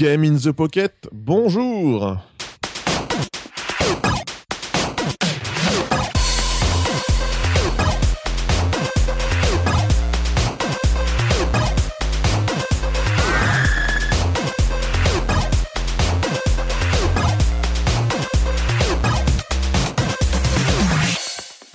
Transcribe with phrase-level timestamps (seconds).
[0.00, 2.16] Game in the Pocket, bonjour.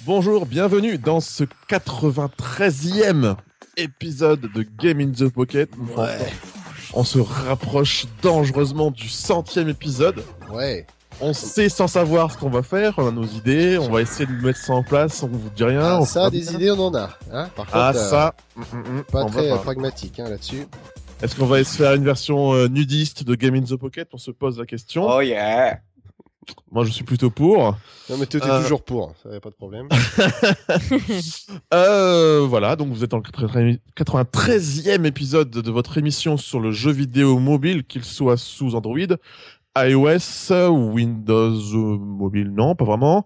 [0.04, 3.36] Bonjour, bienvenue dans ce 93e
[3.78, 5.70] épisode de Game in the Pocket.
[6.96, 10.24] On se rapproche dangereusement du centième épisode.
[10.52, 10.86] Ouais.
[11.22, 14.26] On sait sans savoir ce qu'on va faire, on a nos idées, on va essayer
[14.26, 15.82] de mettre ça en place, on vous dit rien.
[15.82, 16.52] Ah, on ça, des bien.
[16.54, 17.10] idées, on en a.
[17.32, 19.58] Hein Par contre, Ah euh, ça, mm, mm, mm, pas on va très pas.
[19.60, 20.68] pragmatique hein, là-dessus.
[21.22, 24.10] Est-ce qu'on va se faire une version euh, nudiste de Game in the Pocket?
[24.14, 25.06] On se pose la question.
[25.10, 25.80] Oh yeah
[26.72, 27.76] Moi, je suis plutôt pour.
[28.10, 28.62] Non, mais toi, t'es Euh.
[28.62, 29.14] toujours pour.
[29.24, 29.88] Ça y a pas de problème.
[31.74, 36.92] Euh, voilà, donc vous êtes dans le 93e épisode de votre émission sur le jeu
[36.92, 38.98] vidéo mobile, qu'il soit sous Android,
[39.78, 43.26] iOS, Windows euh, mobile, non, pas vraiment.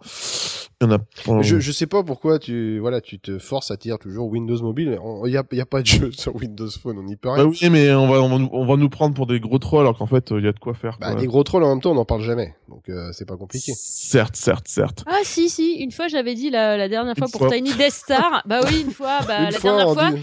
[0.82, 1.00] Il y en a.
[1.28, 4.62] euh, je, je sais pas pourquoi tu, voilà, tu te forces à dire toujours Windows
[4.62, 4.98] Mobile.
[5.26, 7.44] Il y a, y a pas de jeu sur Windows Phone, on n'y peut rien.
[7.44, 9.60] Bah oui, mais on va, on va, nous, on va nous prendre pour des gros
[9.60, 10.98] trolls alors qu'en fait, il y a de quoi faire.
[11.02, 12.56] Bah, des gros trolls en même temps, on n'en parle jamais.
[12.70, 13.74] Donc, euh, c'est pas compliqué.
[13.76, 15.04] Certes, certes, certes.
[15.06, 17.52] Ah si si, une fois j'avais dit la, la dernière fois Une pour fois.
[17.52, 18.42] Tiny Death Star.
[18.48, 20.12] bah oui, une fois, bah Une la fois, dernière fois.
[20.12, 20.22] dit-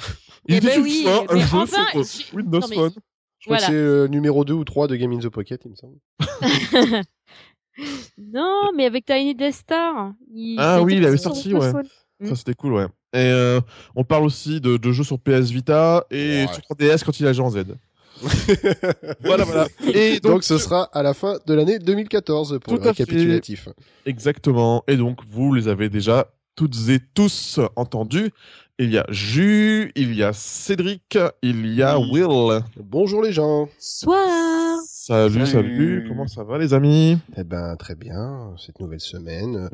[0.49, 2.77] Eh ben dit une oui, fois un mais jeu enfin, sur, euh, Windows non, mais-
[2.77, 2.93] Phone.
[3.41, 3.67] Je crois Voilà.
[3.67, 5.99] que c'est le numéro 2 ou 3 de Game in the Pocket, il me semble.
[8.19, 10.13] Non, mais avec Tiny Death Star.
[10.35, 10.57] Il...
[10.59, 11.73] Ah oui, il avait sorti, ouais.
[12.21, 12.29] Mm.
[12.29, 12.87] Ça, c'était cool, ouais.
[13.13, 13.61] Et euh,
[13.95, 16.49] on parle aussi de, de jeux sur PS Vita et Ouais.
[16.53, 17.65] sur 3DS quand il a en Z.
[19.23, 19.67] voilà, voilà.
[19.93, 22.95] Et Donc, donc, ce sera à la fin de l'année 2014 pour Tout le à
[22.95, 23.05] fait.
[23.05, 23.69] récapitulatif.
[24.07, 24.83] Exactement.
[24.89, 28.31] Et donc, vous les avez déjà toutes et tous entendus.
[28.79, 32.23] Il y a Jus, il y a Cédric, il y a Oui.
[32.23, 32.63] Will.
[32.79, 33.69] Bonjour les gens.
[33.79, 34.66] Soir.
[35.07, 36.05] Salut, salut, Salut.
[36.09, 37.17] Comment ça va, les amis?
[37.37, 39.71] Eh ben très bien, cette nouvelle semaine,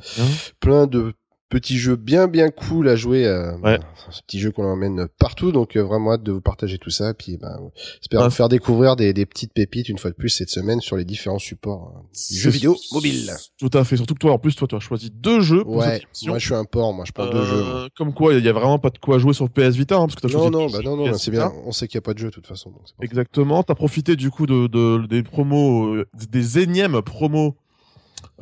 [0.61, 1.15] plein de
[1.53, 3.27] petits jeux bien bien cool à jouer.
[3.27, 3.79] Euh, Ouais.
[3.79, 6.91] bah, ce petit jeu qu'on emmène partout, donc euh, vraiment hâte de vous partager tout
[6.91, 7.15] ça.
[7.15, 7.71] Puis ben,
[8.01, 8.27] j'espère Ouais.
[8.27, 11.05] vous faire découvrir des, des petites pépites une fois de plus cette semaine sur les
[11.05, 13.31] différents supports euh, du jeu C'est- vidéo mobile.
[13.59, 13.97] Tout à fait.
[13.97, 16.45] Surtout que toi, en plus, toi, tu as choisi deux jeux pour Ouais, moi je
[16.47, 17.63] suis un porc, moi je prends deux Euh, jeux.
[17.65, 17.89] moi.
[17.97, 20.17] Comme quoi, il y a vraiment pas de quoi jouer sur PS Vita, hein, parce
[20.17, 21.53] que t'as Non choisi non bah jeux non non, c'est bien.
[21.65, 22.71] On sait qu'il n'y a pas de jeu de toute façon.
[22.71, 22.83] donc.
[23.01, 23.63] Exactement.
[23.63, 27.57] T'as profité du coup de, de- des promos, euh, des énièmes promos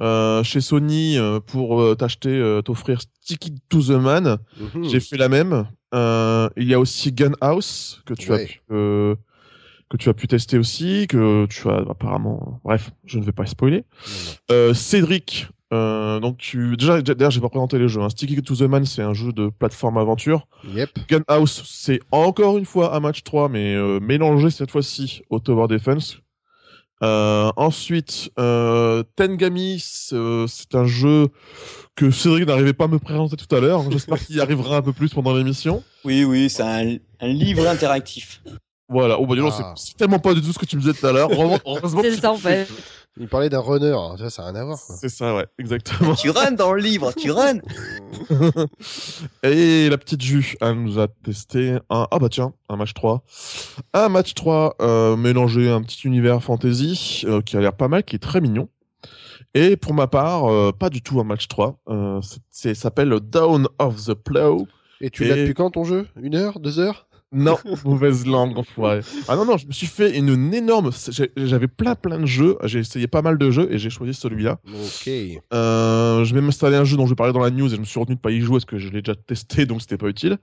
[0.01, 4.39] euh, chez Sony euh, pour euh, t'acheter, t'offrir Sticky to the Man.
[4.59, 4.85] Mhm.
[4.85, 5.67] J'ai fait la même.
[5.93, 11.07] Il y a aussi Gunhouse que tu as pu, que tu as pu tester aussi,
[11.09, 12.61] que tu as apparemment.
[12.65, 13.85] Bref, je ne vais pas spoiler.
[14.73, 15.49] Cédric.
[15.73, 18.01] Donc tu déjà d'ailleurs j'ai pas présenté les jeux.
[18.01, 18.09] Hein.
[18.09, 20.47] Sticky to the Man c'est un jeu de plateforme aventure.
[20.75, 20.91] Yep.
[21.09, 26.21] Gunhouse, c'est encore une fois un match 3, mais mélangé cette fois-ci au Tower Defense.
[27.03, 31.29] Euh, ensuite, euh, Tengami, c'est euh, c'est un jeu
[31.97, 33.91] que Cédric n'arrivait pas à me présenter tout à l'heure.
[33.91, 35.83] J'espère qu'il y arrivera un peu plus pendant l'émission.
[36.05, 38.43] Oui, oui, c'est un, un livre interactif.
[38.89, 39.19] Voilà.
[39.21, 39.73] Oh bah dis Ah.
[39.77, 41.31] c'est- tellement pas du tout ce que tu me disais tout à l'heure.
[42.03, 42.67] C'est ça en fait.
[43.19, 44.79] Il parlait d'un runner, alors, tu vois, ça n'a rien à voir.
[44.79, 46.15] C'est ça, ouais, exactement.
[46.15, 47.59] tu runs dans le livre, tu runs
[49.43, 53.23] Et la petite Jus, elle nous a testé un, ah bah tiens, un match 3.
[53.95, 57.89] Un match 3 euh, mélangé à un petit univers fantasy euh, qui a l'air pas
[57.89, 58.69] mal, qui est très mignon.
[59.55, 61.81] Et pour ma part, euh, pas du tout un match 3.
[61.89, 62.21] Euh,
[62.51, 64.67] c'est- s'appelle Down of the Plow.
[65.01, 66.07] Et tu l'as depuis quand ton jeu?
[66.21, 66.61] Une heure?
[66.61, 67.09] Deux heures?
[67.33, 69.01] Non, mauvaise langue, enfoiré.
[69.29, 70.91] Ah non, non, je me suis fait une énorme...
[71.37, 74.59] J'avais plein plein de jeux, j'ai essayé pas mal de jeux et j'ai choisi celui-là.
[74.67, 75.11] Ok.
[75.53, 77.81] Euh, je vais m'installer un jeu dont je vais parler dans la news et je
[77.81, 79.97] me suis retenu de pas y jouer parce que je l'ai déjà testé donc c'était
[79.97, 80.39] pas utile.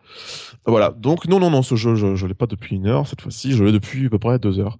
[0.66, 0.92] Voilà.
[0.98, 3.52] Donc non non non ce jeu je, je l'ai pas depuis une heure cette fois-ci
[3.54, 4.78] je l'ai depuis à peu près deux heures.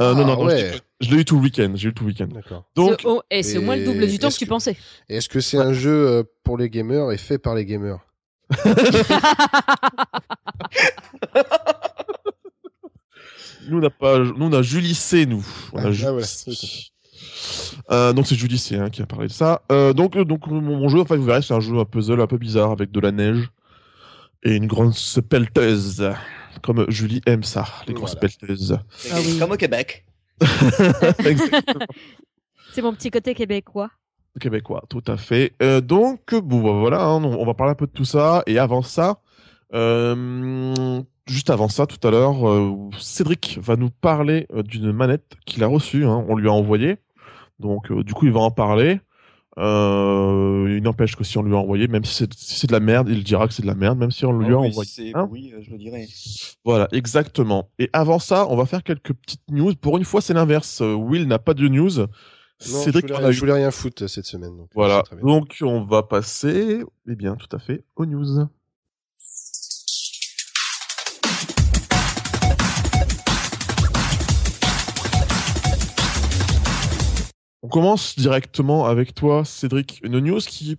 [0.00, 0.72] Euh, Ah, non non, non, ouais.
[1.00, 2.28] je, je l'ai eu tout le week-end j'ai eu tout le week-end.
[2.32, 2.64] D'accord.
[2.74, 4.76] Donc C'est- oh, et c'est au moins le double du temps est-ce que tu pensais.
[5.08, 7.98] Est-ce que c'est un jeu euh, pour les gamers et fait par les gamers?
[13.68, 15.44] nous on a pas nous on a Julie C nous.
[15.72, 16.26] On a Ah, Julie voilà.
[16.26, 16.50] C.
[17.90, 19.62] Euh, donc c'est Julie C hein, qui a parlé de ça.
[19.72, 21.84] Euh, donc euh, donc mon, mon jeu en fait vous verrez c'est un jeu un
[21.84, 23.50] puzzle un peu bizarre avec de la neige
[24.42, 24.94] et une grande
[25.28, 26.10] pelleteuse
[26.62, 28.28] comme Julie aime ça les grosses Voilà.
[28.38, 28.78] pelleteuses.
[29.12, 29.38] Ah oui.
[29.38, 30.04] Comme au Québec.
[32.72, 33.90] C'est mon petit côté québécois.
[34.38, 35.52] Québécois, tout à fait.
[35.62, 38.42] Euh, donc, bon, bah, voilà, hein, on, va parler un peu de tout ça.
[38.46, 39.20] Et avant ça,
[39.74, 45.62] euh, juste avant ça, tout à l'heure, euh, Cédric va nous parler d'une manette qu'il
[45.64, 46.04] a reçue.
[46.04, 46.96] hein, on lui a envoyé.
[47.58, 49.00] Donc, du coup, il va en parler.
[49.56, 53.08] Il n'empêche que si on lui a envoyé, même si c'est si de la merde,
[53.08, 54.88] il dira que c'est de la merde, même si on lui Ah a envoyé.
[54.88, 56.06] si Hein je le.
[56.64, 57.68] Voilà, exactement.
[57.80, 59.74] Et avant ça, on va faire quelques petites news.
[59.74, 60.80] Pour une fois, c'est l'inverse.
[60.80, 62.06] Will n'a pas de news.
[62.66, 63.40] Non, Cédric je, voulais, a je eu.
[63.40, 64.56] voulais rien foutre cette semaine.
[64.56, 65.04] donc, Voilà.
[65.22, 68.48] Donc, on va passer, eh bien, tout à fait, aux news.
[77.62, 80.00] On commence directement avec toi, Cédric.
[80.02, 80.76] Une news qui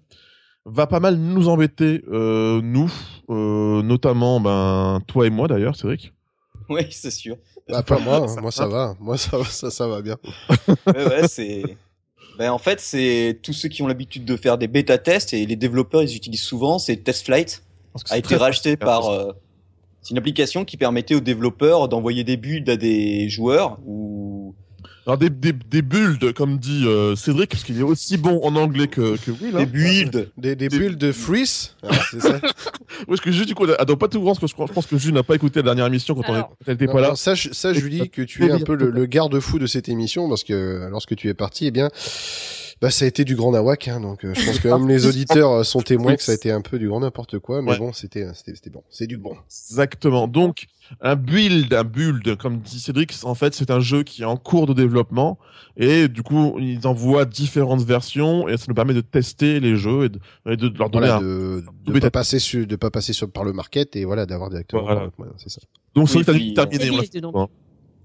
[0.66, 2.92] va pas mal nous embêter, euh, nous,
[3.30, 6.14] euh, notamment ben, toi et moi d'ailleurs, Cédric.
[6.74, 7.38] Oui, c'est sûr.
[7.68, 8.42] Bah, pas moi, hein.
[8.42, 10.18] moi ça va, moi ça va, ça, ça va bien.
[10.88, 11.63] Ouais, ouais, c'est.
[12.38, 15.45] Ben, en fait, c'est tous ceux qui ont l'habitude de faire des bêta tests et
[15.45, 16.80] les développeurs ils utilisent souvent.
[16.80, 17.63] C'est TestFlight
[18.10, 19.10] a été racheté par.
[19.10, 19.33] euh,
[20.01, 24.56] c'est une application qui permettait aux développeurs d'envoyer des builds à des joueurs ou
[25.10, 28.56] Alors des, des, des builds, comme dit euh, Cédric, parce qu'il est aussi bon en
[28.56, 29.56] anglais que, que Will.
[29.56, 30.30] des builds.
[30.38, 32.40] Des, des Des- bulles de freeze, ah, c'est ça
[33.00, 34.86] Oui, parce que Jules, du coup, elle doit pas tout voir, parce que je pense
[34.86, 36.50] que Jules n'a pas écouté la dernière émission quand, Alors.
[36.50, 37.16] quand elle était Non, pas là.
[37.16, 40.44] sache, sache, Julie, que tu es un peu le, le garde-fou de cette émission, parce
[40.44, 41.90] que lorsque tu es parti, eh bien,
[42.81, 45.06] bah, ça a été du grand nawak, hein, donc euh, je pense que même les
[45.06, 47.72] auditeurs euh, sont témoins que ça a été un peu du grand n'importe quoi, mais
[47.72, 47.78] Ouais.
[47.78, 49.36] bon, c'était, c'était, c'était bon, c'est du bon.
[49.70, 50.28] Exactement.
[50.28, 50.66] Donc,
[51.02, 54.38] un build, un build, comme dit Cédric, en fait, c'est un jeu qui est en
[54.38, 55.38] cours de développement,
[55.78, 60.06] et du coup, ils envoient différentes versions, et ça nous permet de tester les jeux
[60.06, 61.22] et de, et de leur donner Voilà, un...
[61.22, 64.50] de, de pas passer sur, de pas passer sur, par le market et voilà, d'avoir
[64.50, 64.84] directement.
[64.84, 65.10] Voilà.
[65.18, 65.60] moyen, c'est ça.
[65.96, 66.90] Donc, Oui, puis, dit terminé.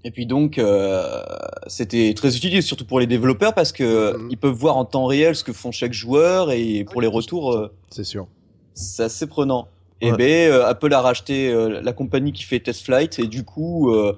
[0.06, 1.22] Et puis donc, euh,
[1.66, 4.28] c'était très utile, surtout pour les développeurs, parce que Mhm.
[4.30, 7.52] ils peuvent voir en temps réel ce que font chaque joueur, et pour les retours,
[7.52, 8.26] euh, C'est sûr.
[8.74, 9.68] c'est assez prenant.
[10.02, 10.16] Et Ouais.
[10.18, 14.12] ben, euh, Apple a racheté euh, la compagnie qui fait TestFlight, et du coup, euh,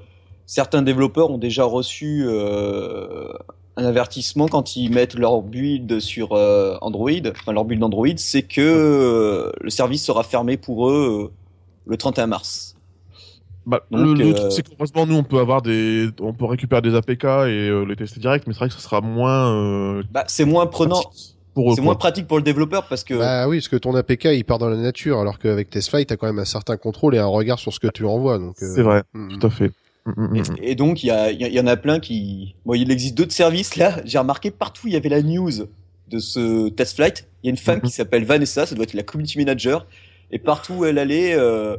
[0.47, 3.29] certains développeurs ont déjà reçu euh,
[3.77, 8.43] un avertissement quand ils mettent leur build sur euh, Android, enfin leur build Android, c'est
[8.43, 11.33] que euh, le service sera fermé pour eux euh,
[11.87, 12.75] le 31 mars.
[13.66, 16.32] Bah, Donc, le, le euh, truc, c'est que heureusement, nous, on peut avoir des, on
[16.32, 17.26] peut récupérer des APK et
[17.68, 20.66] euh, les tester direct, mais c'est vrai que ce sera moins, euh, Bah, c'est moins
[20.66, 21.74] prenant, pratique pour eux.
[21.74, 21.84] c'est quoi.
[21.84, 24.58] moins pratique pour le développeur parce que Bah oui, parce que ton APK il part
[24.58, 27.58] dans la nature, alors qu'avec TestFlight, t'as quand même un certain contrôle et un regard
[27.58, 28.38] sur ce que tu envoies.
[28.38, 29.72] Donc, euh, C'est vrai, mm, tout à fait.
[30.04, 30.44] Mm, mm, Et, mm.
[30.62, 32.54] et donc, il y, a- il y a- y en a plein qui.
[32.64, 33.96] Bon, il existe d'autres services là.
[34.04, 35.50] J'ai remarqué partout, il y avait la news
[36.08, 37.26] de ce test flight.
[37.42, 37.82] Il y a une femme Mhm.
[37.88, 39.86] qui s'appelle Vanessa, ça doit être la community manager.
[40.30, 41.76] Et partout où elle allait, euh,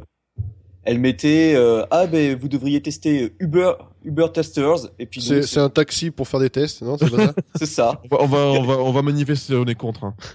[0.84, 3.72] elle mettait euh, Ah, ben vous devriez tester Uber,
[4.04, 4.88] Uber Testers.
[4.98, 8.02] Et puis, C'est un taxi pour faire des tests, non C'est ça c'est ça.
[8.10, 10.04] On va, on va, on va, on va manifester, on est contre.
[10.04, 10.14] hein.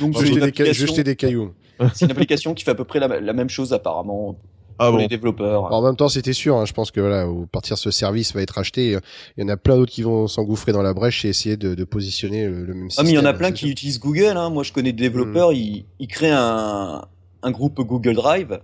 [0.00, 1.52] Donc, jeter, des cailloux.
[1.94, 4.36] c'est une application qui fait à peu près la, la même chose apparemment
[4.78, 4.98] Ah pour bon.
[4.98, 5.66] les développeurs.
[5.66, 6.56] Alors, en même temps, c'était sûr.
[6.56, 9.00] hein, je pense que voilà, au partir ce service va être acheté, euh,
[9.36, 11.74] il y en a plein d'autres qui vont s'engouffrer dans la brèche et essayer de,
[11.74, 13.06] de positionner le, le même Ah système.
[13.06, 13.68] mais il y en a plein qui sûr.
[13.68, 13.72] Hmm.
[13.72, 14.36] utilisent Google.
[14.36, 14.50] Hein.
[14.50, 15.52] Moi, je connais des développeurs.
[15.52, 17.04] Ils, ils créent un,
[17.42, 18.60] un groupe Google Drive,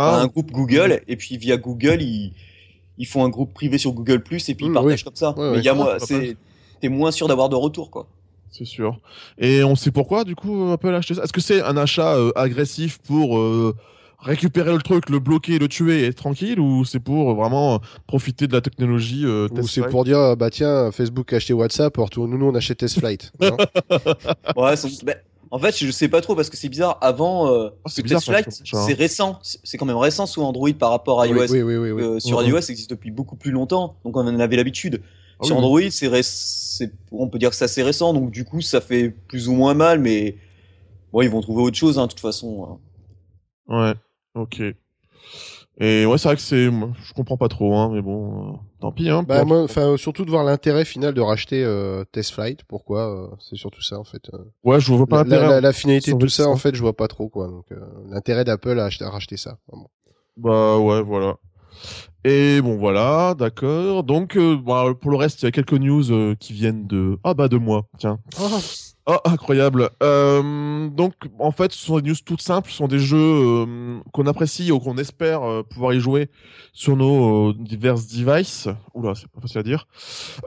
[0.00, 2.32] enfin, un Ah, groupe Google, et puis via Google, ils,
[2.98, 5.04] ils font un groupe privé sur Google Plus et puis ils partagent oui.
[5.04, 5.30] comme ça.
[5.38, 6.36] Ouais, mais il y a moi, Ah, c'est
[6.80, 8.08] t'es moins sûr d'avoir de retour quoi.
[8.50, 8.98] c'est sûr.
[9.38, 11.22] Et on sait pourquoi, du coup, Apple a acheté ça?
[11.24, 13.74] Est-ce que c'est un achat euh, agressif pour euh,
[14.18, 17.76] récupérer le truc, le bloquer, le tuer et être tranquille, ou c'est pour euh, vraiment
[17.76, 19.90] euh, profiter de la technologie euh, Ou test c'est flight?
[19.90, 23.32] pour dire, bah tiens, Facebook a acheté WhatsApp, alors tout- nous, nous, on achète TestFlight.
[23.40, 23.56] non?
[24.54, 25.16] Ouais, c'est- ben,
[25.52, 26.96] en fait, je sais pas trop parce que c'est bizarre.
[27.02, 28.02] Avant, euh, Ah, c'est
[28.92, 28.94] hein.
[28.96, 29.38] récent.
[29.42, 31.52] C'est quand même récent sous Android par rapport à iOS.
[31.52, 32.02] oui, oui, oui.
[32.02, 35.02] Euh, sur iOS, ça existe depuis beaucoup plus longtemps, donc on en avait l'habitude.
[35.40, 35.56] Ah sur.
[35.58, 36.22] Android, c'est ré-
[37.10, 39.74] on peut dire que c'est assez récent, donc du coup, ça fait plus ou moins
[39.74, 40.36] mal, mais
[41.12, 42.78] bon, ils vont trouver autre chose, hein, de toute façon.
[43.68, 43.92] Ouais,
[44.34, 44.62] ok.
[45.80, 48.92] Et ouais, c'est vrai que c'est, je comprends pas trop, hein, mais bon, euh, tant
[48.92, 49.22] pis, hein.
[49.26, 52.64] Bah, moi, enfin, surtout de voir l'intérêt final de racheter euh, TestFlight.
[52.64, 54.22] Pourquoi euh, C'est surtout ça, en fait.
[54.34, 54.38] euh.
[54.64, 55.48] Ouais, je vois pas La, l'intérêt.
[55.48, 57.48] la- la finalité de tout ça, en fait, je vois pas trop, quoi.
[57.48, 59.58] Donc, euh, l'intérêt d'Apple à, acheter- à racheter ça.
[59.66, 59.90] vraiment.
[60.36, 61.36] Bah ouais, voilà.
[62.24, 64.04] Et bon, voilà, d'accord.
[64.04, 67.18] Donc, euh, bon, pour le reste, il y a quelques news euh, qui viennent de...
[67.24, 68.18] Ah bah de moi, tiens.
[69.06, 69.90] Oh, incroyable.
[70.00, 72.70] Euh, donc, en fait, ce sont des news toutes simples.
[72.70, 76.30] Ce sont des jeux euh, qu'on apprécie ou qu'on espère euh, pouvoir y jouer
[76.72, 78.68] sur nos euh, divers devices.
[78.94, 79.88] Oula, c'est pas facile à dire.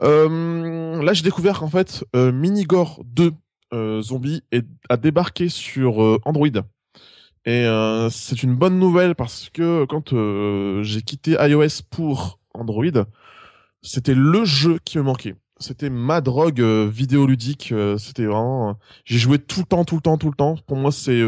[0.00, 3.32] Là, j'ai découvert qu'en fait, Minigore 2
[3.74, 6.48] euh, Zombie est, a débarqué sur Android.
[7.44, 7.64] Et
[8.10, 10.14] c'est une bonne nouvelle parce que quand
[10.82, 13.04] j'ai quitté iOS pour Android,
[13.82, 15.36] c'était le jeu qui me manquait.
[15.58, 17.70] C'était ma drogue euh, vidéoludique.
[17.72, 18.70] euh, c'était vraiment.
[18.70, 18.72] euh,
[19.04, 20.56] j'ai joué tout le temps, tout le temps, tout le temps.
[20.66, 21.22] Pour moi, c'est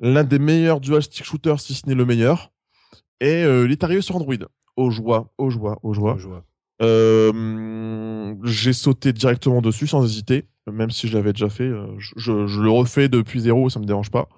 [0.00, 2.50] l'un des meilleurs dual stick shooters, si ce n'est le meilleur.
[3.20, 4.34] Et il est arrivé sur Android.
[4.76, 6.18] Au joie, au joie, au joie.
[8.44, 10.46] J'ai sauté directement dessus sans hésiter.
[10.70, 11.68] même si je l'avais déjà fait.
[11.98, 14.28] je, je- je le refais depuis zéro, ça me dérange pas.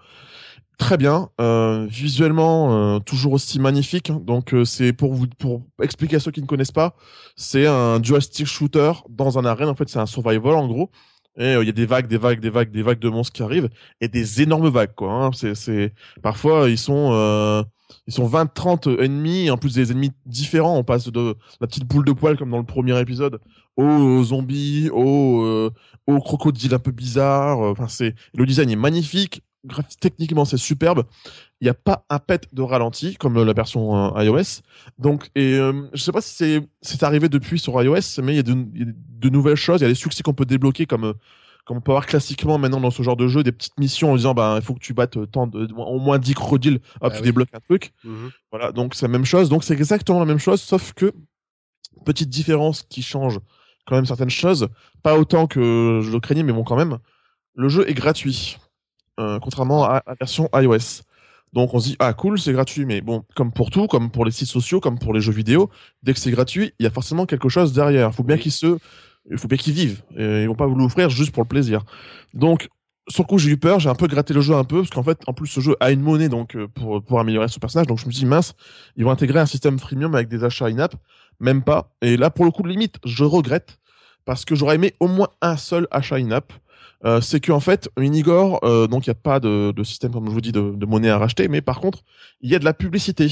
[0.82, 4.10] Très bien, euh, visuellement euh, toujours aussi magnifique.
[4.24, 6.96] Donc euh, c'est pour vous pour expliquer à ceux qui ne connaissent pas,
[7.36, 9.68] c'est un dual stick shooter dans un arène.
[9.68, 10.90] En fait, c'est un survival en gros.
[11.38, 13.44] Et il y a des vagues, des vagues, des vagues, des vagues de monstres qui
[13.44, 13.70] arrivent
[14.00, 15.12] et des énormes vagues quoi.
[15.12, 15.30] hein.
[15.54, 17.64] C'est parfois ils sont
[18.08, 21.84] ils sont 20 30 ennemis, en plus des ennemis différents, on passe de la petite
[21.86, 23.38] boule de poil comme dans le premier épisode
[23.76, 25.70] aux zombies, aux,
[26.08, 27.60] aux crocodiles un peu bizarres.
[27.60, 27.86] Enfin,
[28.34, 29.42] le design est magnifique,
[30.00, 31.04] techniquement c'est superbe.
[31.60, 34.62] Il n'y a pas un pet de ralenti comme euh, la version euh, iOS.
[34.98, 38.36] Donc, et euh, je sais pas si c'est c'est arrivé depuis sur iOS, mais il
[38.36, 39.80] y, a de, il y a de nouvelles choses.
[39.80, 41.12] Il y a des succès qu'on peut débloquer comme euh,
[41.64, 44.16] comme on peut avoir classiquement maintenant dans ce genre de jeu, des petites missions en
[44.16, 47.10] disant bah il faut que tu battes tant de, au moins 10 crocodiles, hop Ah
[47.10, 47.22] tu oui.
[47.22, 47.92] débloques un truc.
[48.02, 48.30] Mhm.
[48.50, 49.48] Voilà, donc c'est la même chose.
[49.48, 51.12] Donc c'est exactement la même chose, sauf que
[52.04, 53.38] petite différence qui change
[53.86, 54.68] quand même certaines choses.
[55.04, 56.98] Pas autant que je le craignais, mais bon quand même.
[57.54, 58.58] Le jeu est gratuit,
[59.40, 61.02] contrairement à la version iOS.
[61.52, 64.24] Donc on se dit ah cool c'est gratuit, mais bon comme pour tout, comme pour
[64.24, 65.70] les sites sociaux, comme pour les jeux vidéo,
[66.02, 68.08] dès que c'est gratuit, il y a forcément quelque chose derrière.
[68.08, 68.78] Il faut bien qu'ils se,
[69.30, 70.02] il faut bien qu'ils vivent.
[70.16, 71.84] Et ils vont pas vous l'offrir juste pour le plaisir.
[72.32, 72.68] Donc
[73.08, 74.90] sur le coup, j'ai eu peur, j'ai un peu gratté le jeu un peu, parce
[74.90, 77.58] qu'en fait, en plus, ce jeu a une monnaie donc euh, pour, pour améliorer son
[77.58, 77.86] personnage.
[77.86, 78.54] Donc je me suis dit, mince,
[78.96, 80.94] ils vont intégrer un système freemium avec des achats in-app.
[81.40, 81.92] Même pas.
[82.00, 83.78] Et là, pour le coup, de limite, je regrette,
[84.24, 86.52] parce que j'aurais aimé au moins un seul achat in-app.
[87.04, 90.26] Euh, c'est qu'en fait, Minigore, euh, donc il n'y a pas de, de système, comme
[90.26, 92.04] je vous dis, de, de monnaie à racheter, mais par contre,
[92.40, 93.26] il y a de la publicité.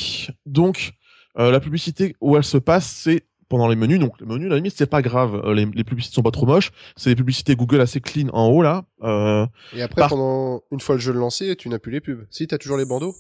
[0.46, 0.92] Donc,
[1.38, 3.98] euh, la publicité où elle se passe, c'est pendant les menus.
[3.98, 5.40] Donc, les menus, à la limite, c'est pas grave.
[5.44, 6.70] Euh, les, les publicités sont pas trop moches.
[6.96, 8.84] C'est des publicités Google assez clean en haut, là.
[9.02, 9.46] Euh,
[9.76, 12.26] Et après, Par- pendant une fois le jeu lancé, tu n'as plus les pubs.
[12.30, 13.14] Si, t'as toujours les bandeaux.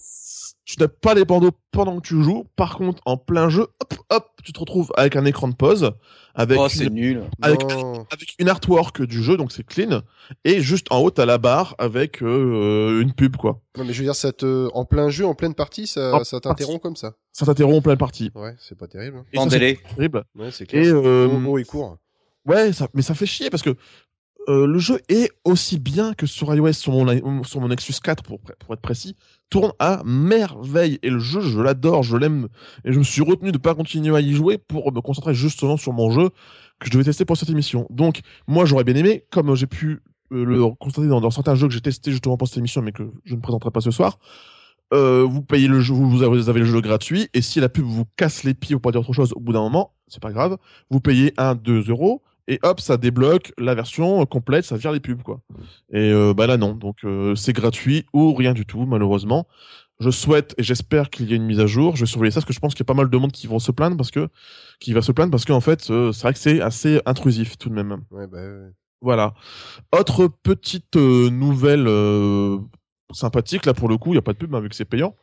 [0.76, 2.46] Tu n'as pas les bandeaux pendant que tu joues.
[2.56, 5.92] Par contre, en plein jeu, hop, hop, tu te retrouves avec un écran de pause,
[6.34, 7.22] avec, Oh, c'est une, nul.
[7.42, 7.60] avec,
[8.38, 10.02] une artwork du jeu, donc c'est clean.
[10.44, 13.60] Et juste en haut, t'as la barre avec euh, une pub, quoi.
[13.76, 16.82] Non, mais je veux dire, ça te, en plein jeu, en pleine partie, ça, t'interrompt
[16.82, 17.14] comme ça.
[17.32, 18.30] Ça t'interrompt en pleine partie.
[18.34, 19.18] Ouais, c'est pas terrible.
[19.18, 19.24] hein.
[19.32, 19.78] Et En ça, c'est délai.
[19.96, 20.24] terrible.
[20.36, 20.84] Ouais, c'est clair.
[20.84, 21.96] Et euh, beau et court.
[22.46, 23.76] ouais, ça, mais ça fait chier parce que
[24.48, 28.22] euh, le jeu est aussi bien que sur iOS, sur mon, sur mon Nexus 4
[28.22, 29.14] pour, pour être précis,
[29.50, 30.98] tourne à merveille.
[31.02, 32.48] Et le jeu, je l'adore, je l'aime.
[32.84, 35.76] Et je me suis retenu de pas continuer à y jouer pour me concentrer justement
[35.76, 36.30] sur mon jeu
[36.78, 37.86] que je devais tester pour cette émission.
[37.90, 40.00] Donc, moi, j'aurais bien aimé, comme j'ai pu
[40.32, 43.02] euh, le constater dans, certains jeux que j'ai testés justement pour cette émission, mais que
[43.24, 44.18] je ne présenterai pas ce soir.
[44.92, 47.68] Euh, vous payez le jeu, vous avez, vous avez le jeu gratuit, et si la
[47.68, 50.22] pub vous casse les pieds ou pas dire autre chose au bout d'un moment, c'est
[50.22, 50.56] pas grave.
[50.90, 54.98] Vous payez 1, 2 euros, et hop, ça débloque la version complète, ça vire les
[54.98, 55.40] pubs, quoi.
[55.92, 56.74] Et euh, bah là, non.
[56.74, 59.46] Donc, euh, c'est gratuit ou rien du tout, malheureusement.
[60.00, 61.94] Je souhaite et j'espère qu'il y ait une mise à jour.
[61.94, 63.30] Je vais surveiller ça parce que je pense qu'il y a pas mal de monde
[63.30, 64.28] qui vont se plaindre parce que,
[64.80, 67.68] qui va se plaindre parce qu'en fait, euh, c'est vrai que c'est assez intrusif tout
[67.68, 68.02] de même.
[68.10, 68.72] Ouais, bah, ouais.
[69.00, 69.32] Voilà.
[69.92, 71.88] Autre petite nouvelle
[73.12, 74.84] sympathique, là pour le coup, il n'y a pas de pub hein, vu que c'est
[74.84, 75.14] payant.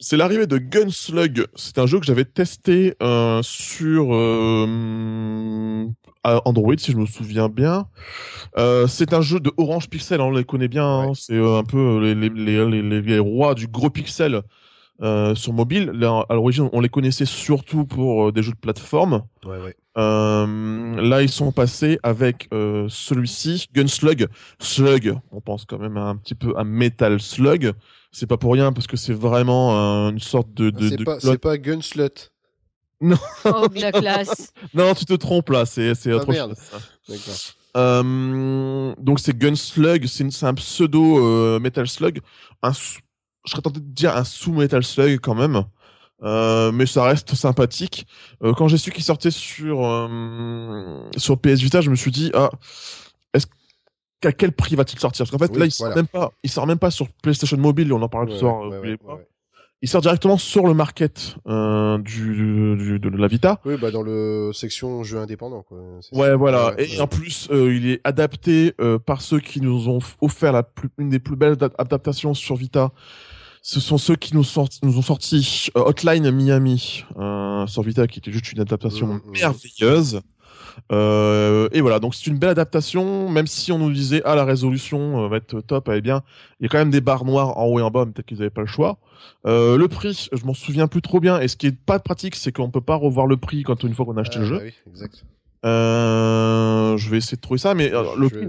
[0.00, 1.46] C'est l'arrivée de Gunslug.
[1.56, 5.86] C'est un jeu que j'avais testé euh, sur euh,
[6.44, 7.86] Android, si je me souviens bien.
[8.56, 10.84] Euh, c'est un jeu de Orange Pixel, hein, on les connaît bien.
[10.86, 11.06] hein.
[11.08, 11.12] Ouais.
[11.14, 12.14] C'est euh, un peu les,
[13.00, 14.42] les, rois du gros pixel
[15.02, 15.90] euh, sur mobile.
[15.94, 19.22] Là, à l'origine, on les connaissait surtout pour euh, des jeux de plateforme.
[19.44, 19.76] Ouais, ouais.
[19.96, 24.28] Euh, là, ils sont passés avec euh, celui-ci, Gunslug.
[24.60, 27.72] Slug, on pense quand même un petit peu à Metal Slug.
[28.12, 30.70] C'est pas pour rien parce que c'est vraiment euh, une sorte de.
[30.70, 32.30] de, c'est de pas, pas Gunslut.
[33.44, 34.52] Oh, la classe.
[34.74, 36.54] Non, tu te trompes là, c'est c'est Ah, autre merde.
[37.76, 42.20] Euh, donc c'est Gunslug, c'est un pseudo euh, Metal Slug.
[42.62, 45.64] Un je serais tenté de dire un sous Metal Slug quand même.
[46.24, 48.06] Euh, mais ça reste sympathique.
[48.42, 52.32] Euh, quand j'ai su qu'il sortait sur euh, sur PS Vita, je me suis dit
[52.34, 52.50] ah
[53.32, 53.46] est-ce
[54.20, 55.24] qu'à quel prix va-t-il sortir?
[55.24, 55.96] Parce qu'en fait Oui, là il sort voilà.
[56.02, 57.92] même pas, il sort même pas sur PlayStation Mobile.
[57.92, 58.68] On en Ouais, ce soir.
[58.68, 59.28] ouais, euh, ouais,
[59.80, 62.34] Il sort directement sur le market euh, du,
[62.76, 63.60] du de la Vita.
[63.64, 65.78] Oui, bah, dans le section jeux indépendants, quoi.
[65.78, 66.36] Ouais, ça.
[66.36, 66.74] voilà.
[66.74, 67.00] Ouais, et ouais.
[67.00, 70.88] en plus, euh, il est adapté euh, par ceux qui nous ont offert la plus,
[70.98, 72.90] une des plus belles da- adaptations sur Vita.
[73.62, 78.08] Ce sont ceux qui nous, sorti- nous ont sorti euh, Hotline Miami euh, sur Vita,
[78.08, 79.32] qui était juste une adaptation Mhm, mhm.
[79.32, 80.20] merveilleuse.
[80.92, 84.44] Euh, et voilà, donc c'est une belle adaptation, même si on nous disait ah la
[84.44, 86.22] résolution euh, va être top, eh bien
[86.60, 88.26] il y a quand même des barres noires en haut et en bas, mais peut-être
[88.26, 88.98] qu'ils n'avaient pas le choix.
[89.46, 91.40] Euh, le prix, je m'en souviens plus trop bien.
[91.40, 93.94] Et ce qui est pas pratique, c'est qu'on peut pas revoir le prix quand une
[93.94, 94.56] fois qu'on a acheté Ah, le jeu.
[94.56, 95.24] bah oui, exact.
[95.64, 98.48] Euh, je vais essayer de trouver ça, mais le, prix,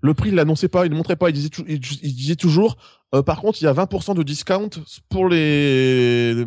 [0.00, 2.76] le prix, il l'annonçait pas, il ne montrait pas, il disait, il, il disait toujours,
[3.14, 4.70] euh, par contre, il y a 20% de discount
[5.08, 6.44] pour les,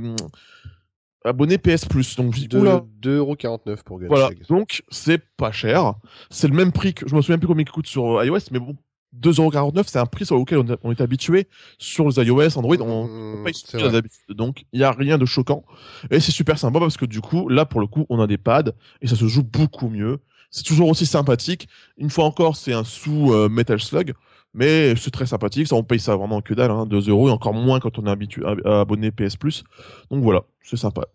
[1.25, 2.15] abonné PS Plus.
[2.15, 2.83] Donc je dis, De- oula.
[3.01, 4.09] 2,49€ pour Gunshag.
[4.09, 5.93] Voilà, donc c'est pas cher.
[6.29, 8.39] C'est le même prix que je me souviens plus combien il coûte sur euh, iOS,
[8.51, 8.75] mais bon,
[9.19, 11.47] 2,49€, c'est un prix sur lequel on, est- on est habitué
[11.79, 13.53] sur les iOS, Android, on, Mmh, on paye
[13.91, 14.19] d'habitude.
[14.35, 15.63] Donc il y a rien de choquant
[16.11, 18.37] et c'est super sympa parce que du coup, là pour le coup, on a des
[18.37, 18.71] pads
[19.01, 20.19] et ça se joue beaucoup mieux.
[20.51, 21.67] C'est toujours aussi sympathique.
[21.97, 24.13] Une fois encore, c'est un sous euh, Metal Slug.
[24.53, 27.31] Mais c'est très sympathique, ça on paye ça vraiment que dalle, hein, 2 euros et
[27.31, 29.63] encore moins quand on est habitué à, abonner PS Plus.
[30.09, 31.05] Donc voilà, c'est sympa.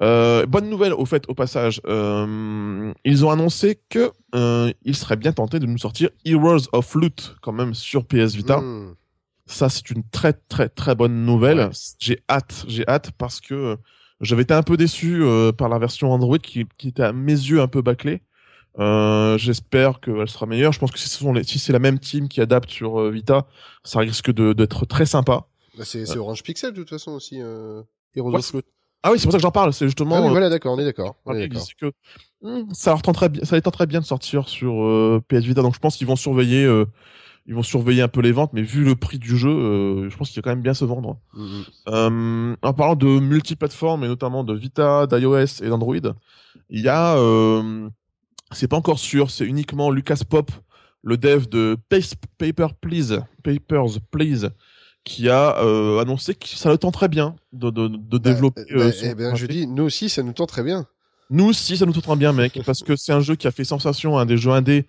[0.00, 5.16] Euh, bonne nouvelle au fait au passage, euh, ils ont annoncé que euh, ils seraient
[5.16, 8.60] bien tentés de nous sortir Heroes of Loot quand même sur PS Vita.
[8.60, 8.94] Mmh.
[9.46, 11.58] Ça c'est une très très très bonne nouvelle.
[11.58, 11.70] Ouais.
[11.98, 13.76] J'ai hâte, j'ai hâte parce que
[14.20, 15.22] j'avais été un peu déçu
[15.56, 18.22] par la version Android qui, qui était à mes yeux un peu bâclée.
[18.78, 20.72] Euh, J'espère qu'elle sera meilleure.
[20.72, 23.00] Je pense que si ce sont les- si c'est la même team qui adapte sur
[23.00, 23.46] euh, Vita,
[23.84, 25.46] ça risque de- d'être très sympa.
[25.76, 27.40] Bah, c'est c'est Orange Pixel de toute façon aussi.
[27.40, 27.82] Euh...
[28.14, 28.52] Heroes Ouais, of.
[29.04, 29.72] Ah oui, c'est pour ça que j'en parle.
[29.72, 30.16] C'est justement.
[30.16, 31.16] Ah oui, euh, voilà, d'accord, on est d'accord.
[31.24, 31.92] que
[32.42, 35.62] hmm, ça leur tenterait bien, ça les tenterait bien de sortir sur euh, PS Vita.
[35.62, 36.84] Donc je pense qu'ils vont surveiller, euh,
[37.46, 40.16] ils vont surveiller un peu les ventes, mais vu le prix du jeu, euh, je
[40.16, 41.18] pense qu'il va quand même bien se vendre.
[41.34, 41.64] Mhm.
[41.88, 45.94] Euh, en parlant de multiplateformes et notamment de Vita, d'iOS et d'Android,
[46.70, 47.88] il y a, euh,
[48.52, 50.50] c'est pas encore sûr, c'est uniquement Lucas Pop,
[51.02, 54.50] le dev de Paper Please, Papers Please,
[55.04, 58.62] qui a euh, annoncé que ça le tenterait bien de, de, de développer.
[58.70, 60.86] Bah, euh, bah, eh ben, je dis, nous aussi, ça nous tend très bien.
[61.30, 63.64] Nous aussi, ça nous tentera bien, mec, parce que c'est un jeu qui a fait
[63.64, 64.86] sensation, un des jeux indés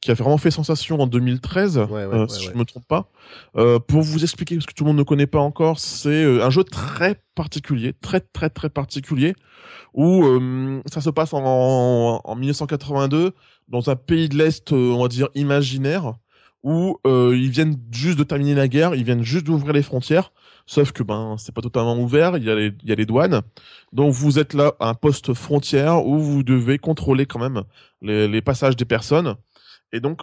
[0.00, 2.64] qui a vraiment fait sensation en 2013, Ouais, ouais, euh, ouais, si je ne me
[2.64, 3.10] trompe pas.
[3.56, 6.44] Euh, pour vous expliquer, parce que tout le monde ne connaît pas encore, c'est euh,
[6.44, 9.34] un jeu très particulier, très très très particulier,
[9.94, 13.32] où euh, ça se passe en, en 1982
[13.68, 16.14] dans un pays de l'Est, euh, on va dire imaginaire,
[16.62, 20.32] où euh, ils viennent juste de terminer la guerre, ils viennent juste d'ouvrir les frontières,
[20.68, 23.06] sauf que ben c'est pas totalement ouvert, il y a les, il y a les
[23.06, 23.40] douanes,
[23.92, 27.64] donc vous êtes là à un poste frontière où vous devez contrôler quand même
[28.02, 29.34] les, passages des personnes,
[29.92, 30.20] et donc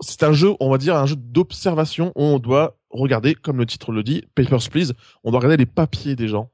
[0.00, 3.66] c'est un jeu, on va dire un jeu d'observation où on doit regarder, comme le
[3.66, 4.92] titre le dit, Papers Please,
[5.24, 6.50] on doit regarder les papiers des gens.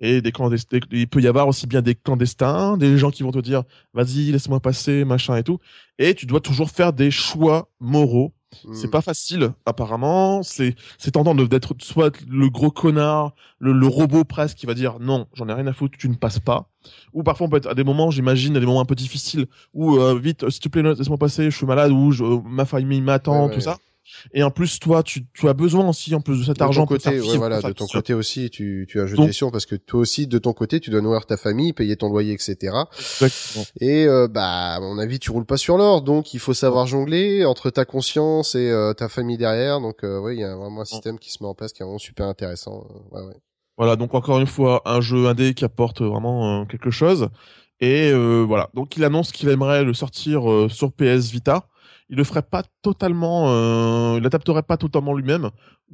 [0.00, 3.30] Et des clandestins, il peut y avoir aussi bien des clandestins, des gens qui vont
[3.30, 5.58] te dire, vas-y, laisse-moi passer, machin et tout.
[5.98, 8.32] Et tu dois toujours faire des choix moraux
[8.72, 10.42] c'est pas facile, apparemment.
[10.42, 14.74] C'est, c'est tentant de- d'être soit le gros connard, le, le robot presque qui va
[14.74, 16.68] dire non, j'en ai rien à foutre, tu ne passes pas.
[17.12, 19.46] Ou parfois on peut être à des moments, j'imagine, à des moments un peu difficiles
[19.72, 23.00] où euh, vite, s'il te plaît, laisse-moi passer, je suis malade ou je, ma famille
[23.00, 23.54] m'attend, Ouais, ouais.
[23.54, 23.78] tout ça.
[24.32, 26.82] Et en plus, toi, tu, tu as besoin aussi, en plus de cet de argent,
[26.82, 29.76] ton côté, ouais, voilà, de ton côté aussi, tu, tu Donc- des questions parce que
[29.76, 32.56] toi aussi, de ton côté, tu dois nourrir ta famille, payer ton loyer, etc.
[33.20, 33.64] Exactement.
[33.80, 36.86] Et euh, bah, à mon avis, tu roules pas sur l'or, donc il faut savoir
[36.86, 39.80] jongler entre ta conscience et euh, ta famille derrière.
[39.80, 41.82] Donc, euh, ouais, il y a vraiment un système qui se met en place qui
[41.82, 42.86] est vraiment super intéressant.
[42.90, 43.36] Euh, ouais, ouais.
[43.76, 47.28] Voilà, donc encore une fois, un jeu indé qui apporte vraiment euh, quelque chose.
[47.80, 51.66] Et euh, voilà, donc il annonce qu'il aimerait le sortir euh, sur PS Vita.
[52.10, 55.50] Il le ferait pas totalement, euh, il l'adapterait pas totalement lui-même.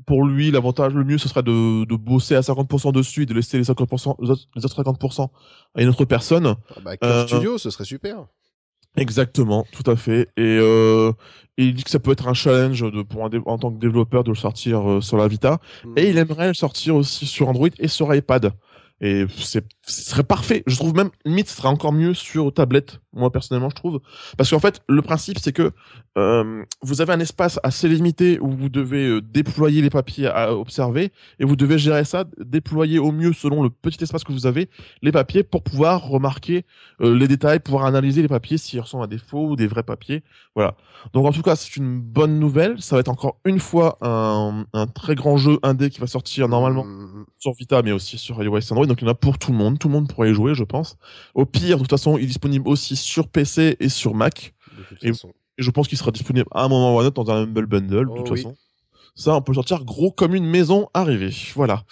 [0.07, 3.35] Pour lui, l'avantage, le mieux, ce serait de, de bosser à 50% dessus et de
[3.35, 5.29] laisser les 50%, les autres les autres 50%
[5.75, 6.57] à une autre personne.
[6.77, 8.27] Ah bah, Cure Euh, Studio, ce serait super.
[8.96, 10.23] Exactement, tout à fait.
[10.37, 11.12] Et, euh,
[11.57, 13.79] et il dit que ça peut être un challenge de, pour un en tant que
[13.79, 15.61] développeur de le sortir euh, sur la Vita.
[15.96, 18.53] Et il aimerait le sortir aussi sur Android et sur iPad.
[19.01, 20.63] Et c'est, ce serait parfait.
[20.67, 23.01] Je trouve même, limite, ce serait encore mieux sur tablette.
[23.13, 24.01] Moi, personnellement, je trouve.
[24.37, 25.71] Parce qu'en fait, le principe, c'est que,
[26.19, 30.55] euh, vous avez un espace assez limité où vous devez euh, déployer les papiers à
[30.55, 34.47] observer et vous devez gérer ça, déployer au mieux selon le petit espace que vous
[34.47, 34.69] avez
[35.03, 36.65] les papiers pour pouvoir remarquer
[37.01, 39.83] euh, les détails, pouvoir analyser les papiers s'ils ressemblent à des faux ou des vrais
[39.83, 40.23] papiers.
[40.55, 40.75] Voilà.
[41.15, 42.81] Donc en tout cas, c'est une bonne nouvelle.
[42.83, 46.49] Ça va être encore une fois un, un très grand jeu indé qui va sortir
[46.49, 47.25] normalement Mhm.
[47.39, 48.87] sur Vita, mais aussi sur iOS Android.
[48.90, 49.79] Donc il y en a pour tout le monde.
[49.79, 50.96] Tout le monde pourrait y jouer, je pense.
[51.35, 54.53] Au pire, de toute façon, il est disponible aussi sur PC et sur Mac.
[54.76, 55.33] De toute Et- façon.
[55.59, 57.42] Et je pense qu'il sera disponible à un moment ou à un autre dans un
[57.44, 58.37] Humble Bundle, de Oh toute oui.
[58.42, 58.57] façon.
[59.14, 61.33] Ça, on peut le sortir gros comme une maison arrivée.
[61.55, 61.85] Voilà.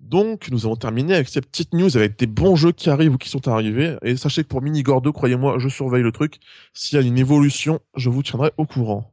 [0.00, 3.18] Donc, nous avons terminé avec ces petites news avec des bons jeux qui arrivent ou
[3.18, 3.96] qui sont arrivés.
[4.02, 6.40] Et sachez que pour Minigore 2, croyez-moi, je surveille le truc.
[6.72, 9.12] S'il y a une évolution, je vous tiendrai au courant.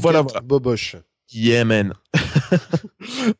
[0.00, 0.40] Voilà, voilà.
[0.40, 0.96] Boboche.
[1.32, 1.94] Yeah, man.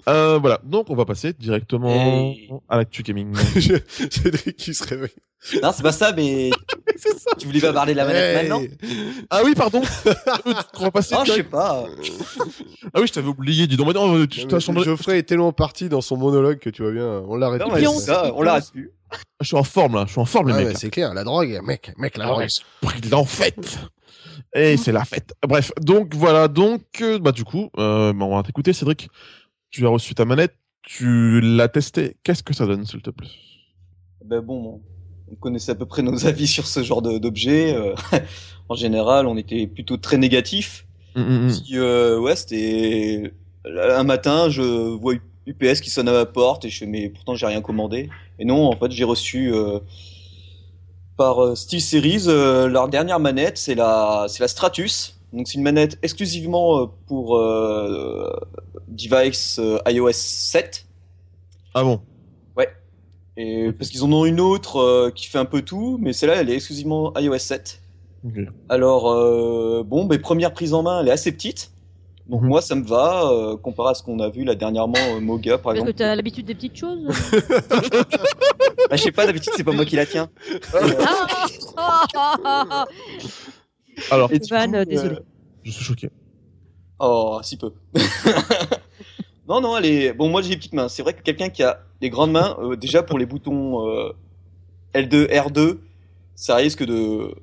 [0.09, 0.61] euh, voilà.
[0.65, 2.49] Donc, on va passer directement Hey.
[2.69, 3.35] à l'actu gaming.
[3.57, 3.75] Je-
[4.11, 5.11] Cédric qui se réveille.
[5.63, 6.51] Non, c'est pas ça, mais
[6.97, 7.31] C'est ça.
[7.39, 8.63] tu voulais pas parler de la manette Hey maintenant
[9.31, 9.81] Ah oui, pardon.
[10.07, 10.13] Euh,
[10.79, 11.15] on va passer.
[11.15, 11.87] Non, je sais direct- pas.
[12.93, 13.67] Ah oui, je t'avais oublié.
[13.67, 14.83] Dis donc, mais non, tu t'as changé.
[14.85, 17.77] Geoffrey est tellement parti dans son monologue que tu vois bien, on l'arrête Non, plus.
[17.77, 17.93] mais Pion.
[17.99, 18.91] c'est ça, on l'arrête plus.
[19.41, 20.05] Je suis en forme là.
[20.07, 20.67] Je suis en forme, les Ah mecs.
[20.69, 22.39] ouais, c'est clair, la drogue, mec, mec, la Ah drogue.
[22.41, 23.79] ouais, esprit de l'enfête.
[24.55, 25.33] Et c'est la fête.
[25.49, 29.09] Bref, donc voilà, donc euh, bah du coup, euh, bah, on va t'écouter, Cédric.
[29.71, 32.17] Tu as reçu ta manette, tu l'as testée.
[32.23, 33.29] Qu'est-ce que ça donne, s'il te plaît?
[34.25, 34.81] Ben bon,
[35.31, 37.75] on connaissait à peu près nos avis sur ce genre d'objet.
[37.75, 37.95] Euh,
[38.69, 40.87] en général, on était plutôt très négatif.
[41.17, 43.33] Mm, mm, euh, ouais, c'était
[43.65, 45.15] un matin, je vois
[45.47, 48.09] UPS qui sonne à ma porte et je fais mais pourtant j'ai rien commandé.
[48.39, 49.81] Et non, en fait, j'ai reçu euh,
[51.17, 55.20] par euh, SteelSeries euh, leur dernière manette, c'est la c'est la Stratus.
[55.33, 57.39] Donc c'est une manette exclusivement pour
[58.89, 60.87] device iOS 7.
[61.75, 62.01] Ah bon?
[62.57, 62.69] Ouais.
[63.37, 66.51] Et parce qu'ils en ont une autre qui fait un peu tout, mais celle-là elle
[66.51, 67.81] est exclusivement iOS 7.
[68.69, 69.05] Alors
[69.85, 71.71] bon, mes premières prises en main, elle est assez petite.
[72.31, 72.49] Donc mhm.
[72.49, 75.59] moi, ça me va, euh, comparé à ce qu'on a vu là dernièrement, euh, Moga
[75.59, 75.91] par exemple.
[75.91, 77.09] Est-ce que tu as l'habitude des petites choses?
[78.89, 80.31] Bah, Je sais pas, d'habitude c'est pas moi qui la tiens.
[84.11, 85.19] Alors, Van, désolé.
[85.63, 86.11] Je suis choqué.
[86.99, 87.73] Oh, si peu.
[89.49, 90.13] non, non, elle est...
[90.13, 90.89] Bon, moi j'ai des petites mains.
[90.89, 93.79] C'est vrai que quelqu'un qui a des grandes mains, euh, déjà pour les boutons
[94.95, 95.79] L2, R2,
[96.35, 97.35] ça risque de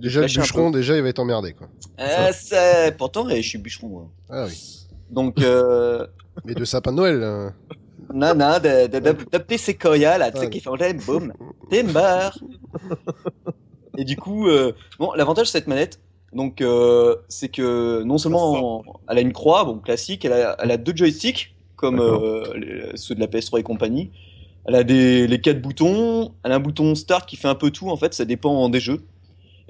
[0.00, 1.68] Déjà, le bûcheron, déjà, il va être emmerdé, quoi.
[2.00, 4.08] Euh, Pourtant, je suis bûcheron, moi.
[4.30, 4.86] Ah oui.
[5.10, 6.06] Donc, euh...
[6.44, 7.54] Mais de sapin de Noël, hein.
[8.12, 10.76] Non, non, de, de petits séquoias, là, tu sais, qui font
[11.06, 11.32] boum,
[11.70, 12.30] timber.
[13.96, 16.00] Et du coup, euh, bon, l'avantage de cette manette,
[16.32, 20.70] donc, euh, c'est que non seulement elle a une croix, bon, classique, elle a, elle
[20.70, 24.10] a deux joysticks, comme euh, ceux de la PS3 et compagnie.
[24.66, 27.70] Elle a des, les quatre boutons, elle a un bouton start qui fait un peu
[27.70, 29.02] tout, en fait, ça dépend des jeux.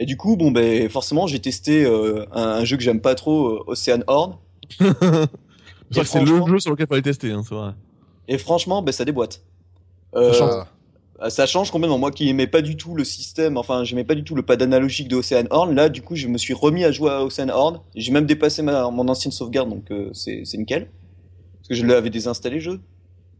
[0.01, 3.49] Et du coup, bon, ben, forcément, j'ai testé euh, un, jeu que j'aime pas trop,
[3.49, 4.37] euh, Ocean Horn.
[5.91, 7.73] c'est le jeu sur lequel il fallait tester, hein, c'est vrai.
[8.27, 9.43] Et franchement, ben, ça déboîte.
[10.15, 10.69] Euh, ça.
[11.29, 11.99] Ça change complètement.
[11.99, 14.63] Moi qui aimais pas du tout le système, enfin, j'aimais pas du tout le pad
[14.63, 17.49] analogique de Ocean Horn, là, du coup, je me suis remis à jouer à Ocean
[17.49, 17.81] Horn.
[17.95, 20.89] J'ai même dépassé ma, mon ancienne sauvegarde, donc c'est nickel.
[21.59, 22.81] Parce que je l'avais désinstallé le jeu.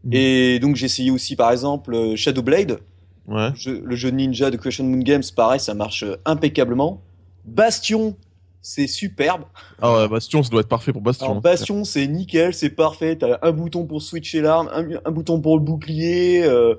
[0.03, 0.13] Mm.
[0.13, 2.79] Et donc, j'ai essayé aussi, par exemple, Shadow Blade
[3.27, 7.01] le jeu Ninja de Question Moon Games, pareil, ça marche euh, impeccablement.
[7.45, 8.15] Bastion,
[8.61, 9.43] c'est superbe.
[9.81, 11.39] Ah ouais, Bastion, ça doit être parfait pour Bastion.
[11.39, 13.15] Bastion, c'est nickel, c'est parfait.
[13.15, 16.75] T'as un bouton pour switcher l'arme, un, bouton pour le bouclier, euh,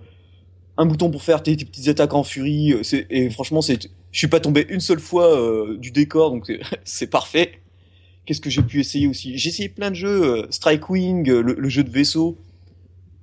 [0.77, 2.73] un bouton pour faire tes, petites attaques en furie.
[2.73, 5.39] Euh, et franchement, c'est, je suis pas tombé une seule fois
[5.79, 6.51] du décor, donc
[6.85, 7.53] c'est parfait.
[8.25, 9.37] Qu'est-ce que j'ai pu essayer aussi?
[9.37, 12.39] J'ai essayé plein de jeux, Strike Wing, le, jeu de vaisseau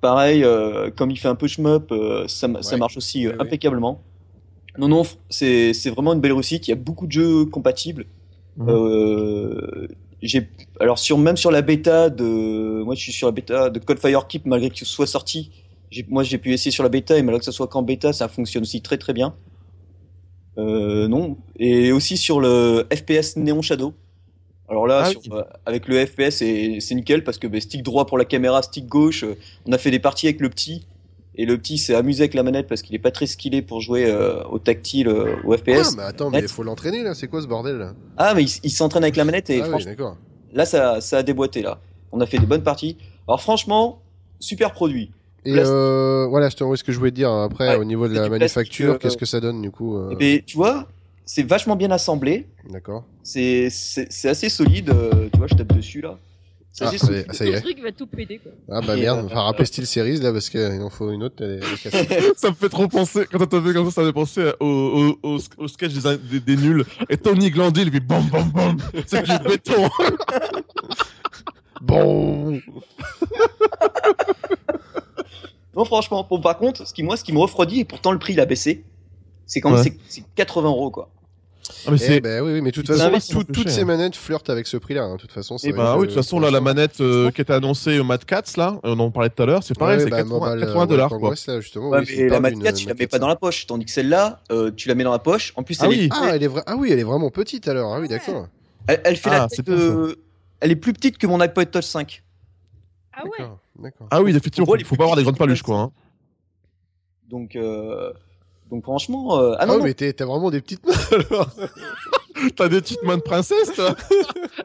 [0.02, 4.02] pareil, euh, comme il fait un peu shmup, euh, ça, ça, marche aussi euh, impeccablement.
[4.78, 6.68] Non, non, c'est vraiment une belle réussite.
[6.68, 8.06] Il y a beaucoup de jeux compatibles.
[8.58, 9.88] Mhm.
[10.22, 10.50] j'ai
[10.82, 14.28] alors sur même sur la bêta de moi je suis sur la bêta de Coldfire
[14.28, 15.52] Keep malgré que ce soit sorti
[16.08, 18.28] moi j'ai pu essayer sur la bêta et malgré que ce soit qu'en bêta ça
[18.28, 19.36] fonctionne aussi très très bien
[20.58, 23.94] euh, non et aussi sur le FPS Neon Shadow
[24.70, 28.18] alors là, ah euh, avec le FPS, c'est nickel parce que bah, stick droit pour
[28.18, 29.24] la caméra, stick gauche.
[29.24, 30.86] Euh, on a fait des parties avec le petit.
[31.36, 33.80] Et le petit s'est amusé avec la manette parce qu'il est pas très skillé pour
[33.80, 35.70] jouer euh, au tactile, au FPS.
[35.70, 37.94] Ah, mais attends, mais il faut l'entraîner là, c'est quoi ce bordel là?
[38.18, 39.86] Ah, mais il, s'entraîne avec la manette et ah, oui,
[40.54, 41.80] là, ça, ça a déboîté là.
[42.12, 42.98] On a fait des bonnes parties.
[43.28, 44.02] Alors franchement,
[44.40, 45.12] super produit.
[45.46, 49.00] Et voilà, je ce que je voulais dire hein, après au niveau de la manufacture,
[49.00, 50.88] qu'est-ce que ça donne du coup eh ben, tu vois,
[51.32, 52.48] c'est vachement bien assemblé.
[52.68, 53.04] D'accord.
[53.22, 53.68] C'est
[54.24, 54.90] assez solide.
[54.90, 56.18] Euh, tu vois, je tape dessus là.
[56.82, 57.62] Ah, ça, y est, ça y est.
[57.62, 58.52] truc va tout péter quoi.
[58.70, 61.44] Ah bah merde, on va rappeler Steel Series là parce qu'il en faut une autre.
[62.36, 65.18] ça me fait trop penser, quand t'as vu comme ça, ça me fait penser au,
[65.22, 66.84] au, au, sketch des, des, nuls.
[67.10, 69.90] Et Tony Glandil, il fait bam bam bam, c'est du béton.
[71.82, 72.60] bon.
[75.76, 78.20] Non franchement, bon, par contre, ce qui moi, ce qui me refroidit et pourtant le
[78.20, 78.84] prix il a baissé,
[79.46, 81.10] c'est quand même c'est 80 euros quoi.
[81.86, 84.66] Ah, mais eh ben oui, oui, mais de toute façon, toutes ces manettes flirtent avec
[84.68, 85.04] ce prix-là.
[85.04, 87.32] Hein, de toute façon, et eh bah oui, de toute façon, là, la manette euh,
[87.32, 90.00] qui était annoncée au Mad Cats, là, on en parlait tout à l'heure, c'est pareil,
[90.02, 91.36] c'est 80, bah, dollars, quoi.
[91.36, 93.92] justement, ouais, mais la Mad Cats, tu la mets pas dans la poche, tandis que
[93.92, 95.54] celle-là, euh, tu la mets dans la poche.
[95.56, 96.06] En plus, ah, elle oui.
[96.06, 96.10] est...
[96.12, 97.94] ah, elle est ah oui, elle est vraiment petite alors.
[97.94, 98.48] Ah oui, d'accord.
[98.88, 99.70] Elle, elle, fait ah, la tête,
[100.62, 102.24] elle est plus petite que mon iPod Touch 5.
[103.14, 103.46] Ah ouais.
[103.82, 104.08] D'accord.
[104.12, 105.80] Ah oui, effectivement, il faut pas avoir des grandes paluches, quoi.
[105.80, 105.92] Hein.
[107.28, 107.56] Donc.
[107.56, 108.12] Euh...
[108.70, 109.56] Donc franchement, euh...
[109.58, 109.84] ah non, oh, non.
[109.84, 111.50] mais t'as vraiment des petites mains alors.
[112.56, 113.96] t'as des petites mains de princesse, toi.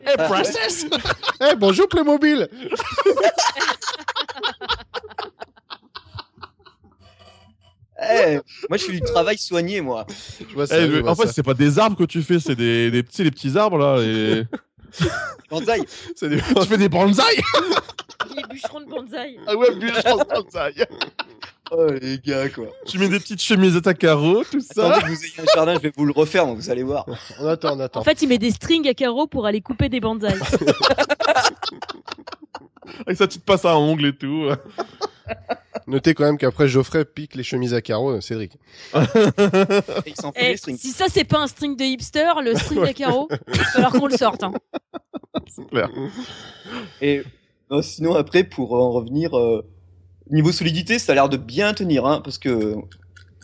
[0.04, 0.86] hey, eh, princesse.
[1.40, 2.48] Eh hey, bonjour Playmobil.
[7.98, 10.06] hey, moi, je fais du travail soigné, moi.
[10.46, 12.90] Je vois ça, hey, en fait, c'est pas des arbres que tu fais, c'est des,
[12.90, 14.02] des, petits, les petits arbres là.
[14.02, 14.44] Et...
[15.50, 15.80] bonsaï.
[16.22, 16.38] Des...
[16.38, 17.36] tu fais des bonsaï.
[18.34, 19.38] Les bûcherons de bonsaï.
[19.46, 20.74] Ah ouais, bûcherons de bonsaï.
[21.70, 22.66] Oh les gars quoi.
[22.86, 24.96] Tu mets des petites chemises à carreaux, tout ça.
[24.96, 27.06] Attendez, vous ayez un jardin, je vais vous le refaire, donc vous allez voir.
[27.40, 28.00] On attend, on attend.
[28.00, 30.42] En fait, il met des strings à carreaux pour aller couper des bonsaïs.
[33.06, 34.50] Avec sa petite passe à ongles et tout.
[35.86, 38.52] Notez quand même qu'après Geoffrey pique les chemises à carreaux, euh, Cédric.
[38.94, 38.98] Et
[40.06, 40.78] il s'en fout Eh, des strings.
[40.78, 43.92] si ça c'est pas un string de hipster, le string à carreaux, il va falloir
[43.92, 44.42] qu'on le sorte.
[44.42, 44.52] Hein.
[45.48, 45.90] C'est clair.
[47.02, 47.22] Et
[47.70, 49.64] non, sinon après pour en revenir euh,
[50.30, 52.76] niveau solidité, ça a l'air de bien tenir hein, parce que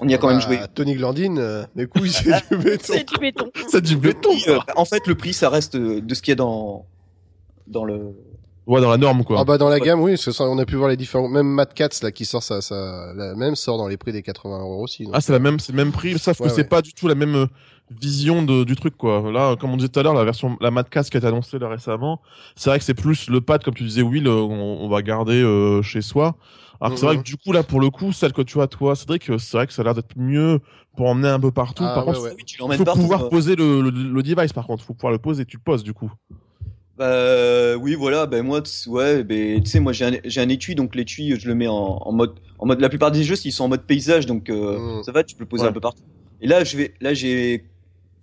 [0.03, 0.59] on y a quand même Bah, joué.
[0.75, 2.83] Tony Glandine, euh, mes couilles, c'est du béton.
[2.83, 3.51] C'est du béton.
[3.69, 4.31] C'est du béton.
[4.49, 6.87] Euh, en fait, le prix, ça reste euh, de ce qu'il y a dans
[7.66, 8.14] dans le.
[8.70, 9.38] Ouais, dans la norme, quoi.
[9.40, 9.80] Ah bah dans la Ouais.
[9.80, 11.28] gamme, oui, ce sont- on a pu voir les différents.
[11.28, 14.22] Même Mad Cats là qui sort ça, ça, la même sort dans les prix des
[14.22, 15.04] 80 euros aussi.
[15.04, 15.12] donc.
[15.16, 17.09] Ah, c'est la même, c'est le même prix, sauf Ouais, que c'est pas du tout
[17.09, 17.46] la même euh,
[18.00, 19.30] vision de, du truc, quoi.
[19.33, 21.59] Là, comme on disait tout à l'heure, la version, la Madcast qui a été annoncée
[21.59, 22.20] là récemment,
[22.54, 25.02] c'est vrai que c'est plus le pad, comme tu disais, Will, euh, on, on va
[25.02, 26.37] garder euh, chez soi.
[26.80, 27.12] Alors que c'est Mhm.
[27.14, 29.38] vrai que du coup, là, pour le coup, celle que tu as, toi, Cédric, euh,
[29.38, 30.61] c'est vrai que ça a l'air d'être mieux
[30.96, 31.83] pour emmener un peu partout.
[31.85, 32.35] Ah, par ouais, contre, ouais.
[32.37, 33.00] Oui, tu il l'emmènes faut partout.
[33.00, 33.30] pouvoir quoi.
[33.30, 34.85] poser le, le, le device, par contre.
[34.85, 36.11] faut pouvoir le poser, tu le poses, du coup.
[37.05, 38.27] Bah, oui, voilà.
[38.27, 41.49] Ben moi, ouais, ben tu sais, moi j'ai un, j'ai un étui, donc l'étui, je
[41.49, 42.79] le mets en, en mode, en mode.
[42.81, 45.05] La plupart des jeux, ils sont en mode paysage, donc euh, Mm.
[45.05, 45.71] ça va, tu peux le poser Ouais.
[45.71, 46.03] un peu partout.
[46.43, 47.65] Et là, je vais, là, j'ai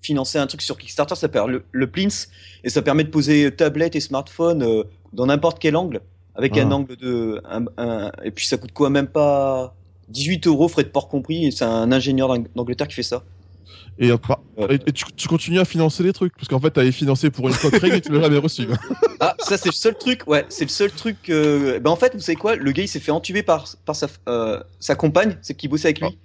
[0.03, 2.29] financé un truc sur Kickstarter, ça s'appelle le, le Plinth,
[2.63, 6.01] et ça permet de poser tablette et smartphone euh, dans n'importe quel angle,
[6.35, 6.61] avec Ah.
[6.61, 9.73] un angle de, un, un- et puis ça coûte quoi, même pas
[10.09, 13.23] 18 euros, frais de port compris, et c'est un ingénieur d'Ang- d'Angleterre qui fait ça.
[13.99, 14.11] Et,
[14.93, 17.91] tu, tu continues à financer les trucs, parce qu'en fait, t'avais financé pour une coquerie
[17.91, 18.67] et tu l'as jamais reçu.
[19.19, 21.29] Ah, ça c'est le seul truc, ouais, c'est le seul truc.
[21.31, 23.95] euh, Ben en fait, vous savez quoi, le gars il s'est fait entuber par par
[23.95, 26.19] sa euh, sa compagne, c'est qui bossait avec lui.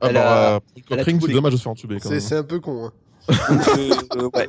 [0.00, 2.20] Ah, Elle bah, a- euh, tout c'est dommage de se faire entuber, quand C'est même.
[2.20, 2.86] c'est un peu con.
[2.86, 2.92] Hein.
[3.28, 4.48] Euh, euh, ouais.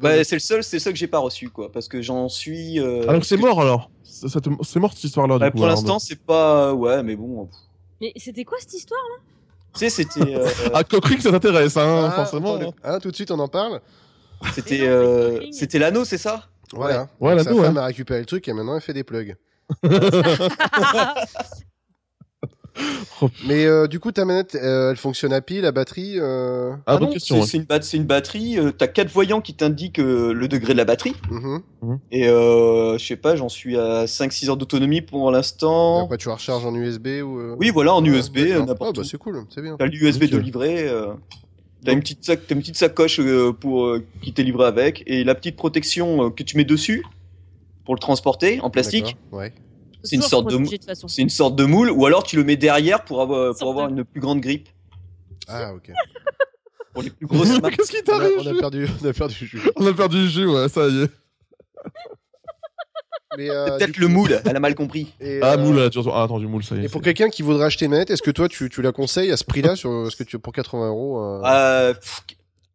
[0.00, 2.28] Bah, c'est le seul, c'est le seul que j'ai pas reçu quoi, parce que j'en
[2.28, 2.80] suis.
[2.80, 3.90] euh, Ah, donc c'est mort, alors?
[4.20, 4.26] Te-
[4.64, 5.58] C'est mort, cette histoire-là, bah, du coup.
[5.58, 6.74] pour alors, l'instant, c'est pas.
[6.74, 7.48] Ouais, mais bon.
[8.00, 9.41] Mais c'était quoi cette histoire Tu
[9.78, 10.20] sais, c'était.
[10.36, 12.56] euh, Ah, Cockring, ça t'intéresse, hein, Ah, forcément.
[12.56, 12.70] attendez.
[12.82, 13.80] Ah, tout de suite on en parle.
[14.54, 14.82] c'était.
[14.86, 15.40] Euh.
[15.52, 16.44] C'était l'anneau, c'est ça?
[16.74, 17.08] Voilà.
[17.20, 17.82] Ouais, Donc, la sa femme ouais.
[17.82, 19.36] a récupéré le truc et maintenant elle fait des plugs.
[23.46, 26.14] Mais euh, du coup ta manette, euh, elle fonctionne à pile, la batterie.
[26.18, 26.72] Euh...
[26.86, 27.36] Ah, bonne non, question.
[27.36, 27.46] c'est ouais.
[27.46, 28.58] c'est une, bat- c'est une batterie.
[28.58, 31.14] euh, T'as quatre voyants qui t'indiquent euh, le degré de la batterie.
[31.30, 31.60] mhm.
[32.10, 36.04] Et euh, je sais pas, j'en suis à 5-6 heures d'autonomie pour Et l'instant.
[36.04, 37.38] après tu la recharges en USB ou.
[37.38, 38.56] euh, Oui, voilà, en ouais, USB, d'accord.
[38.62, 39.04] Ah n'importe bah où.
[39.04, 39.76] c'est cool, c'est bien.
[39.78, 41.12] T'as l'USB de euh,
[41.84, 45.02] T'as une petite sac, t'as une petite sacoche euh, pour euh, qui t'est livrée avec
[45.06, 47.04] et la petite protection euh, que tu mets dessus
[47.84, 49.04] pour le transporter en plastique.
[49.04, 49.52] D'accord, Ouais.
[50.04, 51.08] C'est une sorte de protéger toute façon.
[51.08, 53.70] C'est une sorte de moule ou alors tu le mets derrière pour avoir Sorte pour
[53.70, 54.68] avoir de- une plus grande grippe
[55.48, 55.90] Ah ok.
[56.92, 57.48] pour les plus grosses.
[57.76, 59.62] Qu'est-ce qui On a, t'arrive on a perdu, on a perdu le jus.
[59.76, 61.10] On a perdu le jus, ouais, ça y est.
[63.38, 65.14] Euh, C'est peut-être le moule, elle a mal compris.
[65.20, 66.12] Et, Ah, euh, moule, tu vois.
[66.20, 66.84] Ah, attends, du moule, ça y est.
[66.84, 69.30] Et pour quelqu'un qui voudrait acheter une manette, est-ce que toi tu, tu la conseilles
[69.32, 72.20] à ce prix-là sur ce que tu pour 80 euros euh, Euh, pff,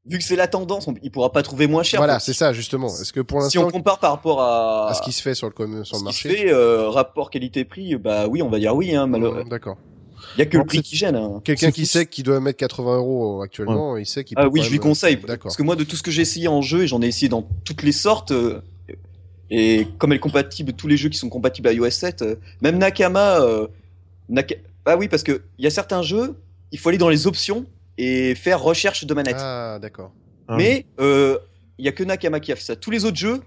[0.10, 2.00] vu que c'est la tendance, on, il pourra pas trouver moins cher.
[2.00, 2.88] Voilà, c'est ça justement.
[2.88, 5.36] Est-ce que pour Si on l'instant, compare par rapport à, à ce qui se fait
[5.36, 8.42] sur le com- sur le ce qui marché, se fait, euh, rapport qualité-prix, bah oui,
[8.42, 8.96] on va dire oui.
[8.96, 9.08] Hein.
[9.08, 9.78] Mmh, D'accord.
[10.36, 11.16] Il y a que Non, le prix qui gêne.
[11.16, 11.42] Hein.
[11.44, 14.38] Quelqu'un qui sait qu'il doit mettre 80 euros actuellement, il sait qu'il.
[14.38, 15.16] Ah peut oui, je lui conseille.
[15.18, 15.44] D'accord.
[15.44, 17.30] Parce que moi, de tout ce que j'ai essayé en jeu, et j'en ai essayé
[17.30, 18.62] dans toutes les sortes, euh,
[19.50, 22.36] et comme elle est compatible, tous les jeux qui sont compatibles à iOS 7, euh,
[22.62, 23.68] même Nakama, euh,
[24.30, 26.36] Naka- ah oui, parce que il y a certains jeux,
[26.72, 27.66] il faut aller dans les options
[27.98, 29.38] et faire recherche de manette.
[29.40, 30.12] Ah d'accord.
[30.48, 30.56] Ah.
[30.58, 31.38] Mais euh,
[31.78, 32.76] il y a que Nakama qui a fait ça.
[32.76, 33.42] Tous les autres jeux,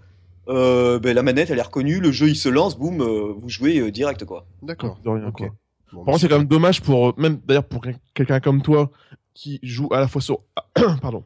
[0.48, 3.48] euh, ben, la manette elle est reconnue, le jeu il se lance, boum, euh, vous
[3.48, 4.46] jouez euh, direct quoi.
[4.62, 4.98] D'accord.
[5.04, 5.48] De rien, quoi.
[5.92, 8.62] Bon, Par contre, c'est quand même dommage pour, euh, même d'ailleurs pour quel- quelqu'un comme
[8.62, 8.90] toi,
[9.34, 10.38] qui joue à la fois sur,
[11.02, 11.24] pardon,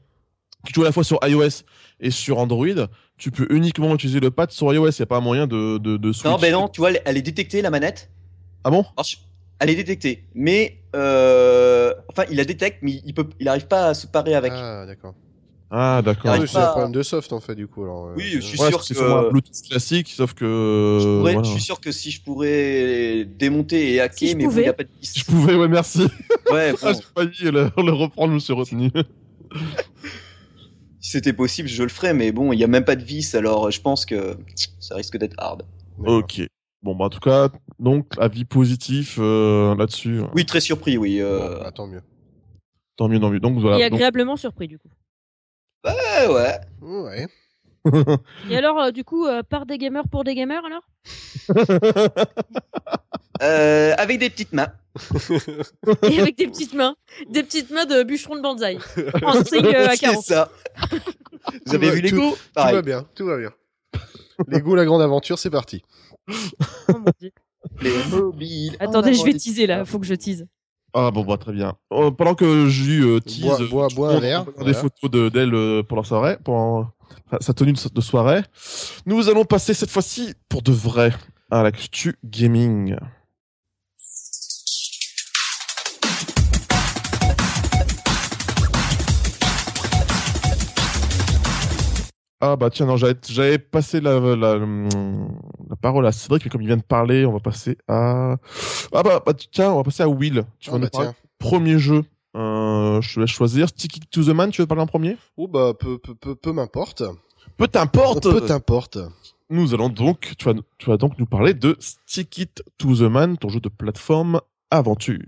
[0.66, 1.64] qui joue à la fois sur iOS
[2.00, 2.66] et sur Android,
[3.18, 5.96] tu peux uniquement utiliser le pad sur iOS, il n'y a pas moyen de, de,
[5.98, 6.24] de switch.
[6.30, 8.10] Non, ben non, tu vois, elle, elle est détectée la manette.
[8.64, 8.84] Ah bon?
[8.96, 9.06] Alors,
[9.60, 13.66] je- elle est détectée, mais euh, enfin il la détecte, mais il peut, il arrive
[13.66, 14.52] pas à se parer avec.
[14.54, 15.14] Ah d'accord.
[15.70, 16.32] Ah, d'accord.
[16.38, 17.82] oui, c'est pas un problème de soft en fait du coup.
[17.82, 20.44] Alors, euh, Oui, je suis Ouais, sûr c'est que- sûrement un Bluetooth classique, sauf que,
[20.44, 21.48] Je, euh, pourrais- voilà.
[21.48, 24.62] je suis sûr que si je pourrais démonter et hacker, Si je mais bon, il
[24.62, 25.18] n'y a pas de piste.
[25.18, 26.06] Je pouvais, ouais, merci.
[26.50, 28.90] Ouais, Ah, bon, j'ai failli le, le reprendre, je me suis retenu.
[31.00, 33.34] si c'était possible, je le ferais, mais bon, il n'y a même pas de vis,
[33.34, 34.36] alors je pense que
[34.80, 35.62] ça risque d'être hard.
[35.98, 36.42] ok.
[36.84, 40.20] Bon, bah, en tout cas, donc, avis positif, euh, là-dessus.
[40.34, 41.18] Oui, très surpris, oui.
[41.20, 42.02] euh, Bon, bah, tant mieux.
[42.96, 43.40] Tant mieux, tant mieux.
[43.40, 43.78] Donc, voilà.
[43.78, 44.90] Et Donc, agréablement surpris du coup.
[45.84, 46.60] Ouais, ouais.
[46.82, 47.26] Ouais.
[48.50, 50.86] Et alors, euh, du coup, euh, par des gamers pour des gamers alors?
[53.42, 54.72] Euh, avec des petites mains.
[56.08, 56.94] Et avec des petites mains,
[57.28, 58.78] des petites mains de bûcheron de bonsaï.
[59.24, 60.22] En euh, à C'est carreaux.
[60.22, 60.50] ça.
[61.66, 63.50] Vous avez vu les tout- go Tout va bien, tout va bien.
[64.48, 65.82] Lego la grande aventure, c'est parti.
[66.28, 66.32] Oh
[66.88, 67.30] mon Dieu.
[67.80, 68.76] Les mobiles.
[68.80, 70.46] Attendez, en je vais teaser là, faut que je tease.
[70.92, 71.74] Ah bon bah très bien.
[71.92, 74.70] Euh, pendant que j'ai euh, tease, Bois- bois- bois un verre, voilà.
[74.72, 78.42] des photos de d'elle euh, pour leur soirée, pour enfin, sa tenue de, de soirée.
[79.06, 81.12] Nous allons passer cette fois-ci pour de vrai
[81.50, 82.96] à l'actu gaming.
[92.46, 96.66] Ah bah tiens, non, j'avais passé la, la, la, parole à Cédric, mais comme il
[96.66, 98.36] vient de parler, on va passer à...
[98.92, 100.44] Ah bah, bah tiens, on va passer à Will.
[100.60, 102.04] Tu vas ah, bah, parler premier jeu?
[102.36, 103.70] Euh, je te laisse choisir.
[103.70, 105.16] Stick It to the Man, tu veux parler en premier?
[105.38, 107.02] Oh bah peu, peu, peu, peu m'importe.
[107.56, 108.98] Peu t'importe Peu t'importe.
[109.48, 113.10] Nous allons donc, tu vas, tu vas donc nous parler de Stick It to the
[113.10, 115.18] Man, ton jeu de plateforme aventure.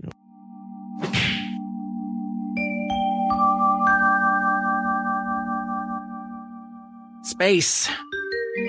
[7.37, 7.87] Space.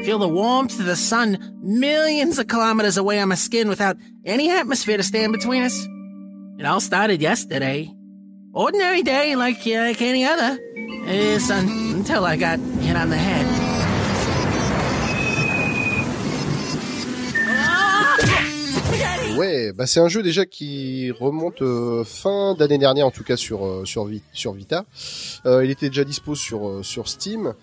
[0.04, 4.50] Feel the warmth of the sun millions of kilometers away on my skin without any
[4.50, 5.88] atmosphere to stand between us.
[6.59, 7.90] It all started yesterday.
[8.52, 10.59] Ordinary day like, uh, like any other.
[11.07, 13.68] It's until I got hit on the head.
[19.38, 23.37] Ouais, bah c'est un jeu déjà qui remonte euh, fin d'année dernière en tout cas
[23.37, 24.85] sur euh, sur, sur Vita.
[25.46, 27.54] Euh, il était déjà dispo sur sur Steam.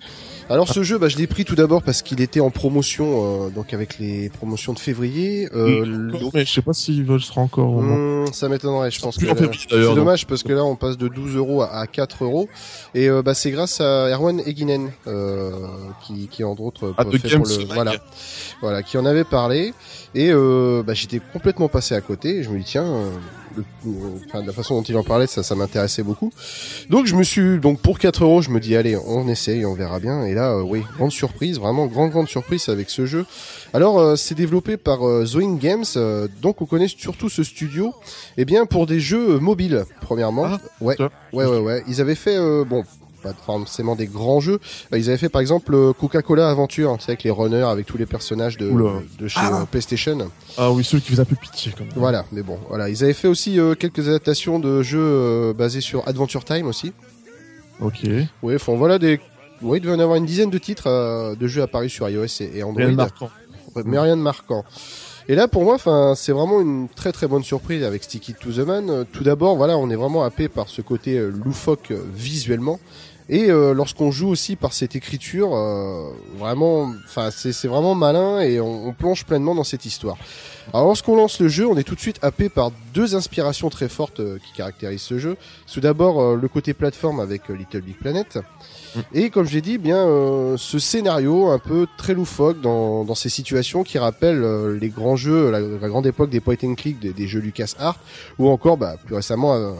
[0.49, 3.73] Alors ce jeu, bah, je l'ai pris tout d'abord parce qu'il était en promotion, donc
[3.73, 5.49] avec les promotions de février.
[5.49, 6.33] donc...
[6.33, 7.81] Mais je sais pas s'il sera encore.
[7.81, 9.25] Mmh, ça m'étonnerait, je pense que
[9.69, 12.49] c'est dommage parce que là on passe de 12 euros à 4 euros
[12.93, 14.91] et bah c'est grâce à Erwan Eginen
[16.05, 17.93] qui qui entre autres ah, fait pour le voilà
[18.61, 19.73] voilà qui en avait parlé.
[20.15, 22.41] Et euh, bah, j'étais complètement passé à côté.
[22.41, 23.09] je me dis tiens, euh,
[24.27, 26.31] enfin, de la façon dont il en parlait, ça, ça m'intéressait beaucoup.
[26.89, 29.73] Donc je me suis donc pour 4 euros, je me dis allez, on essaye, on
[29.73, 30.25] verra bien.
[30.25, 33.25] Et là, euh, oui, grande surprise, vraiment grande grande surprise avec ce jeu.
[33.73, 35.85] Alors c'est développé par Zoing Games,
[36.41, 37.93] donc on connaît surtout ce studio,
[38.37, 40.45] eh bien pour des jeux mobiles premièrement.
[40.45, 40.95] Ah, ouais,
[41.33, 41.83] ouais, ouais, ouais.
[41.87, 42.83] Ils avaient fait bon
[43.25, 44.59] pas forcément des grands jeux.
[44.93, 47.85] Euh, ils avaient fait par exemple euh, Coca-Cola Aventure, tu sais, avec les runners, avec
[47.85, 48.71] tous les personnages de,
[49.19, 49.61] de chez ah.
[49.61, 50.17] euh, PlayStation.
[50.57, 51.73] Ah oui, ceux qui faisaient un peu pitié.
[51.75, 52.89] Comme voilà, mais bon, voilà.
[52.89, 56.93] Ils avaient fait aussi quelques adaptations de jeux basés sur Adventure Time aussi.
[57.81, 58.01] Ok.
[58.43, 59.19] Oui, enfin voilà des.
[59.61, 62.25] Oui, il devait y en avoir une dizaine de titres de jeux apparus sur iOS
[62.41, 62.83] et, Android.
[62.83, 63.29] Rien de marquant.
[63.85, 64.63] Mais rien de marquant.
[65.27, 68.51] Et là, pour moi, enfin, c'est vraiment une très très bonne surprise avec Sticky to
[68.51, 69.05] the Man.
[69.11, 72.79] Tout d'abord, voilà, on est vraiment happé par ce côté loufoque visuellement.
[73.27, 78.59] Et euh, lorsqu'on joue aussi par cette écriture, euh, vraiment, enfin c'est vraiment malin et
[78.59, 80.15] on, plonge pleinement dans cette histoire.
[80.73, 83.89] Alors lorsqu'on lance le jeu, on est tout de suite happé par deux inspirations très
[83.89, 85.37] fortes euh, qui caractérisent ce jeu.
[85.71, 88.37] Tout d'abord le côté plateforme avec Little Big Planet.
[88.95, 88.99] Mm.
[89.13, 90.05] Et comme j'ai dit, bien
[90.57, 95.49] ce scénario un peu très loufoque dans, dans ces situations qui rappellent les grands jeux,
[95.49, 97.97] la, grande époque des point and click, des, des jeux Lucas Art,
[98.37, 99.75] ou encore bah, plus récemment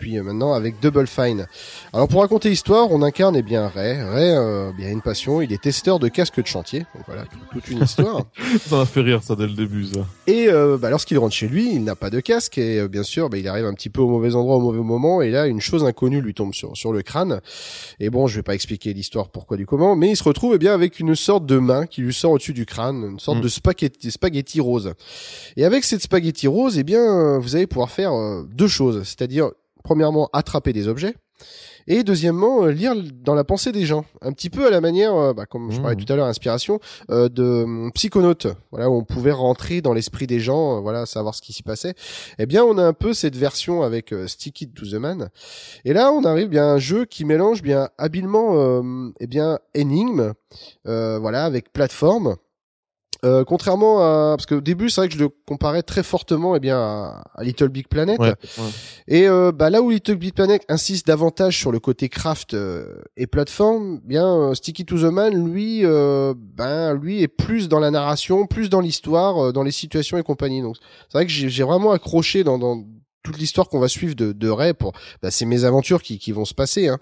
[0.00, 1.46] puis euh, maintenant avec Double Fine.
[1.92, 4.00] Alors pour raconter l'histoire, on incarne eh bien Ray.
[4.02, 6.80] Ray, euh, bien une passion, il est testeur de casques de chantier.
[6.94, 8.22] Donc voilà, toute une histoire.
[8.66, 10.00] ça m'a fait rire ça dès le début ça.
[10.26, 13.28] Et euh, bah, lorsqu'il rentre chez lui, il n'a pas de casque et bien sûr,
[13.28, 15.60] bah, il arrive un petit peu au mauvais endroit au mauvais moment et là une
[15.60, 17.40] chose inconnue lui tombe sur sur le crâne.
[18.00, 20.58] Et bon, je vais pas expliquer l'histoire pourquoi du comment, mais il se retrouve eh
[20.58, 23.42] bien avec une sorte de main qui lui sort au-dessus du crâne, une sorte mm.
[23.42, 24.94] de spaghetti, spaghetti rose.
[25.56, 28.12] Et avec cette spaghetti rose, eh bien, vous allez pouvoir faire
[28.50, 29.50] deux choses, c'est-à-dire
[29.82, 31.14] premièrement, attraper des objets.
[31.86, 35.14] Et deuxièmement, euh, lire dans la pensée des gens, un petit peu à la manière,
[35.14, 36.04] euh, bah, comme je parlais mmh.
[36.04, 36.78] tout à l'heure, inspiration
[37.10, 41.34] euh, de hum, Psychonautes, voilà, où on pouvait rentrer dans l'esprit des gens, voilà, savoir
[41.34, 41.94] ce qui s'y passait.
[42.38, 45.30] Eh bien, on a un peu cette version avec Sticky to the Man.
[45.84, 48.82] Et là, on arrive bien à un jeu qui mélange bien habilement,
[49.18, 50.34] eh bien, énigme,
[50.84, 52.36] voilà, avec plateforme.
[53.24, 56.56] Euh, contrairement à parce que au début c'est vrai que je le comparais très fortement
[56.56, 58.18] eh bien à, Little Big Planet.
[59.08, 63.02] Et euh, bah, là où Little Big Planet insiste davantage sur le côté craft euh,
[63.16, 68.46] et plateforme bien Sticky to the Man lui ben lui est plus dans la narration
[68.46, 70.62] plus dans l'histoire dans les situations et compagnie.
[70.62, 70.76] Donc
[71.08, 72.82] c'est vrai que j'ai vraiment accroché dans, dans
[73.22, 76.32] toute l'histoire qu'on va suivre de, de Ray pour bah, c'est mes aventures qui, qui
[76.32, 76.98] vont se passer hein.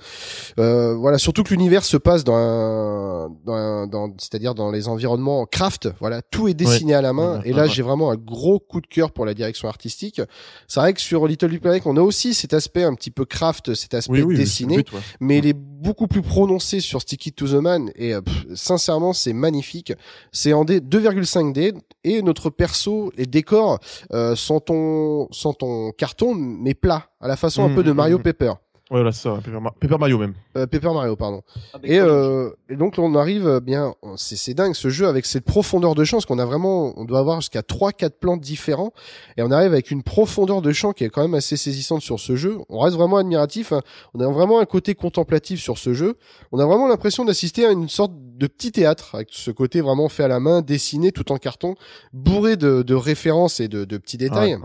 [0.58, 5.46] euh, voilà surtout que l'univers se passe dans un, dans, dans c'est-à-dire dans les environnements
[5.46, 7.40] craft voilà tout est dessiné à la main.
[7.44, 10.20] Et là j'ai vraiment un gros coup de cœur pour la direction artistique.
[10.66, 13.24] C'est vrai que sur Little Big Planet on a aussi cet aspect un petit peu
[13.24, 14.84] craft cet aspect dessiné.
[15.20, 18.20] mais il est beaucoup plus prononcé sur Sticky to the Man et euh,
[18.54, 19.92] sincèrement c'est magnifique
[20.32, 23.78] c'est en 2,5D et notre perso les décors
[24.12, 27.92] euh, sont ton sont ton carton mais plat à la façon un mmh, peu de
[27.92, 28.22] mmh, Mario mmh.
[28.22, 28.52] Paper
[28.90, 29.38] voilà, ça,
[29.80, 30.34] Paper, Mario même.
[30.56, 31.42] Euh, Paper Mario, pardon.
[31.74, 35.44] Ah, et, euh, et, donc on arrive euh, bien, c'est dingue ce jeu avec cette
[35.44, 38.92] profondeur de champ, parce qu'on a vraiment, on doit avoir jusqu'à trois, quatre plans différents,
[39.36, 42.18] et on arrive avec une profondeur de champ qui est quand même assez saisissante sur
[42.18, 42.58] ce jeu.
[42.70, 43.82] On reste vraiment admiratif, hein.
[44.14, 46.16] on a vraiment un côté contemplatif sur ce jeu.
[46.52, 50.08] On a vraiment l'impression d'assister à une sorte de petit théâtre, avec ce côté vraiment
[50.08, 51.74] fait à la main, dessiné tout en carton,
[52.12, 54.56] bourré de, de références et de, de petits détails.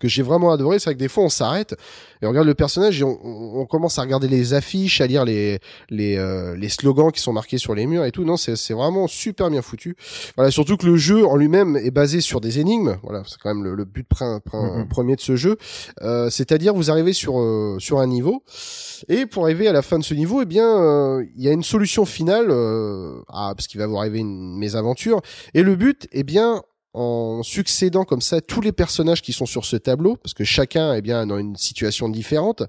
[0.00, 1.74] Que j'ai vraiment adoré, c'est que des fois on s'arrête
[2.22, 5.06] et on regarde le personnage et on, on- on commence à regarder les affiches, à
[5.06, 5.58] lire les
[5.90, 8.24] les, euh, les slogans qui sont marqués sur les murs et tout.
[8.24, 9.96] Non, c'est c'est vraiment super bien foutu.
[10.36, 12.96] Voilà, surtout que le jeu en lui-même est basé sur des énigmes.
[13.02, 14.06] Voilà, c'est quand même le, le but
[14.52, 14.88] Mhm.
[14.88, 15.56] premier de ce jeu.
[16.02, 18.42] Euh, C'est-à-dire vous arrivez sur euh, sur un niveau
[19.08, 21.52] et pour arriver à la fin de ce niveau, eh bien euh, il y a
[21.52, 25.20] une solution finale euh, à, parce qu'il va vous arriver une mésaventure
[25.54, 26.62] et le but, eh bien
[26.96, 30.94] en succédant comme ça tous les personnages qui sont sur ce tableau, parce que chacun
[30.94, 32.62] est bien dans une situation différente,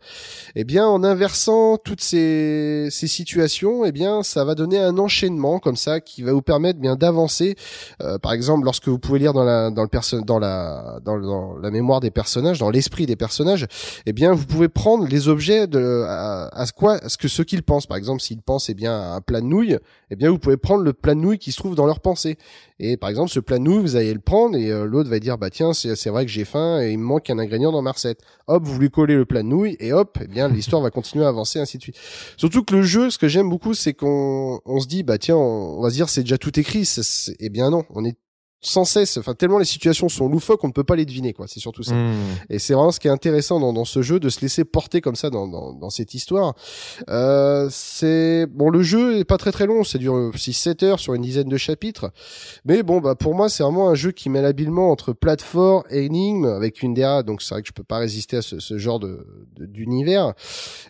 [0.55, 5.59] eh bien en inversant toutes ces, ces situations, eh bien ça va donner un enchaînement
[5.59, 7.55] comme ça qui va vous permettre bien d'avancer.
[8.01, 11.55] Euh, par exemple, lorsque vous pouvez lire dans la dans le perso dans la dans,
[11.57, 13.65] la mémoire des personnages, dans l'esprit des personnages,
[14.05, 17.43] eh bien vous pouvez prendre les objets de à, à quoi à ce que ce
[17.43, 17.87] qu'ils pensent.
[17.87, 19.79] Par exemple, s'ils pensent eh bien à un plat de nouilles,
[20.11, 22.37] eh bien vous pouvez prendre le plat de nouilles qui se trouve dans leur pensée.
[22.79, 25.19] Et par exemple, ce plat de nouilles, vous allez le prendre et euh, l'autre va
[25.19, 27.81] dire bah tiens, c'est vrai que j'ai faim et il me manque un ingrédient dans
[27.81, 28.19] ma recette.
[28.47, 31.25] Hop, vous lui collez le plat de nouilles et hop, eh bien l'histoire va continuer
[31.25, 31.97] à avancer ainsi de suite.
[32.35, 35.37] Surtout que le jeu, ce que j'aime beaucoup, c'est qu'on on se dit bah tiens,
[35.37, 36.89] on, va se dire c'est déjà tout écrit.
[37.39, 38.17] Eh bien non, on est
[38.59, 41.45] sans cesse, enfin tellement les situations sont loufoques, on ne peut pas les deviner quoi.
[41.47, 41.93] C'est surtout ça.
[41.93, 42.15] Hmm.
[42.49, 44.99] Et c'est vraiment ce qui est intéressant dans, dans ce jeu, de se laisser porter
[45.01, 46.55] comme ça dans, dans, dans cette histoire.
[47.09, 51.13] Euh, c'est bon, le jeu est pas très très long, ça dure 6-7 heures sur
[51.13, 52.11] une dizaine de chapitres.
[52.65, 56.05] Mais bon, bah pour moi, c'est vraiment un jeu qui mêle habilement entre plateforme et
[56.05, 58.77] énigme avec une DA, donc c'est vrai que je peux pas résister à ce, ce
[58.77, 60.33] genre de de- d'univers.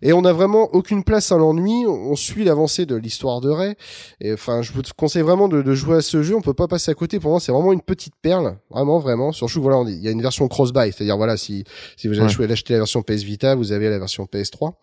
[0.02, 1.86] Et on a vraiment aucune place à l'ennui.
[1.88, 3.76] On suit l'avancée de l'histoire de Ray.
[4.22, 6.36] Et enfin, je vous conseille vraiment de, de jouer à ce jeu.
[6.36, 7.20] On peut pas passer à côté.
[7.20, 9.32] Pour moi, c'est vraiment une petite perle, vraiment, vraiment.
[9.32, 11.64] Surtout, voilà, on- il y a une version cross-buy, c'est-à-dire voilà, si
[11.96, 12.48] si vous avez Ouais.
[12.48, 14.74] d'acheter la version PS Vita, vous avez la version PS3.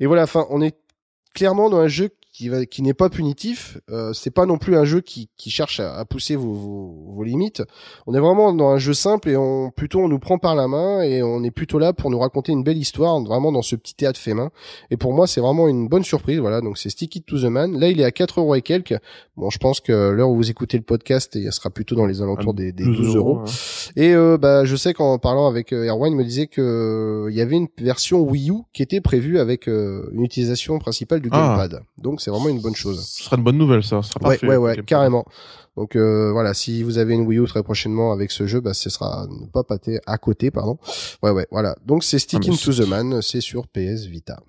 [0.00, 0.76] Et voilà, enfin, on est
[1.34, 3.78] clairement dans un jeu qui va, qui n'est pas punitif.
[3.90, 7.12] Euh, c'est pas non plus un jeu qui, qui cherche à, à pousser vos, vos,
[7.14, 7.62] vos limites.
[8.06, 10.68] On est vraiment dans un jeu simple et on plutôt on nous prend par la
[10.68, 13.74] main et on est plutôt là pour nous raconter une belle histoire, vraiment dans ce
[13.74, 14.50] petit théâtre fait main.
[14.90, 16.38] Et pour moi, c'est vraiment une bonne surprise.
[16.38, 17.78] Voilà, donc c'est Stick It to the Man.
[17.80, 18.96] Là, il est à 4 euros et quelques.
[19.38, 22.20] Bon, je pense que l'heure où vous écoutez le podcast, il sera plutôt dans les
[22.20, 23.38] alentours des, des 12 euros.
[23.38, 23.44] hein.
[23.96, 27.30] Et euh, bah, je sais qu'en parlant avec euh, Erwan, il me disait que euh,
[27.30, 31.20] il y avait une version Wii U qui était prévue avec euh, une utilisation principale
[31.20, 31.56] du Ah.
[31.58, 31.80] gamepad.
[31.98, 33.00] Donc c'est vraiment une bonne chose.
[33.06, 34.02] Ce sera une bonne nouvelle, ça.
[34.02, 34.48] Ce sera Ouais, parfait.
[34.48, 35.24] ouais, ouais, carrément.
[35.76, 38.74] Donc euh, voilà, si vous avez une Wii U très prochainement avec ce jeu, bah
[38.74, 40.76] ce sera ne pas pâter à côté, pardon.
[41.22, 41.76] Ouais, ouais, voilà.
[41.86, 44.40] Donc c'est Sticking Ah, to the Man, c'est sur PS Vita.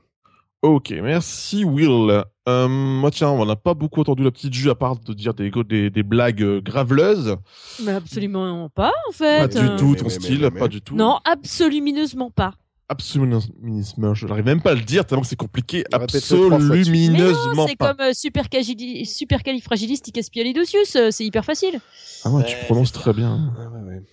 [0.64, 2.24] Ok, merci Will.
[2.50, 5.36] Euh, moi tiens, on n'a pas beaucoup entendu la petite jus à part de dire
[5.36, 7.36] des, des, des blagues euh, graveleuses.
[7.84, 9.40] Mais absolument pas, en fait.
[9.40, 10.60] Pas du Euh, tout ton mais, style, mais, mais.
[10.60, 10.96] pas du tout.
[10.96, 12.54] Non, absolument pas.
[12.90, 13.40] Absolument,
[14.14, 15.84] je n'arrive même pas à le dire tellement que c'est compliqué.
[15.92, 16.58] Absolument
[17.68, 18.46] c'est comme euh, super
[19.04, 21.82] supercalifragilisticexpialidocious, euh, c'est hyper facile.
[22.24, 23.54] Ah ouais, tu prononces très bien.
[23.58, 24.04] Ouais, ouais, ouais.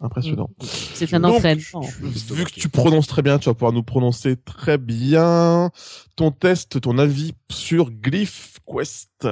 [0.00, 0.50] Impressionnant.
[0.60, 1.86] C'est un entraînement.
[2.00, 5.70] Vu que tu prononces très bien, tu vas pouvoir nous prononcer très bien
[6.16, 9.28] ton test, ton avis sur Glyph Quest.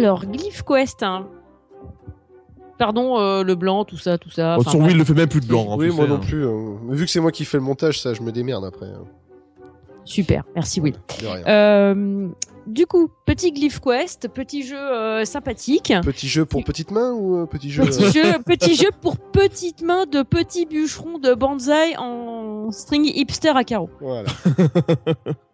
[0.00, 1.02] Alors, Glyph Quest.
[1.02, 1.26] hein.
[2.78, 4.56] Pardon, euh, le blanc, tout ça, tout ça.
[4.56, 4.88] Oh, enfin, bref.
[4.88, 5.72] Will ne fait même plus de blanc.
[5.72, 6.18] hein, Oui, moi non hein.
[6.18, 6.46] plus.
[6.46, 8.86] euh, mais vu que c'est moi qui fais le montage, ça, je me démerde après.
[8.86, 9.04] hein.
[10.06, 10.94] Super, merci Will.
[11.20, 11.46] De rien.
[11.46, 12.28] Euh,
[12.66, 15.92] du coup, petit Glyph Quest, petit jeu euh, sympathique.
[16.02, 19.18] Petit jeu pour petite main ou euh, petit jeu Petit euh, jeu, petit jeu pour
[19.18, 23.90] petites mains de petits bûcherons de bonsaï en string hipster à carreaux.
[24.00, 24.30] Voilà.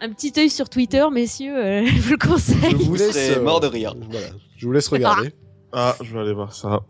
[0.00, 2.74] Un petit œil sur Twitter, messieurs, euh, je vous le Je conseille.
[2.74, 3.36] vous laisse.
[3.36, 3.94] euh, mort de rire.
[4.10, 4.26] Voilà.
[4.56, 5.32] Je vous laisse regarder.
[5.72, 6.80] Ah, je vais aller voir ça.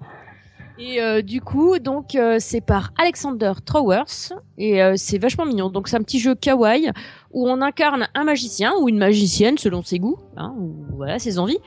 [0.79, 5.69] Et euh, du coup, donc euh, c'est par Alexander Trowers et euh, c'est vachement mignon.
[5.69, 6.91] Donc c'est un petit jeu kawaii
[7.33, 11.39] où on incarne un magicien ou une magicienne selon ses goûts, hein, ou voilà ses
[11.39, 11.59] envies.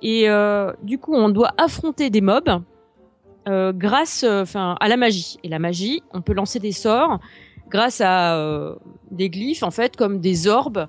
[0.00, 2.62] Et euh, du coup, on doit affronter des mobs
[3.48, 5.36] euh, grâce, enfin, à la magie.
[5.42, 7.18] Et la magie, on peut lancer des sorts
[7.74, 8.76] grâce à euh,
[9.10, 10.86] des glyphes en fait, comme des orbes.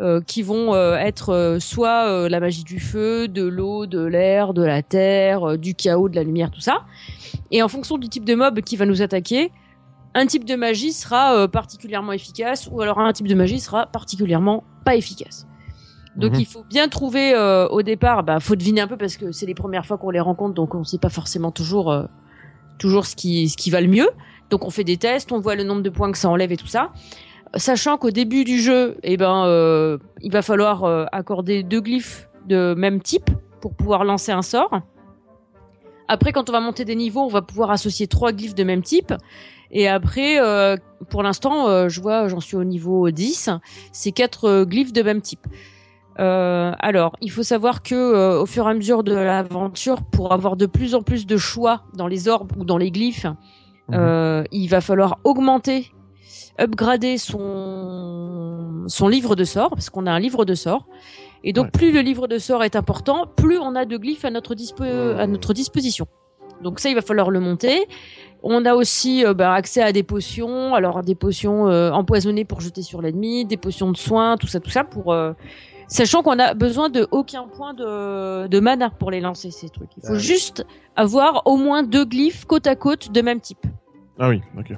[0.00, 4.62] euh, qui vont euh, être soit la magie du feu, de l'eau, de l'air, de
[4.64, 6.84] la terre, du chaos, de la lumière, tout ça.
[7.50, 9.52] Et en fonction du type de mob qui va nous attaquer,
[10.14, 14.64] un type de magie sera particulièrement efficace ou alors un type de magie sera particulièrement
[14.86, 15.46] pas efficace.
[16.16, 16.40] Donc Mhm.
[16.40, 17.26] il faut bien trouver
[17.70, 20.20] au départ, bah faut deviner un peu parce que c'est les premières fois qu'on les
[20.30, 21.94] rencontre, donc on sait pas forcément toujours
[22.78, 24.08] toujours ce qui ce qui va le mieux.
[24.50, 26.56] Donc on fait des tests, on voit le nombre de points que ça enlève et
[26.56, 26.92] tout ça.
[27.56, 32.28] Sachant qu'au début du jeu, eh ben, euh, il va falloir euh, accorder deux glyphes
[32.46, 33.30] de même type
[33.60, 34.80] pour pouvoir lancer un sort.
[36.06, 38.82] Après, quand on va monter des niveaux, on va pouvoir associer trois glyphes de même
[38.82, 39.12] type.
[39.72, 40.76] Et après, euh,
[41.08, 43.50] pour l'instant, je vois, j'en suis au niveau 10,
[43.92, 45.46] c'est quatre glyphes de même type.
[46.16, 50.66] Alors, il faut savoir que au fur et à mesure de l'aventure, pour avoir de
[50.66, 53.26] plus en plus de choix dans les orbes ou dans les glyphes,
[53.90, 53.98] Mhm.
[53.98, 55.92] euh, il va falloir augmenter,
[56.58, 60.86] upgrader son son livre de sort, parce qu'on a un livre de sort.
[61.44, 61.70] Et donc, Ouais.
[61.70, 64.82] plus le livre de sort est important, plus on a de glyphes à notre, dispo
[64.84, 66.06] à notre disposition.
[66.62, 67.86] Donc ça, il va falloir le monter.
[68.42, 72.60] On a aussi euh, bah, accès à des potions, alors des potions euh, empoisonnées pour
[72.60, 75.32] jeter sur l'ennemi, des potions de soins, tout ça, tout ça, pour euh,
[75.88, 79.90] sachant qu'on a besoin de aucun point de, de mana pour les lancer ces trucs.
[79.96, 80.64] Il faut juste
[80.96, 83.66] avoir au moins deux glyphes côte à côte de même type.
[84.20, 84.76] Ah oui, ok.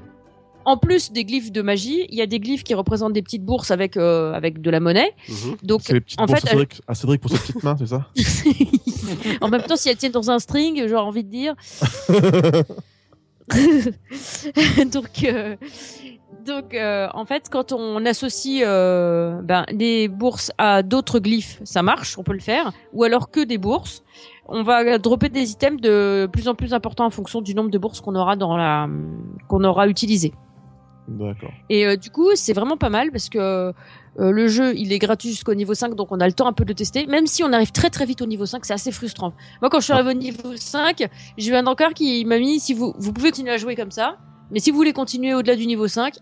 [0.65, 3.45] En plus des glyphes de magie, il y a des glyphes qui représentent des petites
[3.45, 5.13] bourses avec euh, avec de la monnaie.
[5.29, 5.57] Mhm.
[5.65, 7.77] Donc C'est les petites en bourses fait, à, Cédric, à Cédric pour ses petites mains,
[7.77, 8.07] c'est ça
[9.41, 11.55] en même temps, si elles tiennent dans un string, j'aurais envie de dire.
[14.93, 15.57] donc, euh,
[16.45, 21.83] donc euh, en fait, quand on associe euh, ben, des bourses à d'autres glyphes, ça
[21.83, 22.73] marche, on peut le faire.
[22.93, 24.03] Ou alors que des bourses,
[24.47, 27.79] on va dropper des items de plus en plus importants en fonction du nombre de
[27.79, 28.89] bourses qu'on aura dans la
[29.49, 30.33] qu'on aura utilisé.
[31.09, 31.51] D'accord.
[31.69, 33.73] Et euh, du coup, c'est vraiment pas mal parce que euh,
[34.19, 36.65] le jeu, il est gratuit jusqu'au niveau 5, donc on a le temps un peu
[36.65, 37.07] de le tester.
[37.07, 39.33] Même si on arrive très très vite au niveau 5, c'est assez frustrant.
[39.61, 42.61] Moi, quand je suis arrivé au niveau 5, j'ai eu un encart qui m'a mis,
[42.61, 44.17] si vous, vous pouvez continuer à jouer comme ça,
[44.51, 46.15] mais si vous voulez continuer au-delà du niveau 5,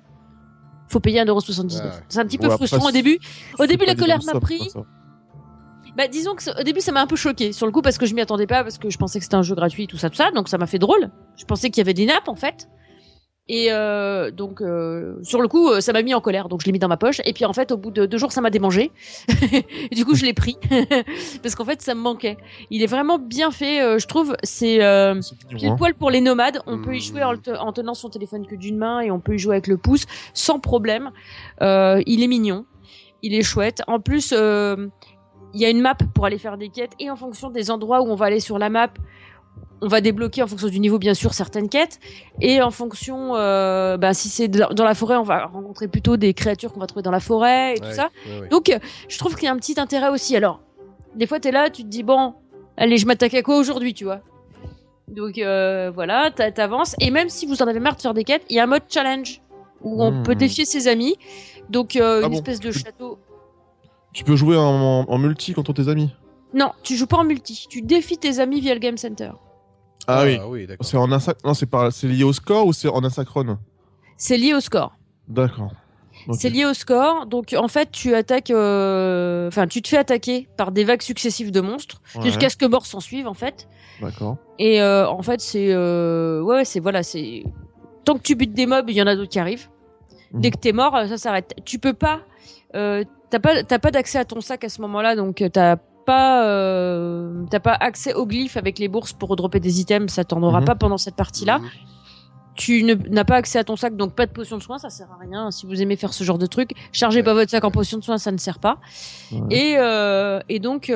[0.88, 1.74] faut payer 1,79€.
[1.74, 1.90] Ouais.
[2.08, 3.18] C'est un petit peu Ouais, frustrant au début.
[3.58, 4.70] Au début, la colère m'a pris.
[6.00, 8.06] Bah, disons que au début, ça m'a un peu choqué sur le coup parce que
[8.06, 10.08] je m'y attendais pas, parce que je pensais que c'était un jeu gratuit, tout ça,
[10.08, 10.30] tout ça.
[10.30, 11.10] Donc ça m'a fait drôle.
[11.36, 12.68] Je pensais qu'il y avait des nappes en fait.
[13.52, 16.48] Et euh, donc euh, sur le coup, euh, ça m'a mis en colère.
[16.48, 17.20] Donc je l'ai mis dans ma poche.
[17.26, 18.92] Et puis en fait, au bout de deux jours, ça m'a démangé.
[19.90, 20.56] et du coup, je l'ai pris
[21.42, 22.38] parce qu'en fait, ça me manquait.
[22.70, 24.36] Il est vraiment bien fait, euh, je trouve.
[24.42, 25.20] C'est euh,
[25.50, 25.76] Pile hein.
[25.76, 26.82] poil pour les nomades, on Mmh.
[26.86, 29.18] peut y jouer en, le te- en tenant son téléphone que d'une main et on
[29.20, 31.10] peut y jouer avec le pouce sans problème.
[31.60, 32.64] Il est mignon,
[33.22, 33.82] il est chouette.
[33.88, 34.86] En plus, euh,
[35.54, 38.02] il y a une map pour aller faire des quêtes et en fonction des endroits
[38.02, 38.88] où on va aller sur la map,
[39.82, 41.98] on va débloquer en fonction du niveau bien sûr certaines quêtes
[42.40, 46.34] et en fonction, euh, bah, si c'est dans la forêt, on va rencontrer plutôt des
[46.34, 48.10] créatures qu'on va trouver dans la forêt et tout ça.
[48.26, 48.48] ouais, ouais.
[48.48, 48.76] Donc,
[49.08, 50.36] je trouve qu'il y a un petit intérêt aussi.
[50.36, 50.60] Alors,
[51.14, 52.34] des fois, t'es là, tu te dis, bon,
[52.76, 54.20] allez, je m'attaque à quoi aujourd'hui, tu vois?
[55.08, 56.94] Donc, euh, voilà, t'a- t'avances.
[57.00, 58.66] Et même si vous en avez marre de faire des quêtes, il y a un
[58.66, 59.40] mode challenge
[59.82, 60.22] où on Hmm.
[60.22, 61.16] peut défier ses amis.
[61.70, 62.36] Donc, euh, Ah une bon?
[62.36, 63.18] espèce de château.
[64.12, 66.10] Tu peux jouer en, en- en multi contre tes amis
[66.54, 67.66] Non, tu joues pas en multi.
[67.68, 69.30] Tu défies tes amis via le Game Center.
[70.06, 70.38] Ah, oui.
[70.48, 70.84] oui, d'accord.
[70.86, 71.90] C'est en Non, c'est pas...
[71.90, 73.58] c'est lié au score ou c'est en asynchrone
[74.16, 74.96] C'est lié au score.
[75.28, 75.72] D'accord.
[76.32, 77.26] C'est lié au score.
[77.26, 81.50] Donc, en fait, tu attaques, euh, enfin, tu te fais attaquer par des vagues successives
[81.50, 83.68] de monstres Ouais, jusqu'à ce que mort s'en suive, en fait.
[84.02, 84.36] D'accord.
[84.58, 87.44] Et euh, en fait, c'est euh, ouais, c'est voilà, c'est
[88.04, 89.68] tant que tu butes des mobs, il y en a d'autres qui arrivent.
[90.32, 90.40] Mhm.
[90.42, 91.54] Dès que t'es mort, euh, ça s'arrête.
[91.64, 92.20] Tu peux pas,
[92.74, 95.76] euh, t'as pas, t'as pas d'accès à ton sac à ce moment-là, donc euh, t'as
[96.06, 100.24] pas, euh, t'as pas accès aux glyphes avec les bourses pour dropper des items, ça
[100.24, 100.66] t'en aura Mhm.
[100.66, 101.58] pas pendant cette partie-là.
[101.58, 101.68] Mhm.
[102.56, 105.06] Tu n'as pas accès à ton sac, donc pas de potion de soin, ça sert
[105.10, 105.50] à rien.
[105.50, 107.24] Si vous aimez faire ce genre de truc, chargez Ouais.
[107.24, 108.78] pas votre sac en potion de soin, ça ne sert pas.
[109.32, 109.40] Ouais.
[109.50, 110.92] Et, euh, et donc,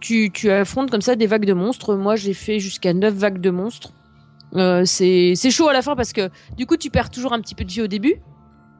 [0.00, 1.94] tu, tu affrontes comme ça des vagues de monstres.
[1.94, 3.90] Moi, j'ai fait jusqu'à 9 vagues de monstres.
[4.56, 7.40] Euh, c'est c'est chaud à la fin parce que du coup, tu perds toujours un
[7.40, 8.16] petit peu de vie au début.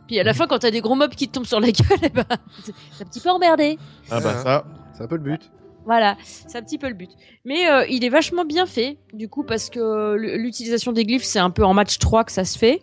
[0.07, 1.99] Puis à la fin, quand t'as des gros mobs qui te tombent sur la gueule,
[2.03, 2.25] eh ben,
[2.63, 3.79] c'est un petit peu emmerdé.
[4.11, 4.43] Ah bah Ah.
[4.43, 4.65] ça.
[4.97, 5.51] C'est un peu le but.
[5.87, 7.11] Voilà, c'est un petit peu le but.
[7.45, 11.39] Mais euh, il est vachement bien fait, du coup, parce que l'utilisation des glyphes, c'est
[11.39, 12.81] un peu en match 3 que ça se fait.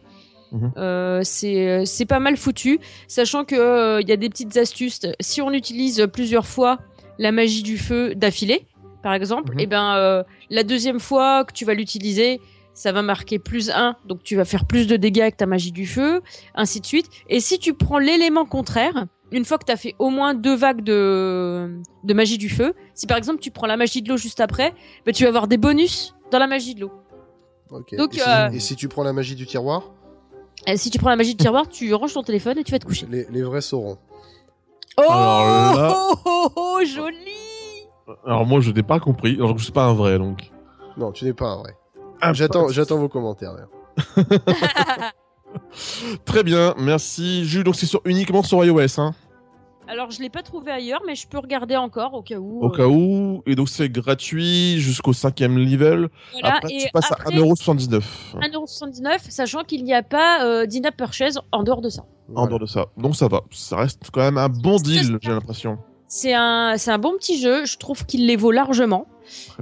[0.51, 0.71] Mhm.
[0.77, 4.99] Euh, c'est c'est pas mal foutu, sachant que euh, il y a des petites astuces.
[5.21, 6.77] Si on utilise plusieurs fois
[7.17, 8.67] la magie du feu d'affilée,
[9.01, 9.59] par exemple, Mhm.
[9.61, 12.39] et ben euh, la deuxième fois que tu vas l'utiliser,
[12.73, 15.71] ça va marquer plus 1, donc tu vas faire plus de dégâts avec ta magie
[15.71, 16.21] du feu,
[16.55, 17.07] ainsi de suite.
[17.29, 20.55] Et si tu prends l'élément contraire, une fois que tu as fait au moins deux
[20.55, 24.17] vagues de, de magie du feu, si par exemple tu prends la magie de l'eau
[24.17, 24.73] juste après,
[25.05, 26.91] ben, tu vas avoir des bonus dans la magie de l'eau.
[27.69, 29.91] Donc, et, si, euh, et si tu prends la magie du tiroir,
[30.67, 32.79] Et si tu prends la magie de tiroir, tu ranges ton téléphone et tu vas
[32.79, 33.05] te coucher.
[33.09, 33.97] les, les vrais sauront.
[34.97, 37.87] Oh, Alors là- oh, oh, oh, joli
[38.25, 39.35] Alors moi, je n'ai pas compris.
[39.35, 40.51] Alors je suis pas un vrai, donc.
[40.97, 41.75] Non, tu n'es pas un vrai.
[42.21, 43.55] Ah, J'attends, j'attends vos commentaires.
[46.25, 47.45] Très bien, merci.
[47.45, 49.13] Jules, donc c'est sur, uniquement sur iOS, hein
[49.87, 52.61] Alors, je l'ai pas trouvé ailleurs, mais je peux regarder encore au cas où.
[52.61, 56.09] Au euh, cas où, et donc c'est gratuit jusqu'au cinquième level.
[56.39, 56.57] voilà.
[56.57, 58.01] Après, et tu passes après, à 1,79€.
[58.35, 62.05] 1,79€, sachant qu'il n'y a pas euh, d'in-app purchase en dehors de ça.
[62.35, 62.87] En dehors de ça.
[62.97, 63.41] Donc ça va.
[63.51, 65.77] Ça reste quand même un bon deal, j'ai l'impression.
[66.07, 67.65] C'est un, c'est un bon petit jeu.
[67.65, 69.07] Je trouve qu'il les vaut largement.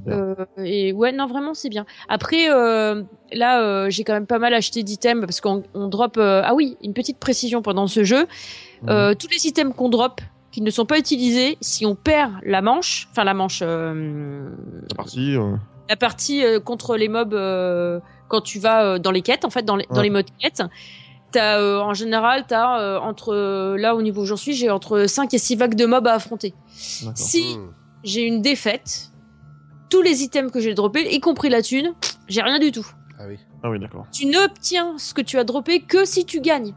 [0.08, 1.86] Euh, et ouais, non, vraiment, c'est bien.
[2.08, 6.18] Après, euh, là, euh, j'ai quand même pas mal acheté d'items parce qu'on on drop.
[6.18, 8.28] euh, ah oui, une petite précision pendant ce jeu.
[8.84, 8.90] Mhm.
[8.90, 12.62] Euh, tous les items qu'on drop, qui ne sont pas utilisés, si on perd la
[12.62, 14.50] manche, enfin la manche, euh,
[14.90, 15.36] C'est parti.
[15.36, 15.56] euh.
[15.90, 18.00] la partie euh, contre les mobs euh,
[18.30, 20.64] quand tu vas euh, dans les quêtes, en fait, dans les, dans les modes quêtes.
[21.32, 24.72] T'as, euh, en général, t'as euh, entre euh, là au niveau où j'en suis, j'ai
[24.72, 26.56] entre 5 et 6 vagues de mobs à affronter.
[27.14, 27.68] Si Hmm.
[28.04, 29.12] j'ai une défaite,
[29.90, 31.94] tous les items que j'ai droppés, y compris la thune,
[32.28, 32.88] j'ai rien du tout.
[33.20, 33.38] Ah oui.
[33.64, 34.06] Ah oui, d'accord.
[34.12, 36.74] Tu n'obtiens ce que tu as droppé que si tu gagnes.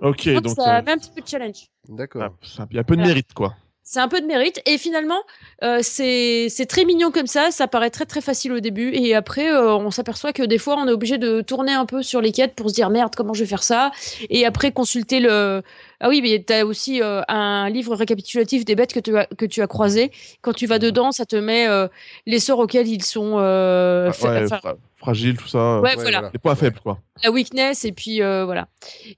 [0.00, 1.68] Ok, Donc, donc ça euh, met un petit peu de challenge.
[1.88, 2.22] D'accord.
[2.58, 3.08] ah, il y a un peu de Voilà.
[3.08, 3.54] mérite, quoi.
[3.82, 5.18] C'est un peu de mérite et finalement
[5.64, 9.16] euh, c'est c'est très mignon comme ça, ça paraît très très facile au début et
[9.16, 12.20] après euh, on s'aperçoit que des fois on est obligé de tourner un peu sur
[12.20, 13.90] les quêtes pour se dire merde comment je vais faire ça
[14.28, 15.62] et après consulter le
[16.00, 19.44] ah oui mais t'as aussi euh, un livre récapitulatif des bêtes que tu as que
[19.46, 20.10] tu as croisées
[20.42, 21.88] quand tu vas dedans ça te met euh,
[22.26, 25.80] les sorts auxquels ils sont euh, Ah, fa- ouais, enfin, fra- fragile, tout ça.
[25.80, 26.30] ouais, Ouais, voilà voilà.
[26.32, 26.98] Les points faibles, quoi.
[27.22, 28.68] la weakness et puis euh, voilà.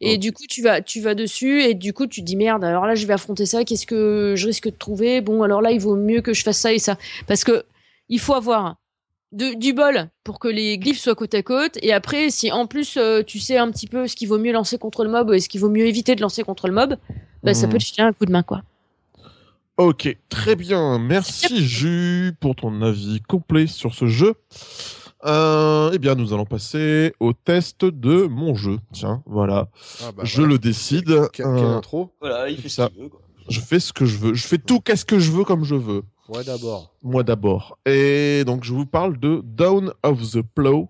[0.01, 2.65] Et du coup tu vas tu vas dessus et du coup tu te dis merde
[2.65, 5.21] alors là je vais affronter ça qu'est-ce que je risque de trouver?
[5.21, 7.65] Bon alors là il vaut mieux que je fasse ça et ça parce que
[8.09, 8.77] il faut avoir
[9.33, 12.67] de, du bol pour que les glyphes soient côte à côte et après si en
[12.67, 15.33] plus euh, tu sais un petit peu ce qu'il vaut mieux lancer contre le mob
[15.33, 16.97] et ce qu'il vaut mieux éviter de lancer contre le mob
[17.43, 17.73] bah, ça Mhm.
[17.73, 18.63] peut te filer un coup de main quoi.
[19.79, 20.99] Ok, très bien.
[20.99, 24.35] Merci, Jus, pour ton avis complet sur ce jeu.
[25.25, 28.79] Euh, eh bien, nous allons passer au test de mon jeu.
[28.93, 29.69] Tiens, voilà.
[30.03, 30.53] Ah bah je voilà.
[30.53, 31.07] le décide.
[31.07, 32.89] Que- Quelle Euh, intro Voilà, il fait Ça.
[32.89, 33.09] ce qu'il veut.
[33.09, 33.21] Quoi.
[33.49, 34.35] Je fais ce que je veux.
[34.35, 36.03] Je fais tout qu'est-ce que je veux comme je veux.
[36.29, 36.95] Moi d'abord.
[37.03, 37.79] Moi d'abord.
[37.87, 40.89] Et donc, je vous parle de Down of the Plow.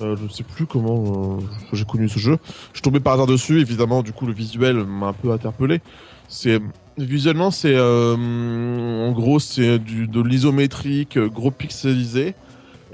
[0.00, 1.40] Euh, je ne sais plus comment euh,
[1.72, 2.38] j'ai connu ce jeu.
[2.72, 5.80] Je suis tombé par hasard dessus, évidemment, du coup le visuel m'a un peu interpellé.
[6.28, 6.60] C'est
[7.04, 12.34] visuellement c'est euh, en gros c'est de l'isométrique euh, gros pixelisé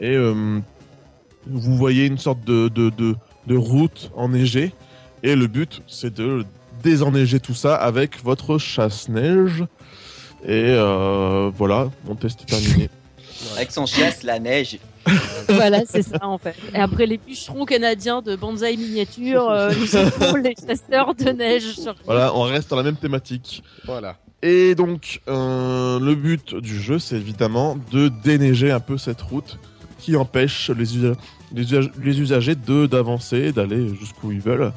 [0.00, 0.60] et euh,
[1.46, 4.72] vous voyez une sorte de de, route enneigée
[5.22, 6.44] et le but c'est de
[6.82, 9.64] désenneiger tout ça avec votre chasse-neige
[10.46, 10.74] et
[11.56, 12.90] voilà mon test est terminé.
[13.54, 14.78] Avec son chasse, la neige.
[15.48, 16.54] voilà c'est ça en fait.
[16.74, 21.72] Et après les bûcherons canadiens de bonsaï miniature euh, nous avons les chasseurs de neige
[21.74, 23.62] sur Voilà, on reste dans la même thématique.
[23.84, 24.16] Voilà.
[24.42, 29.58] Et donc, euh, le but du jeu, c'est évidemment de déneiger un peu cette route
[29.98, 31.16] qui empêche les, usa-
[31.54, 34.72] les, usag- les usagers de d'avancer, d'aller jusqu'où ils veulent.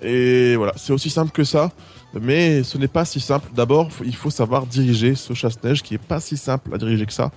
[0.00, 1.70] Et voilà, c'est aussi simple que ça,
[2.18, 3.50] mais ce n'est pas si simple.
[3.54, 7.12] D'abord, il faut savoir diriger ce chasse-neige qui est pas si simple à diriger que
[7.12, 7.30] ça.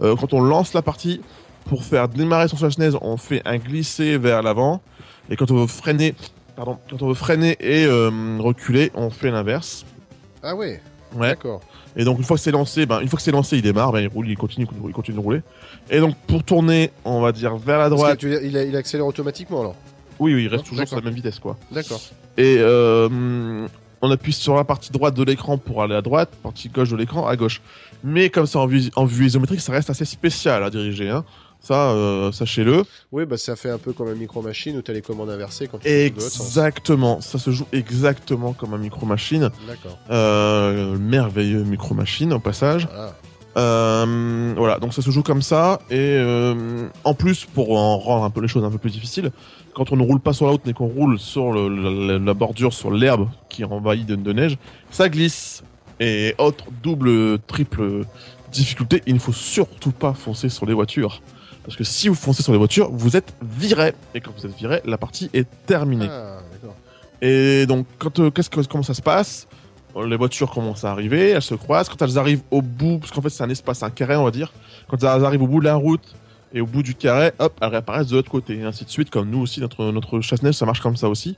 [0.00, 1.20] Euh, quand on lance la partie,
[1.68, 4.80] pour faire démarrer son chasse-neige, on fait un glisser vers l'avant,
[5.30, 6.14] et quand on veut freiner,
[6.54, 9.84] pardon, quand on veut freiner et euh, reculer, on fait l'inverse.
[10.42, 10.80] Ah ouais.
[11.14, 11.28] Ouais.
[11.28, 11.60] D'accord.
[11.96, 13.90] Et donc une fois que c'est lancé, ben une fois que c'est lancé, il démarre,
[13.90, 15.42] ben il roule, il continue, il continue de rouler.
[15.90, 18.22] Et donc pour tourner, on va dire vers la que droite.
[18.22, 19.76] il, accélère automatiquement alors?
[20.18, 21.56] Oui, oui, il reste toujours sur la même vitesse, quoi.
[21.70, 22.00] D'accord.
[22.36, 23.66] Et euh,
[24.02, 26.96] on appuie sur la partie droite de l'écran pour aller à droite, partie gauche de
[26.96, 27.62] l'écran à gauche.
[28.04, 31.08] Mais comme c'est en vue, en vue isométrique, ça reste assez spécial à diriger.
[31.08, 31.24] Hein.
[31.66, 32.84] Ça, euh, sachez-le.
[33.10, 35.66] Oui, bah ça fait un peu comme un micro machine où t'as les commandes inversées
[35.66, 35.88] quand tu.
[35.88, 37.20] Exactement.
[37.20, 39.50] Ça se joue exactement comme un micro machine.
[39.66, 39.98] D'accord.
[40.10, 42.86] Euh, merveilleux micro machine au passage.
[42.86, 43.14] Voilà.
[43.56, 45.80] Euh, voilà, donc ça se joue comme ça.
[45.90, 46.20] Et
[47.04, 49.30] en plus, pour en rendre un peu les choses un peu plus difficiles,
[49.74, 52.34] quand on ne roule pas sur la route mais qu'on roule sur le- la, la
[52.34, 54.56] bordure, sur l'herbe qui envahit de, de neige,
[54.90, 55.62] ça glisse.
[56.00, 58.02] Et autre double, triple
[58.52, 61.22] difficulté, il ne faut surtout pas foncer sur les voitures.
[61.66, 63.92] Parce que si vous foncez sur les voitures, vous êtes viré.
[64.14, 66.06] Et quand vous êtes viré, la partie est terminée.
[66.08, 66.38] Ah.
[67.20, 69.48] Et donc, quand, euh, qu'est-ce que, comment ça se passe?
[70.06, 71.88] Les voitures commencent à arriver, elles se croisent.
[71.88, 74.30] Quand elles arrivent au bout, parce qu'en fait c'est un espace, un carré on va
[74.30, 74.52] dire.
[74.88, 76.14] Quand elles arrivent au bout de la route
[76.52, 78.58] et au bout du carré, hop, elles réapparaissent de l'autre côté.
[78.58, 81.36] Et ainsi de suite, comme nous aussi, notre, notre chasse-neige, ça marche comme ça aussi.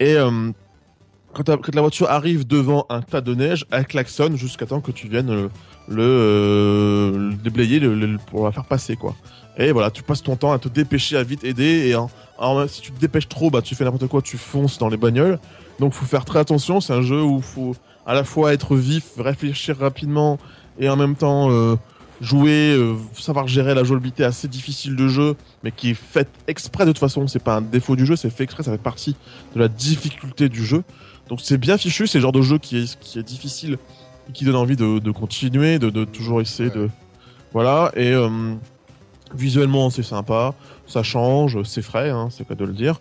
[0.00, 0.50] Et euh,
[1.34, 4.80] quand, ta- quand la voiture arrive devant un tas de neige, elle klaxonne jusqu'à temps
[4.80, 5.50] que tu viennes le,
[5.88, 9.14] le, euh, le déblayer le- le- pour la faire passer, quoi.
[9.58, 11.88] Et voilà, tu passes ton temps à te dépêcher, à vite aider.
[11.88, 14.78] Et en, en- si tu te dépêches trop, bah, tu fais n'importe quoi, tu fonces
[14.78, 15.38] dans les bagnoles.
[15.78, 17.74] Donc faut faire très attention, c'est un jeu où faut
[18.06, 20.38] à la fois être vif, réfléchir rapidement
[20.78, 21.76] et en même temps euh,
[22.20, 26.84] jouer, euh, savoir gérer la jouabilité assez difficile de jeu, mais qui est faite exprès
[26.84, 27.26] de toute façon.
[27.26, 29.16] C'est pas un défaut du jeu, c'est fait exprès, ça fait partie
[29.54, 30.82] de la difficulté du jeu.
[31.28, 33.78] Donc c'est bien fichu, c'est le genre de jeu qui est, qui est difficile
[34.28, 36.88] et qui donne envie de, de continuer, de, de toujours essayer de.
[37.52, 38.28] Voilà, et euh,
[39.34, 40.54] visuellement c'est sympa,
[40.86, 43.00] ça change, c'est frais, hein, c'est pas de le dire.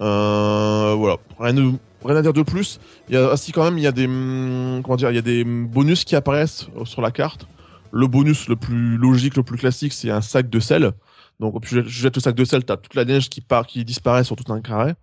[0.00, 1.72] Euh, voilà, rien, de-
[2.04, 2.80] rien à dire de plus.
[3.08, 5.18] Il y a aussi quand même, il y a des hum, comment dire, il y
[5.18, 7.46] a des bonus qui apparaissent euh, sur la carte.
[7.90, 10.92] Le bonus le plus logique, le plus classique, c'est un sac de sel.
[11.40, 14.24] Donc, tu jettes le sac de sel, t'as toute la neige qui part, qui disparaît
[14.24, 14.94] sur tout un carré.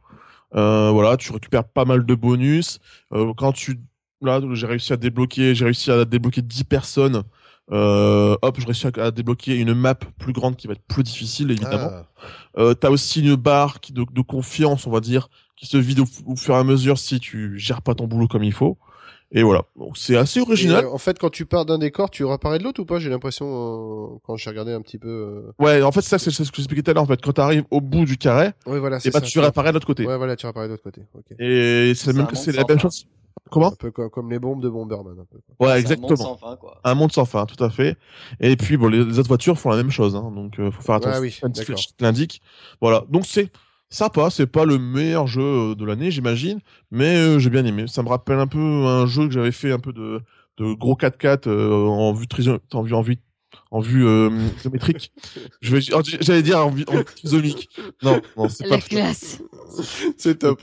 [0.56, 2.80] Euh, voilà, tu récupères pas mal de bonus.
[3.14, 3.80] Euh, quand tu,
[4.22, 7.24] là, j'ai réussi à débloquer, j'ai réussi à débloquer 10 personnes.
[7.72, 11.04] Euh, hop, j'ai réussi à, à débloquer une map plus grande qui va être plus
[11.04, 11.90] difficile, évidemment.
[11.92, 12.06] Ah,
[12.58, 16.00] Euh, t'as aussi une barre qui, de, de confiance, on va dire, qui se vide
[16.00, 18.78] au, au fur et à mesure si tu gères pas ton boulot comme il faut.
[19.32, 19.62] Et voilà.
[19.78, 20.86] Donc c'est assez et, original.
[20.86, 23.12] euh, en fait, quand tu pars d'un décor, tu réapparais de l'autre ou pas J'ai
[23.12, 23.46] l'impression,
[24.16, 25.08] euh, quand j'ai regardé un petit peu.
[25.08, 27.04] euh, Ouais, en fait, ça, c'est c'est ce que j'expliquais tout à l'heure.
[27.04, 29.26] En fait, quand t'arrives au bout du carré, Ouais, voilà, et c'est bah, ça.
[29.28, 30.08] tu réapparais de l'autre côté.
[30.08, 31.02] Ouais, voilà, tu réapparais de l'autre côté.
[31.38, 33.06] Et c'est C'est même que c'est la même chose.
[33.50, 35.20] Comment Un peu comme, comme les bombes de Bomberman.
[35.20, 35.38] Un peu.
[35.60, 36.18] Ouais, C'est un monde exactement.
[36.18, 36.80] sans fin, quoi.
[36.84, 37.98] Un monde sans fin, tout à fait.
[38.40, 40.82] Et puis bon, les, les autres voitures font la même chose, hein, donc euh, faut
[40.82, 41.18] faire attention.
[41.18, 42.42] Ah oui, l'indique.
[42.82, 43.52] Voilà, donc c'est
[43.90, 44.30] sympa.
[44.30, 46.60] C'est pas le meilleur jeu euh, de l'année, j'imagine,
[46.92, 47.86] mais euh, j'ai bien aimé.
[47.88, 50.22] Ça me rappelle un peu un jeu que j'avais fait un peu de,
[50.58, 52.28] de gros 4x4 euh, en vue
[52.74, 53.18] en vue en vue
[53.72, 55.12] en vue euh, isométrique.
[55.62, 57.70] Je vais, oh, j'allais dire en vue, en vue trisomique.
[58.02, 59.40] Non, non, c'est La pas, classe.
[60.18, 60.60] C'est top.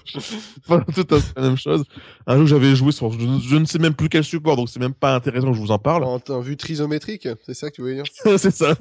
[0.66, 1.84] pas tout à fait la même chose.
[2.26, 4.56] Un jeu que j'avais joué sur, je, ne- je ne sais même plus quel support,
[4.56, 6.02] donc c'est même pas intéressant que je vous en parle.
[6.04, 8.04] En, en vue trisométrique, c'est ça que tu voulais dire?
[8.38, 8.74] C'est ça.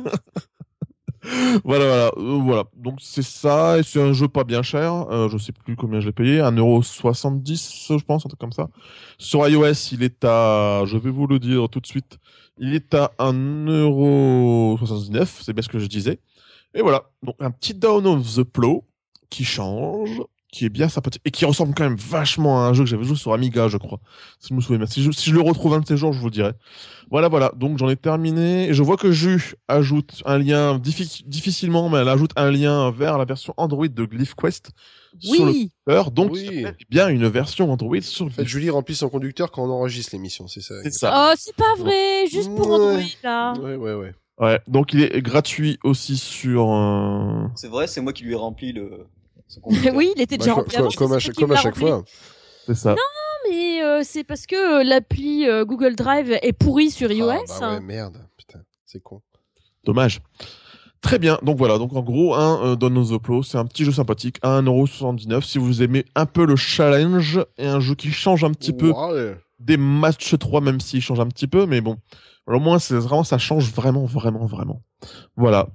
[1.64, 2.64] Voilà, voilà, euh, voilà.
[2.76, 5.08] Donc c'est ça, et c'est un jeu pas bien cher.
[5.10, 8.70] Euh, je sais plus combien je l'ai payé, 1,70€, je pense, un truc comme ça.
[9.18, 12.18] Sur iOS, il est à, je vais vous le dire tout de suite,
[12.58, 16.20] il est à 1,79€, c'est bien ce que je disais.
[16.74, 18.84] Et voilà, donc un petit Down of the Plow
[19.30, 20.22] qui change,
[20.56, 23.04] qui est bien sympathique, et qui ressemble quand même vachement à un jeu que j'avais
[23.04, 24.00] joué sur Amiga, je crois.
[24.40, 24.88] Si je me souviens bien.
[24.88, 26.54] Si je, si je le retrouve un de ces jours, je vous le dirai.
[27.12, 27.52] Voilà, voilà.
[27.58, 28.70] Donc j'en ai terminé.
[28.70, 32.90] Et je vois que Ju ajoute un lien diffi- difficilement, mais elle ajoute un lien
[32.92, 34.72] vers la version Android de Glyph Quest
[35.20, 35.72] sur le Oui.
[35.86, 36.12] cœur.
[36.12, 36.48] Donc Oui.
[36.52, 38.46] il y a bien une version Android sur En fait.
[38.46, 41.32] Julie remplit son conducteur quand on enregistre l'émission, c'est ça C'est ça.
[41.32, 42.76] Oh, c'est pas vrai, juste pour Ouais.
[42.76, 43.54] Android là.
[43.60, 44.14] Ouais, ouais, ouais.
[44.40, 44.60] Ouais.
[44.68, 46.72] Donc il est gratuit aussi sur.
[46.74, 49.06] euh, C'est vrai, c'est moi qui lui ai rempli le.
[49.94, 52.04] Oui, il était Bah, déjà co- rempli avant, comme, à chaque, comme à fois.
[52.66, 52.96] C'est ça.
[53.50, 57.30] mais euh, c'est parce que euh, l'appli euh, Google Drive est pourrie sur iOS.
[57.30, 58.18] Ah, bah ouais, merde.
[58.38, 59.22] Putain, c'est con.
[59.84, 60.22] Dommage.
[61.02, 63.92] Très bien, donc voilà, donc en gros, un euh, the Plow, c'est un petit jeu
[63.92, 68.44] sympathique à 1,79€ si vous aimez un peu le challenge et un jeu qui change
[68.44, 68.92] un petit peu
[69.60, 71.98] des matchs 3, même s'il change un petit peu, mais bon,
[72.48, 74.82] au moins, c'est vraiment, ça change vraiment, vraiment, vraiment.
[75.36, 75.68] Voilà.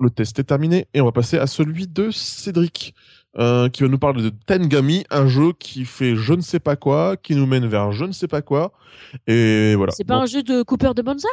[0.00, 2.94] Le test est terminé et on va passer à celui de Cédric,
[3.38, 6.76] euh, qui va nous parler de Tengami, un jeu qui fait je ne sais pas
[6.76, 8.72] quoi, qui nous mène vers je ne sais pas quoi,
[9.26, 9.92] et voilà.
[9.96, 11.30] C'est pas Bon, un jeu de Cooper de Bonsaï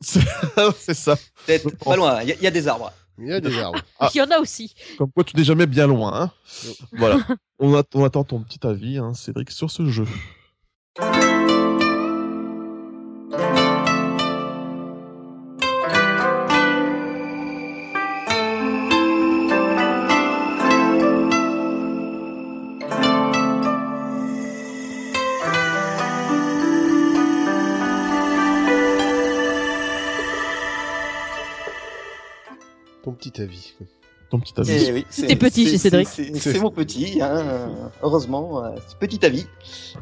[0.00, 1.16] c'est ça.
[1.46, 2.92] Peut-être pas loin, il y, a- il y a des arbres.
[3.18, 3.78] Il y a des arbres.
[4.00, 4.10] Ah.
[4.14, 4.74] Il y en a aussi.
[4.98, 6.22] Comme quoi, tu n'es jamais bien loin.
[6.22, 6.30] Hein
[6.92, 7.18] voilà.
[7.60, 7.74] On
[8.04, 10.06] attend ton petit avis, hein, Cédric, sur ce jeu.
[33.32, 33.74] Petit avis.
[34.30, 34.70] Ton petit avis.
[34.88, 36.08] Eh oui, C'était c'est- petit chez Cédric.
[36.08, 37.70] C'est mon petit, hein,
[38.02, 38.70] heureusement, euh,
[39.00, 39.46] petit avis.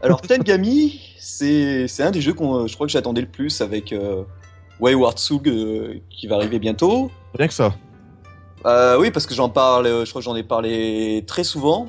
[0.03, 3.93] Alors Tengami, c'est c'est un des jeux qu'on, je crois que j'attendais le plus avec
[3.93, 4.23] euh,
[4.79, 7.11] Wayward Sug euh, qui va arriver bientôt.
[7.35, 7.75] Rien que ça.
[8.67, 11.89] Euh, oui, parce que j'en parle, euh, je crois que j'en ai parlé très souvent.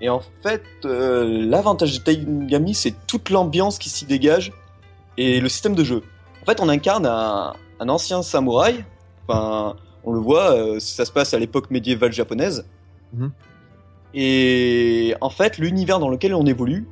[0.00, 4.52] Et en fait, euh, l'avantage de Tengami, c'est toute l'ambiance qui s'y dégage
[5.18, 6.02] et le système de jeu.
[6.42, 8.84] En fait, on incarne un, un ancien samouraï.
[9.28, 12.66] Enfin, on le voit, euh, ça se passe à l'époque médiévale japonaise.
[13.14, 13.30] Mhm.
[14.14, 16.86] Et en fait, l'univers dans lequel on évolue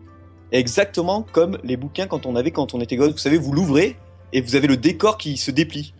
[0.53, 3.13] est exactement comme les bouquins quand on avait quand on était gosse.
[3.13, 3.97] Vous savez, vous l'ouvrez
[4.33, 5.93] et vous avez le décor qui se déplie.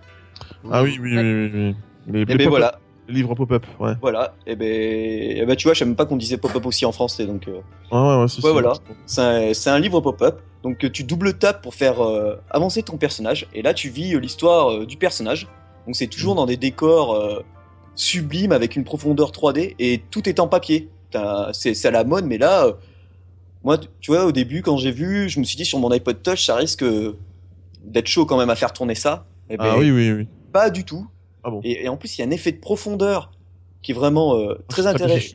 [0.71, 1.77] Ah oui, oui, oui, oui.
[2.07, 3.93] Les, Et les ben voilà, les livres pop-up, ouais.
[4.01, 4.35] voilà.
[4.47, 6.93] Et ben, et ben tu vois, je sais même pas qu'on disait pop-up aussi en
[6.93, 7.47] français, donc.
[7.49, 7.61] euh,
[7.93, 8.73] Ouais, ouais, ouais, si, Ouais, voilà.
[9.07, 10.41] C'est un, c'est un livre pop-up.
[10.63, 13.47] Donc tu double tapes pour faire euh, avancer ton personnage.
[13.55, 15.49] Et là, tu vis l'histoire euh, du personnage.
[15.87, 17.43] Donc c'est toujours dans des décors euh,
[17.95, 20.89] sublimes avec une profondeur 3D et tout est en papier.
[21.53, 22.73] C'est à la mode, mais là, euh,
[23.65, 26.23] moi, tu- vois, au début, quand j'ai vu, je me suis dit sur mon iPod
[26.23, 27.17] Touch, ça risque euh,
[27.85, 29.27] d'être chaud quand même à faire tourner ça.
[29.49, 30.29] Eh ben, Ah oui, oui, oui.
[30.53, 31.07] Pas du tout.
[31.43, 31.61] Ah bon.
[31.65, 33.33] Et, et en plus, il y a un effet de profondeur
[33.83, 34.87] qui est vraiment euh, très,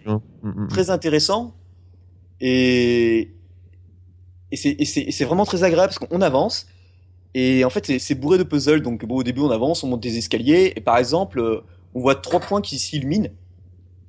[0.06, 0.22] hein.
[0.44, 0.68] Mm, mm, mm.
[0.70, 1.54] très intéressant.
[2.40, 3.32] Et,
[4.52, 6.68] et c'est et c'est vraiment très agréable parce qu'on avance.
[7.38, 8.82] Et en fait, c'est- c'est bourré de puzzles.
[8.82, 10.72] Donc, bon, au début, on avance, on monte des escaliers.
[10.76, 11.60] Et par exemple, euh,
[11.94, 13.28] on voit trois points qui s'illuminent.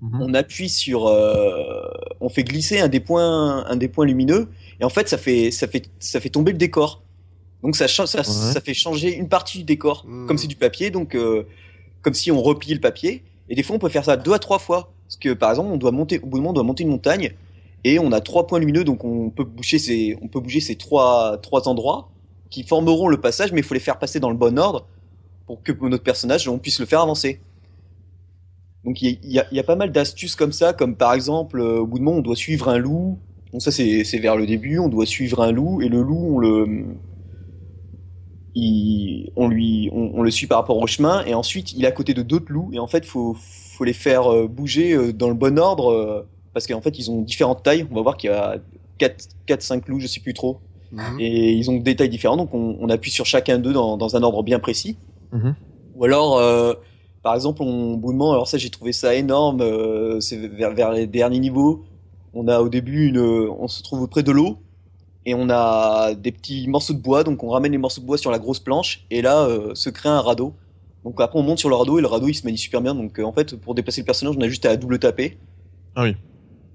[0.00, 0.18] Mhm.
[0.22, 1.82] On appuie sur, euh,
[2.20, 4.48] on fait glisser un des points, un des points lumineux.
[4.80, 7.02] Et en fait, ça fait, ça fait, ça fait tomber le décor.
[7.62, 10.26] Donc ça, ça, ça fait changer une partie du décor, Mhm.
[10.28, 10.90] comme c'est du papier.
[10.90, 11.44] Donc, euh,
[12.02, 13.24] comme si on repliait le papier.
[13.48, 14.92] Et des fois, on peut faire ça deux à trois fois.
[15.08, 17.32] Parce que, par exemple, on doit monter, au bout moment, on doit monter une montagne.
[17.82, 20.76] Et on a trois points lumineux, donc on peut bouger ces, on peut bouger ces
[20.76, 22.08] trois, trois endroits
[22.51, 24.86] qui formeront le passage, mais il faut les faire passer dans le bon ordre
[25.47, 27.40] pour que notre personnage, on puisse le faire avancer.
[28.84, 31.99] Donc il y a, pas mal d'astuces comme ça, comme par exemple, euh, au bout
[31.99, 33.18] de moment, on doit suivre un loup.
[33.53, 36.38] Donc ça, c'est vers le début, on doit suivre un loup, et le loup, on
[36.38, 36.84] le,
[38.55, 41.92] il- on lui, on, le suit par rapport au chemin, et ensuite, il est à
[41.92, 45.28] côté de d'autres loups, et en fait, faut, faut les faire euh, bouger euh, dans
[45.28, 47.86] le bon ordre, parce qu'en fait, ils ont différentes tailles.
[47.90, 48.57] On va voir qu'il y a
[48.99, 50.61] 4, 4, 5 loups, je sais plus trop.
[50.93, 51.20] Mhm.
[51.20, 54.16] Et ils ont des tailles différentes, donc on, on appuie sur chacun d'eux dans, dans
[54.16, 54.97] un ordre bien précis.
[55.32, 55.55] Mhm.
[55.97, 56.74] Ou alors, euh,
[57.22, 61.07] par exemple, on, moment, alors ça j'ai trouvé ça énorme, euh, c'est vers, vers les
[61.07, 61.84] derniers niveaux.
[62.34, 64.59] On a au début une, on se trouve près de l'eau
[65.24, 68.18] et on a des petits morceaux de bois, donc on ramène les morceaux de bois
[68.18, 70.55] sur la grosse planche et là euh, se crée un radeau.
[71.03, 72.95] Donc après on monte sur le radeau et le radeau il se manie super bien.
[72.95, 75.39] Donc en fait pour déplacer le personnage on a juste à double taper.
[75.95, 76.16] Ah oui.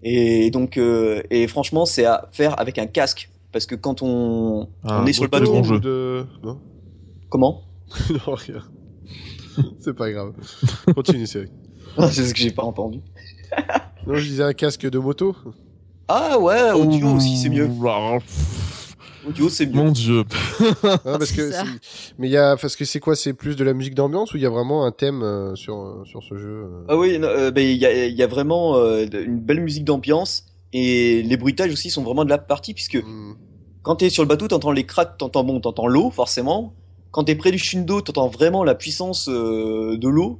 [0.03, 5.01] Et donc et franchement c'est à faire avec un casque parce que quand on, Ah,
[5.03, 5.79] on est sur le bateau, bon jeu.
[5.79, 6.25] de...
[6.43, 6.59] Non
[7.29, 7.61] comment?
[8.27, 8.61] Non, rien.
[9.79, 10.33] C'est pas grave.
[10.93, 11.51] Continue, Cédric.
[12.11, 12.99] C'est ce que j'ai pas entendu.
[14.07, 15.35] Non, je disais un casque de moto.
[16.07, 17.67] Ah ouais, audio aussi c'est mieux.
[17.67, 18.95] Pff,
[19.27, 19.75] Audio c'est mieux.
[19.75, 20.23] Mon dieu.
[20.83, 21.51] Non, parce que
[22.17, 24.37] mais il y a parce que c'est quoi C'est plus de la musique d'ambiance ou
[24.37, 26.85] il y a vraiment un thème euh, sur euh, sur ce jeu euh?
[26.89, 29.85] Ah oui, euh, ben, il y a, il y a vraiment euh, une belle musique
[29.85, 33.34] d'ambiance et les bruitages aussi sont vraiment de la partie puisque Hmm.
[33.84, 36.74] quand t'es sur le bateau, t'entends les cracks, t'entends bon, t'entends l'eau forcément.
[37.11, 40.39] Quand t'es près du Shundo, t'entends vraiment la puissance euh, de l'eau.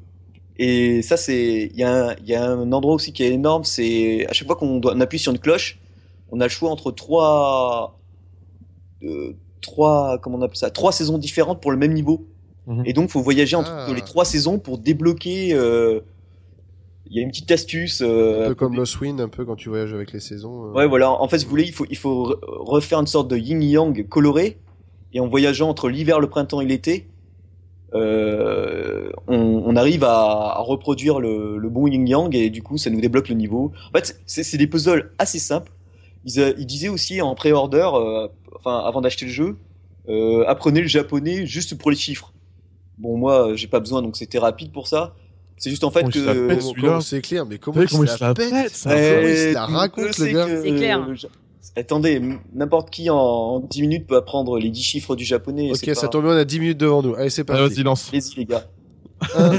[0.58, 3.32] Et ça, c'est, il y, a un- il y a un endroit aussi qui est
[3.34, 3.64] énorme.
[3.64, 5.80] C'est à chaque fois qu'on doit- on appuie sur une cloche,
[6.32, 8.00] on a le choix entre trois,
[9.04, 12.26] euh, trois, comment on appelle ça, trois saisons différentes pour le même niveau.
[12.68, 12.84] Mhm.
[12.86, 13.92] Et donc, faut voyager entre Ah.
[13.94, 15.54] les trois saisons pour débloquer.
[15.54, 16.02] euh,
[17.12, 18.02] Il y a une petite astuce.
[18.02, 20.68] euh, Un peu comme Lost Wind, un peu quand tu voyages avec les saisons.
[20.68, 20.72] euh.
[20.72, 21.12] Ouais, voilà.
[21.12, 24.08] En fait, si vous voulez, il faut, il faut re- refaire une sorte de yin-yang
[24.08, 24.58] coloré.
[25.14, 27.08] Et en voyageant entre l'hiver, le printemps et l'été,
[27.94, 29.36] euh, on,
[29.66, 33.28] on arrive à, à reproduire le, le bon yin-yang et du coup, ça nous débloque
[33.28, 33.74] le niveau.
[33.94, 35.72] En fait, c'est des puzzles assez simples.
[36.24, 37.90] Ils, ils disaient aussi en pré-order,
[38.58, 39.58] enfin, avant d'acheter le jeu,
[40.48, 42.32] apprenez le japonais juste pour les chiffres.
[42.98, 45.14] Bon, moi, j'ai pas besoin, donc c'était rapide pour ça.
[45.62, 46.48] C'est juste en fait que.
[46.48, 49.28] pète, Comment- comment- C'est clair, mais comment Vous il se comment la pète ça Comment
[49.28, 51.08] il se la raconte, le le gars que- C'est clair.
[51.16, 51.28] je-
[51.76, 52.20] Attendez,
[52.54, 55.70] n'importe qui en, en 10 minutes peut apprendre les 10 chiffres du japonais.
[55.72, 57.14] Ok, ça pas- tombe bien, on a 10 minutes devant nous.
[57.14, 57.62] Allez, c'est parti.
[57.76, 58.10] Vas-y, lance.
[58.12, 58.66] Allez-y les gars.
[59.36, 59.52] 1,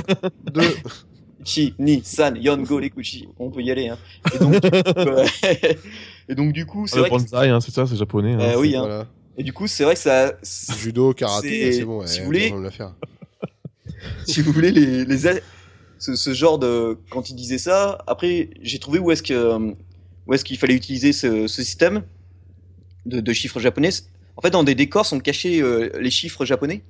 [0.52, 0.60] 2,
[1.44, 3.28] Chi, ni, san, yon, go, les kuchi.
[3.38, 3.88] On peut y aller.
[3.88, 3.98] Hein.
[4.34, 5.24] Et, donc, du coup, euh,
[6.28, 7.10] et donc du coup, c'est Ah, le vrai.
[7.10, 8.34] Que, bonsaï, hein, c'est ça, c'est japonais.
[8.34, 8.80] hein, Euh, oui, hein.
[8.80, 9.06] voilà.
[9.38, 10.32] et du coup, c'est vrai que ça.
[10.78, 12.00] Judo, karaté, C'est- bon.
[12.00, 12.52] ouais, si vous voulez-
[14.26, 15.04] si vous voulez les,
[16.02, 17.98] ce, ce genre de quand il disait ça.
[18.08, 19.72] Après, j'ai trouvé où est-ce que euh,
[20.26, 22.02] où est-ce qu'il fallait utiliser ce, ce système
[23.06, 23.90] de, de chiffres japonais.
[24.36, 26.82] En fait, dans des décors sont cachés euh, les chiffres japonais.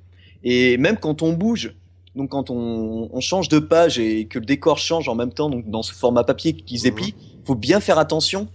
[0.43, 1.75] Et même quand on bouge,
[2.15, 5.49] donc quand on, on change de page et que le décor change en même temps,
[5.49, 7.13] donc dans ce format papier qui se déplie,
[7.45, 8.47] faut bien faire attention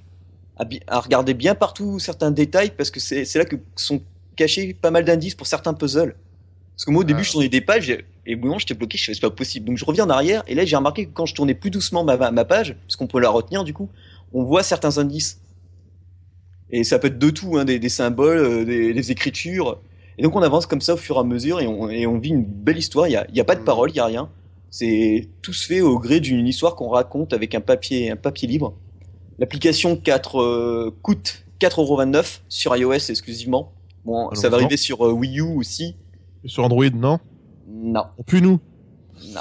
[0.56, 4.00] à, regarder bien partout certains détails parce que c'est là que sont
[4.34, 6.16] cachés pas mal d'indices pour certains puzzles.
[6.78, 7.24] Parce que moi au début Ah.
[7.24, 7.90] je tournais des pages
[8.24, 9.66] et au moment j'étais bloqué, je fais c'est pas possible.
[9.66, 12.04] Donc je reviens en arrière et là j'ai remarqué que quand je tournais plus doucement
[12.04, 13.88] ma, ma page, puisqu'on peut la retenir du coup,
[14.32, 15.40] on voit certains indices.
[16.70, 19.80] Et ça peut être de tout, hein, des, des symboles, euh, des, des écritures.
[20.18, 22.18] Et donc on avance comme ça au fur et à mesure et on, et on
[22.18, 23.08] vit une belle histoire.
[23.08, 23.66] Il y a, y a pas de Mhm.
[23.66, 24.30] parole, il y a rien.
[24.70, 28.46] C'est tout se fait au gré d'une histoire qu'on raconte avec un papier, un papier
[28.46, 28.74] libre.
[29.38, 33.72] L'application 4 euh, coûte 4,29€ sur iOS exclusivement.
[34.04, 35.96] Bon, ça va arriver sur euh, Wii U aussi.
[36.44, 37.18] Et Sur Android, non
[37.68, 38.60] Non, On pue nous.
[39.34, 39.40] non.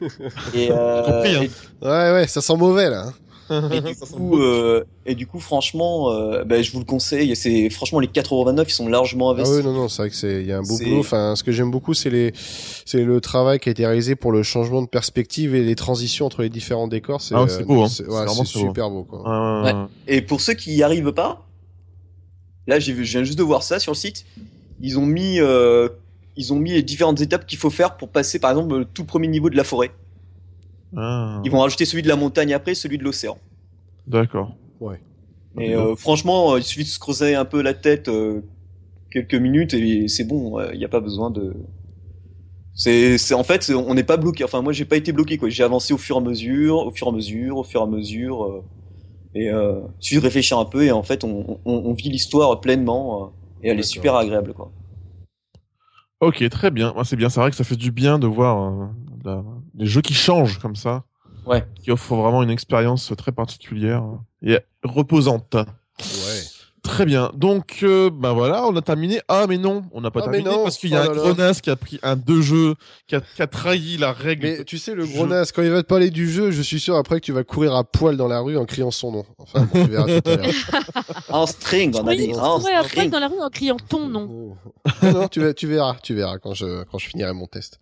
[0.54, 1.48] Et, euh, compris, hein.
[1.82, 3.06] Ouais, ouais, ça sent mauvais là.
[3.50, 3.70] hein.
[3.72, 7.34] et, du coup, euh, et du coup, franchement, euh, ben, je vous le conseille.
[7.36, 9.56] C'est franchement les 4,29€, ils sont largement Ah investis.
[9.56, 11.00] oui, non, non, c'est vrai que c'est, il y a un beau C'est- boulot.
[11.00, 12.32] Enfin, ce que j'aime beaucoup, c'est les,
[12.86, 16.26] c'est le travail qui a été réalisé pour le changement de perspective et les transitions
[16.26, 17.20] entre les différents décors.
[17.20, 17.88] C'est, Ah c'est beau, hein.
[17.88, 18.66] C'est, C'est ouais, vraiment c'est beau.
[18.68, 19.22] super beau, quoi.
[19.26, 19.74] Euh, Ouais.
[20.08, 21.46] Et pour ceux qui y arrivent pas,
[22.66, 24.24] là, j'ai vu, je viens juste de voir ça sur le site.
[24.80, 25.88] Ils ont mis euh,
[26.38, 29.04] ils ont mis les différentes étapes qu'il faut faire pour passer, par exemple, le tout
[29.04, 29.90] premier niveau de la forêt.
[30.96, 33.36] Ah, Ils vont rajouter celui de la montagne après, celui de l'océan.
[34.06, 34.56] D'accord.
[35.60, 38.42] Et euh, franchement, euh, il suffit de se creuser un peu la tête euh,
[39.10, 40.60] quelques minutes et c'est bon.
[40.72, 41.54] Il n'y a pas besoin de.
[42.74, 44.44] C'est, c'est en fait, on n'est pas bloqué.
[44.44, 45.36] Enfin, moi, j'ai pas été bloqué.
[45.36, 45.48] Quoi.
[45.48, 47.84] J'ai avancé au fur et à mesure, au fur et à mesure, au fur et
[47.84, 48.44] à mesure.
[48.44, 48.64] euh,
[49.34, 52.08] et euh, il suffit de réfléchir un peu et en fait, on, on, on vit
[52.10, 53.24] l'histoire pleinement.
[53.24, 53.26] euh,
[53.64, 54.72] et elle est super agréable, quoi.
[56.20, 56.92] Ok, très bien.
[56.94, 57.28] Ouais, c'est bien.
[57.28, 58.90] C'est vrai que ça fait du bien de voir
[59.24, 59.42] euh,
[59.74, 61.04] des jeux qui changent comme ça.
[61.46, 61.64] Ouais.
[61.82, 64.04] Qui offrent vraiment une expérience très particulière
[64.42, 65.54] et reposante.
[65.54, 66.37] Ouais.
[66.82, 67.30] Très bien.
[67.34, 69.20] Donc, euh, bah voilà, on a terminé.
[69.28, 70.64] Ah, mais non, on n'a pas Ah, mais terminé non.
[70.64, 72.74] parce qu'il y a Oh un grenasse qui a pris un deux jeux,
[73.06, 74.46] qui a, qui a trahi la règle.
[74.46, 76.96] Mais tu sais, le naze, quand il va te parler du jeu, je suis sûr
[76.96, 79.24] après que tu vas courir à poil dans la rue en criant son nom.
[79.38, 80.54] Enfin, bon, tu verras tout à l'heure.
[81.30, 82.28] En string, on a dit.
[82.28, 83.10] tu En pourrais après string.
[83.10, 84.56] dans la rue en criant ton nom.
[85.02, 87.80] non, non, tu, vas- tu verras, tu verras quand je, quand je finirai mon test.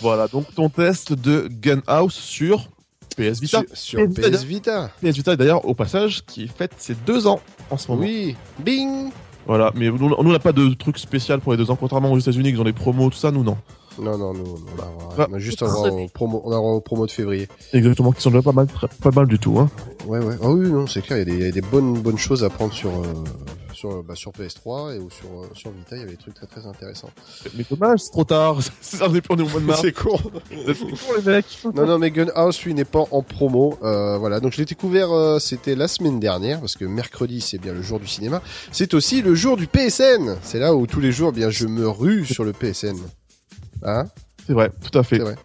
[0.00, 2.68] Voilà, donc ton test de Gunhouse sur
[3.16, 3.62] PS Vita.
[3.72, 4.90] Sur, sur PS Vita.
[5.02, 5.36] PS Vita.
[5.36, 7.40] D'ailleurs, au passage, qui fête ses deux ans
[7.70, 8.02] en ce moment.
[8.02, 8.36] Oui.
[8.60, 9.10] Bing
[9.46, 12.18] Voilà, mais nous, on n'a pas de truc spécial pour les deux ans, contrairement aux
[12.18, 13.56] États-Unis, ils ont des promos, tout ça, nous, non.
[14.00, 14.44] Non, non, nous,
[14.78, 14.86] on a,
[15.18, 15.26] Ah.
[15.30, 17.48] on a juste un promo, on a un promo de février.
[17.72, 18.68] Exactement, qui sont déjà pas mal,
[19.02, 19.68] pas mal du tout, hein.
[20.06, 20.36] Ouais, ouais.
[20.42, 22.16] Ah oui, non, c'est clair, il y a des, il y a des bonnes, bonnes
[22.16, 23.02] choses à prendre sur, euh,
[23.80, 26.34] sur, bah, sur PS3 et ou sur, euh, sur Vita, il y avait des trucs
[26.34, 27.10] très, très intéressants.
[27.56, 28.58] Mais dommage, c'est trop tard.
[28.80, 29.80] C'est on est au mois de mars.
[29.80, 30.18] C'est con.
[30.50, 31.46] C'est con, les mecs.
[31.74, 33.78] Non, non, mais Gunhouse, lui, n'est pas en promo.
[33.82, 37.58] Euh, voilà, donc je l'ai découvert, euh, c'était la semaine dernière, parce que mercredi, c'est
[37.58, 38.42] bien le jour du cinéma.
[38.70, 40.36] C'est aussi le jour du PSN.
[40.42, 42.98] C'est là où tous les jours, bien, je me rue sur le PSN.
[43.82, 44.04] Hein?
[44.46, 45.18] C'est vrai, tout à fait.
[45.18, 45.36] Vrai.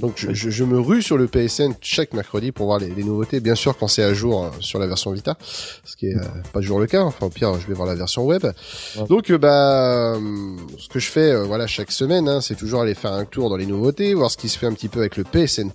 [0.00, 3.04] Donc je, je, je me rue sur le PSN chaque mercredi pour voir les, les
[3.04, 3.40] nouveautés.
[3.40, 5.36] Bien sûr, quand c'est à jour euh, sur la version Vita,
[5.84, 6.22] ce qui est euh,
[6.52, 7.02] pas toujours le cas.
[7.02, 8.44] Enfin, au pire, je vais voir la version web.
[8.44, 9.06] Ouais.
[9.08, 12.82] Donc, euh, bah, euh, ce que je fais, euh, voilà, chaque semaine, hein, c'est toujours
[12.82, 15.00] aller faire un tour dans les nouveautés, voir ce qui se fait un petit peu
[15.00, 15.70] avec le PSN+.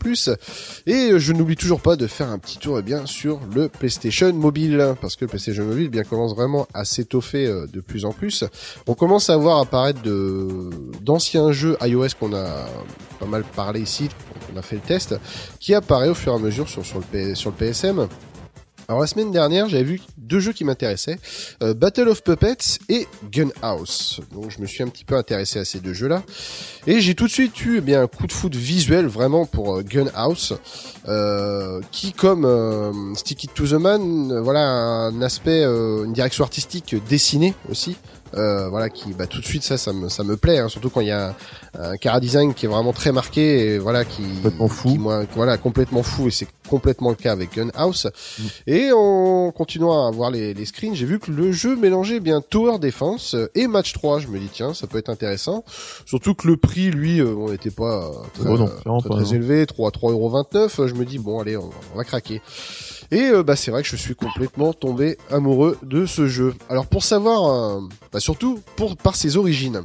[0.88, 3.70] Et euh, je n'oublie toujours pas de faire un petit tour, eh bien, sur le
[3.70, 8.06] PlayStation Mobile, parce que le PlayStation Mobile, eh bien, commence vraiment à s'étoffer de plus
[8.06, 8.44] en plus.
[8.88, 10.48] On commence à voir apparaître de
[11.02, 12.61] d'anciens jeux iOS qu'on a
[13.20, 14.09] pas mal parlé ici,
[14.53, 15.16] on a fait le test,
[15.59, 18.07] qui apparaît au fur et à mesure sur, le, P- sur le PSM.
[18.88, 21.18] Alors la semaine dernière, j'avais vu deux jeux qui m'intéressaient,
[21.64, 24.20] euh, Battle of Puppets et Gunhouse.
[24.34, 26.24] Donc je me suis un petit peu intéressé à ces deux jeux-là.
[26.88, 29.78] Et j'ai tout de suite eu eh bien, un coup de foot visuel vraiment pour
[29.78, 30.57] euh, Gunhouse,
[31.07, 36.95] euh, qui comme euh, Stick It to the Man, voilà un aspect, une direction artistique
[37.07, 37.95] dessinée aussi.
[38.36, 40.90] Euh, voilà qui bah tout de suite ça ça me ça me plaît hein, surtout
[40.90, 41.36] quand il y a
[41.78, 44.90] un, un cara design qui est vraiment très marqué et voilà qui Complètement fou.
[44.90, 48.08] qui, moi, voilà complètement fou et c'est complètement le cas avec Gunhouse
[48.40, 48.44] Mm.
[48.68, 52.40] et en continuant à voir les, les screens j'ai vu que le jeu mélangeait bien
[52.42, 55.66] Tower Defense et Match 3 je me dis tiens ça peut être intéressant
[56.06, 59.16] surtout que le prix lui euh, on n'était pas très, Oh non, clairement très, pas,
[59.16, 59.32] très non.
[59.34, 62.42] élevé 3 3,29€ je me dis bon allez on, on va craquer
[63.12, 66.53] et euh, bah c'est vrai que je suis complètement tombé amoureux de ce jeu.
[66.70, 67.45] Alors pour savoir,
[67.78, 67.82] euh,
[68.12, 69.82] bah surtout pour par ses origines,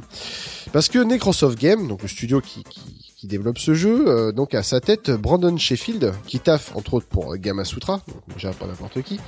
[0.73, 2.81] parce que Necrosoft Game, donc le studio qui, qui,
[3.17, 7.07] qui développe ce jeu, euh, donc à sa tête Brandon Sheffield, qui taffe entre autres
[7.07, 9.19] pour euh, Gamma Sutra, donc déjà pas n'importe qui.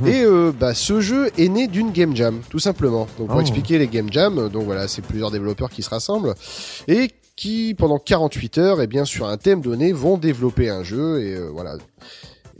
[0.00, 0.06] Mhm.
[0.08, 3.06] Et euh, bah ce jeu est né d'une game jam, tout simplement.
[3.18, 3.40] Donc pour Oh.
[3.40, 6.34] expliquer les game jam, euh, donc voilà, c'est plusieurs développeurs qui se rassemblent
[6.88, 11.22] et qui pendant 48 heures, et bien sur un thème donné, vont développer un jeu
[11.22, 11.76] et euh, voilà.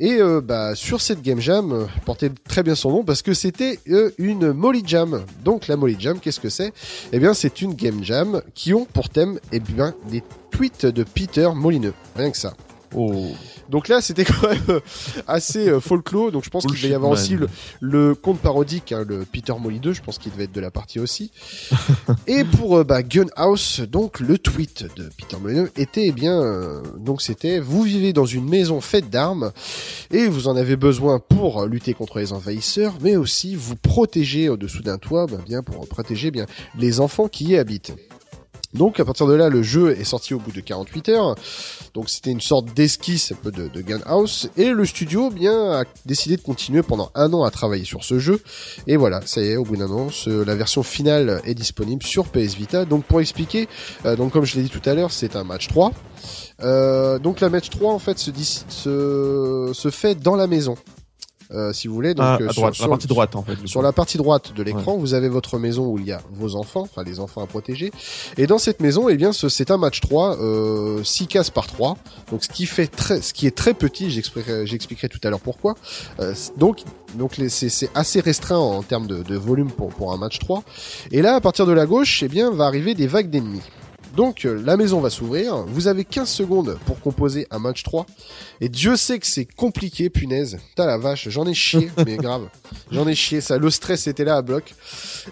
[0.00, 3.34] Et euh, bah sur cette game jam, euh, portait très bien son nom parce que
[3.34, 5.24] c'était euh, une Molly Jam.
[5.44, 6.72] Donc la Molly Jam, qu'est-ce que c'est?
[7.12, 10.22] Eh bien c'est une game jam qui ont pour thème eh bien des
[10.52, 11.94] tweets de Peter Molineux.
[12.14, 12.54] Rien que ça.
[12.94, 13.26] Oh.
[13.68, 14.80] Donc là, c'était quand même euh,
[15.26, 16.32] assez euh, folklore.
[16.32, 17.20] Donc je pense qu'il devait y avoir man.
[17.20, 17.48] aussi le,
[17.80, 19.92] le conte parodique, hein, le Peter Molly 2.
[19.92, 21.30] Je pense qu'il devait être de la partie aussi.
[22.26, 26.82] Et pour euh, bah, Gunhouse, donc le tweet de Peter Molyneux était eh bien, euh,
[26.98, 29.52] donc c'était vous vivez dans une maison faite d'armes
[30.10, 34.82] et vous en avez besoin pour lutter contre les envahisseurs, mais aussi vous protéger au-dessous
[34.82, 36.46] d'un toit, bah, bien pour protéger bien
[36.78, 37.92] les enfants qui y habitent.
[38.74, 41.34] Donc à partir de là, le jeu est sorti au bout de 48 heures.
[41.94, 44.50] Donc c'était une sorte d'esquisse un peu de, de Gunhouse.
[44.56, 48.18] Et le studio bien a décidé de continuer pendant un an à travailler sur ce
[48.18, 48.42] jeu.
[48.86, 52.26] Et voilà, ça y est, au bout d'un an, la version finale est disponible sur
[52.26, 52.84] PS Vita.
[52.84, 53.68] Donc pour expliquer,
[54.04, 55.92] euh, donc comme je l'ai dit tout à l'heure, c'est un match 3.
[56.60, 60.76] Euh, donc la match 3 en fait se, se fait dans la maison.
[61.52, 62.14] Euh, si vous voulez.
[62.14, 63.56] Donc, Ah, euh, à sur- droite, sur- la partie droite en fait.
[63.66, 66.54] Sur la partie droite de l'écran, vous avez votre maison où il y a vos
[66.56, 67.90] enfants, enfin les enfants à protéger.
[68.36, 71.66] Et dans cette maison, eh bien, ce- c'est un match 3, euh, 6 cases par
[71.66, 71.96] 3.
[72.30, 75.74] Donc, ce qui fait très, ce qui est très petit, j'expliquerai, tout à l'heure pourquoi.
[76.20, 76.80] Euh, donc,
[77.14, 80.62] donc c'est assez restreint en termes de, de volume pour, pour un match 3.
[81.12, 83.62] Et là, à partir de la gauche, eh bien, va arriver des vagues d'ennemis.
[84.16, 88.06] Donc euh, la maison va s'ouvrir, vous avez 15 secondes pour composer un match 3,
[88.60, 90.58] et Dieu sait que c'est compliqué, punaise.
[90.70, 92.48] Putain la vache, j'en ai chié, mais grave.
[92.90, 94.74] J'en ai chié, ça, le stress était là à bloc.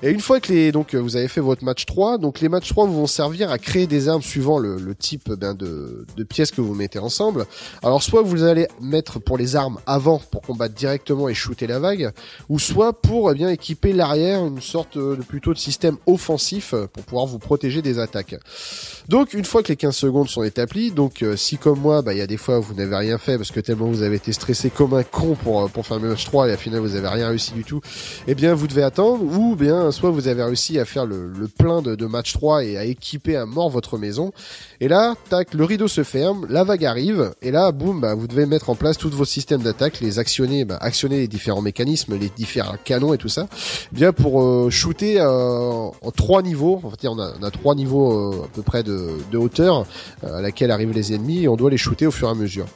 [0.02, 2.48] Et une fois que les, donc euh, vous avez fait votre match 3, donc les
[2.48, 6.06] matchs 3 vous vont servir à créer des armes suivant le, le type ben, de,
[6.16, 7.46] de pièces que vous mettez ensemble.
[7.82, 11.78] Alors soit vous allez mettre pour les armes avant pour combattre directement et shooter la
[11.78, 12.12] vague,
[12.48, 16.74] ou soit pour eh bien équiper l'arrière, une sorte euh, de plutôt de système offensif
[16.92, 18.36] pour pouvoir vous protéger des attaques.
[19.08, 22.12] Donc une fois que les 15 secondes sont établies, donc euh, si comme moi, bah
[22.12, 24.32] il y a des fois vous n'avez rien fait parce que tellement vous avez été
[24.32, 26.96] stressé comme un con pour euh, pour faire le match 3 et à final vous
[26.96, 27.80] avez rien réussi du tout,
[28.26, 31.46] eh bien vous devez attendre ou bien soit vous avez réussi à faire le, le
[31.46, 34.32] plein de, match 3 et à équiper à mort votre maison.
[34.80, 38.26] Et là, tac, le rideau se ferme, la vague arrive et là, boum, bah vous
[38.26, 42.18] devez mettre en place tous vos systèmes d'attaque, les actionner, bah, actionner les différents mécanismes,
[42.18, 43.46] les différents canons et tout ça,
[43.92, 46.80] eh bien pour euh, shooter euh, en trois niveaux.
[46.82, 49.86] En fait, on a, on a trois niveaux peu près de, de hauteur
[50.24, 52.34] euh, à laquelle arrivent les ennemis et on doit les shooter au fur et à
[52.34, 52.66] mesure.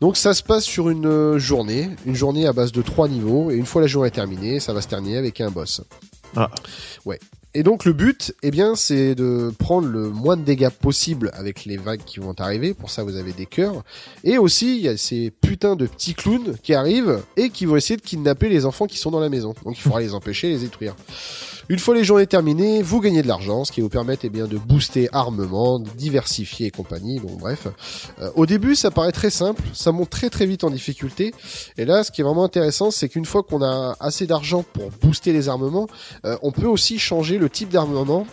[0.00, 3.50] Donc ça se passe sur une euh, journée, une journée à base de trois niveaux
[3.50, 5.82] et une fois la journée terminée, ça va se terminer avec un boss.
[6.36, 6.50] Ah.
[7.04, 7.18] Ouais.
[7.54, 11.64] Et donc le but, eh bien, c'est de prendre le moins de dégâts possible avec
[11.64, 12.74] les vagues qui vont arriver.
[12.74, 13.82] Pour ça, vous avez des cœurs.
[14.24, 17.76] Et aussi, il y a ces putains de petits clowns qui arrivent et qui vont
[17.76, 19.54] essayer de kidnapper les enfants qui sont dans la maison.
[19.64, 20.94] Donc il faudra les empêcher, les détruire.
[21.68, 24.46] Une fois les journées terminées, vous gagnez de l'argent, ce qui vous permet eh bien
[24.46, 27.18] de booster armement, diversifier et compagnie.
[27.18, 27.66] Bon bref,
[28.20, 31.34] Euh, au début ça paraît très simple, ça monte très très vite en difficulté.
[31.76, 34.90] Et là, ce qui est vraiment intéressant, c'est qu'une fois qu'on a assez d'argent pour
[35.02, 35.88] booster les armements,
[36.24, 38.26] euh, on peut aussi changer le type d'armement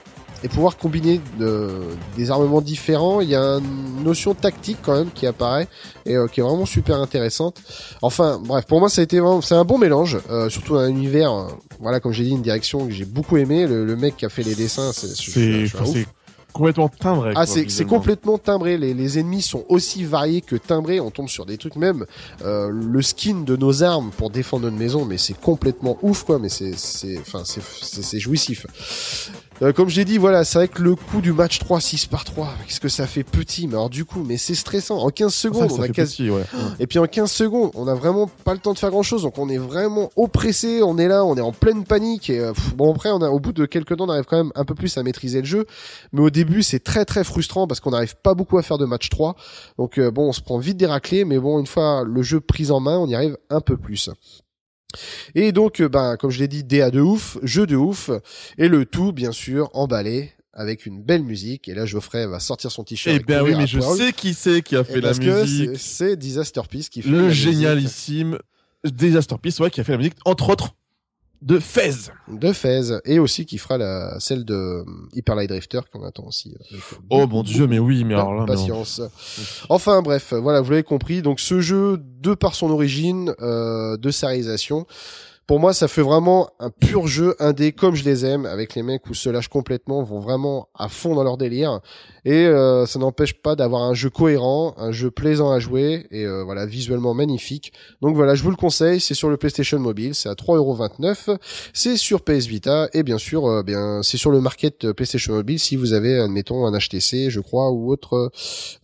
[0.43, 1.71] et pouvoir combiner de-
[2.17, 3.21] des armements différents.
[3.21, 5.67] Il y a une notion tactique quand même qui apparaît
[6.05, 7.61] et euh, qui est vraiment super intéressante.
[8.01, 10.87] Enfin, bref, pour moi, ça a été vraiment, c'est un bon mélange, euh, surtout un
[10.89, 11.47] univers, euh,
[11.79, 13.65] voilà, comme j'ai dit, une direction que j'ai beaucoup aimé.
[13.67, 16.07] Le, le mec qui a fait les dessins, c'est, C'est c'est
[16.51, 17.33] complètement timbré.
[17.35, 18.77] Ah, c'est c'est complètement timbré.
[18.77, 20.99] Les, les ennemis sont aussi variés que timbrés.
[20.99, 22.05] On tombe sur des trucs même.
[22.45, 26.37] euh, le skin de nos armes pour défendre notre maison, mais c'est complètement ouf, quoi.
[26.37, 27.63] Mais c'est, c'est, enfin, c'est,
[28.03, 28.67] c'est jouissif.
[29.63, 32.25] Euh, comme j'ai dit, voilà, c'est vrai que le coup du match 3, 6 par
[32.25, 34.97] 3, qu'est-ce que ça fait petit, mais alors du coup, mais c'est stressant.
[34.97, 36.43] En 15 C'est pour secondes, ça on a quasi, petit, ouais.
[36.79, 39.21] et puis en 15 secondes, on a vraiment pas le temps de faire grand chose,
[39.21, 42.29] donc on est vraiment oppressé, on est là, on est en pleine panique.
[42.29, 44.37] Et euh, pff, bon après, on a au bout de quelques temps, on arrive quand
[44.37, 45.65] même un peu plus à maîtriser le jeu,
[46.11, 48.85] mais au début c'est très très frustrant parce qu'on n'arrive pas beaucoup à faire de
[48.85, 49.37] match 3.
[49.77, 52.41] Donc euh, bon, on se prend vite des raclés, mais bon une fois le jeu
[52.41, 54.09] pris en main, on y arrive un peu plus.
[55.35, 58.09] Et donc, euh, ben, comme je l'ai dit, DA de ouf, jeu de ouf,
[58.57, 61.67] et le tout, bien sûr, emballé avec une belle musique.
[61.67, 63.15] Et là, Geoffrey va sortir son t-shirt.
[63.17, 65.19] Eh et bien oui, mais je sais qui c'est qui a Et fait la parce
[65.19, 65.71] musique.
[65.77, 68.37] c'est- c'est Disasterpiece qui fait la Le musique génialissime
[68.85, 70.75] Disasterpiece, ouais, qui a fait la musique, entre autres,
[71.43, 72.09] de Fez.
[72.29, 74.83] de Fez et aussi qui fera la celle de euh,
[75.13, 76.49] Hyper Light Drifter qu'on attend aussi.
[76.51, 79.01] euh, avec Oh mon dieu, mais oui, mais alors là, patience.
[79.69, 81.21] Enfin bref, voilà, vous l'avez compris.
[81.21, 84.85] Donc ce jeu, de par son origine, euh, de sa réalisation,
[85.45, 88.83] pour moi, ça fait vraiment un pur jeu indé comme je les aime, avec les
[88.83, 91.81] mecs où se lâchent complètement, vont vraiment à fond dans leur délire.
[92.25, 96.23] Et euh, ça n'empêche pas d'avoir un jeu cohérent, un jeu plaisant à jouer et
[96.25, 97.73] euh, voilà visuellement magnifique.
[98.01, 101.37] Donc voilà, je vous le conseille, c'est sur le PlayStation Mobile, c'est à 3,29€,
[101.73, 105.33] c'est sur PS Vita et bien sûr, euh, bien c'est sur le market euh, PlayStation
[105.33, 108.31] Mobile si vous avez, admettons, un HTC, je crois, ou autre,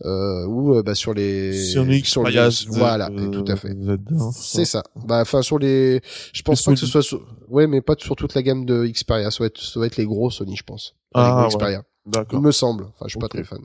[0.04, 3.70] euh, ou euh, bah, sur les Sur le sur les- voilà, tout à fait.
[3.72, 4.82] Z1, C'est ça.
[5.06, 6.02] Bah, enfin, sur les,
[6.34, 8.64] je pense Les pas que ce soit sur, ouais, mais pas sur toute la gamme
[8.64, 9.30] de Xperia.
[9.30, 10.96] Ça doit être, ça doit être les gros Sony, je pense.
[11.14, 11.48] Ah, gros ouais.
[11.48, 11.82] Xperia.
[12.32, 12.84] Il me semble.
[12.84, 13.60] Enfin, je suis pas très fan.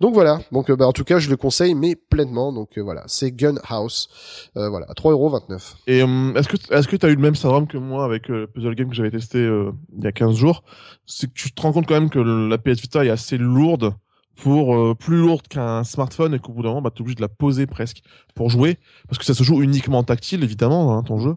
[0.00, 0.40] Donc voilà.
[0.52, 2.52] Donc, euh, bah, en tout cas, je le conseille, mais pleinement.
[2.52, 3.02] Donc euh, voilà.
[3.06, 4.08] C'est Gun House.
[4.56, 4.86] Euh, voilà.
[4.88, 5.74] 3,29€.
[5.86, 8.40] Et hum, est-ce que est-ce que t'as eu le même syndrome que moi avec euh,
[8.40, 10.62] le puzzle game que j'avais testé euh, il y a 15 jours?
[11.06, 13.94] C'est que tu te rends compte quand même que la PS Vita est assez lourde
[14.36, 17.22] pour euh, plus lourde qu'un smartphone et qu'au bout d'un moment bah t'es obligé de
[17.22, 18.02] la poser presque
[18.34, 18.78] pour jouer
[19.08, 21.36] parce que ça se joue uniquement en tactile évidemment hein, ton jeu.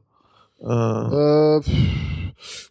[0.64, 1.60] Euh, Euh,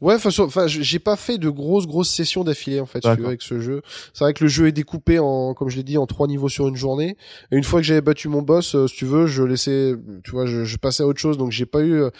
[0.00, 3.26] ouais, enfin, j'ai pas fait de grosses grosses sessions d'affilée en fait si tu veux,
[3.26, 3.82] avec ce jeu.
[4.12, 6.48] C'est vrai que le jeu est découpé en, comme je l'ai dit, en trois niveaux
[6.48, 7.16] sur une journée.
[7.52, 9.94] Et une fois que j'avais battu mon boss, euh, si tu veux, je laissais,
[10.24, 11.38] tu vois, je, je passais à autre chose.
[11.38, 12.10] Donc j'ai pas eu, euh,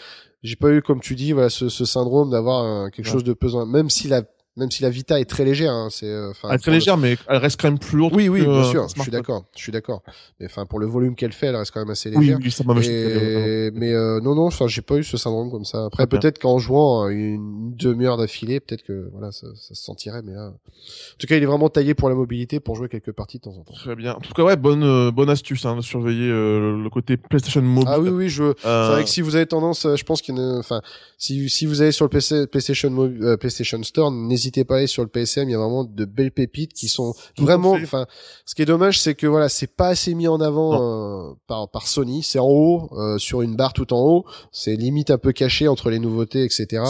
[0.43, 3.11] j'ai pas eu, comme tu dis, voilà, ce, ce syndrome d'avoir euh, quelque Ouais.
[3.11, 3.65] chose de pesant.
[3.65, 4.23] Même si la
[4.59, 6.77] même si la Vita est très légère, hein, c'est euh, enfin Elle est très le-
[6.77, 8.13] légère, mais elle reste quand même plus lourde.
[8.15, 10.03] Oui, oui, que, bien euh, sûr, je suis d'accord, je suis d'accord.
[10.39, 12.39] Mais enfin, pour le volume qu'elle fait, elle reste quand même assez Oui, légère.
[12.43, 12.79] oui, ça m'a.
[12.81, 15.85] Et- mais euh, non, non, enfin, j'ai pas eu ce syndrome comme ça.
[15.85, 20.21] Après, peut-être qu'en jouant euh, une demi-heure d'affilée, peut-être que voilà, ça, ça se sentirait.
[20.23, 23.11] Mais là, en tout cas, il est vraiment taillé pour la mobilité, pour jouer quelques
[23.13, 23.73] parties de temps en temps.
[23.73, 24.13] Très bien.
[24.15, 27.61] En tout cas, ouais, bonne, euh, bonne astuce, hein, de surveiller euh, le côté PlayStation
[27.61, 27.89] Mobile.
[27.91, 28.53] Ah oui, oui, je.
[28.57, 30.81] C'est Euh, vrai que si vous avez tendance, euh, je pense qu'il enfin,
[31.17, 34.77] si si vous allez sur le PC, PlayStation Mo- euh, PlayStation Store, n'hésitez pas à
[34.79, 35.47] aller sur le PSM.
[35.49, 37.71] Il y a vraiment de belles pépites qui sont Tout vraiment.
[37.73, 38.05] Enfin,
[38.45, 41.69] ce qui est dommage, c'est que voilà, c'est pas assez mis en avant euh, par
[41.69, 42.23] par Sony.
[42.23, 44.25] C'est en haut, euh, sur une barre tout en haut.
[44.51, 46.83] C'est limite un peu caché entre les nouveautés, etc.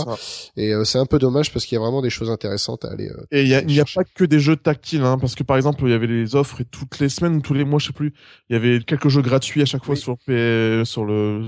[0.57, 2.89] Et euh, c'est un peu dommage parce qu'il y a vraiment des choses intéressantes à
[2.91, 3.09] aller.
[3.31, 5.43] Et il y a, il n'y a pas que des jeux tactiles, hein, parce que
[5.43, 7.79] par exemple, il y avait les offres et toutes les semaines ou tous les mois,
[7.79, 8.13] je sais plus,
[8.49, 10.01] il y avait quelques jeux gratuits à chaque fois Oui.
[10.01, 11.47] sur, P- sur le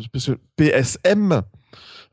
[0.56, 1.42] PSM.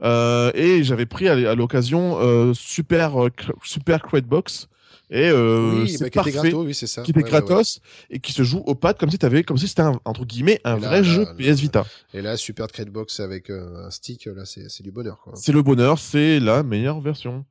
[0.02, 3.30] Euh, et j'avais pris à, l'occasion euh, Super euh,
[3.64, 4.68] Super Box
[5.10, 7.02] et euh, oui, c'est bah, qui était parfait, gratos, oui, c'est ça.
[7.02, 7.46] qui était Ouais, ouais, ouais.
[7.46, 7.80] gratos
[8.10, 10.60] et qui se joue au pad comme si t'avais comme si c'était un, entre guillemets
[10.64, 11.84] un là, vrai là, jeu là, PS Vita.
[12.14, 15.18] Et là, Super Trade Box avec euh, un stick, là, c'est c'est du bonheur.
[15.22, 15.32] Quoi.
[15.36, 17.44] C'est le bonheur, c'est la meilleure version.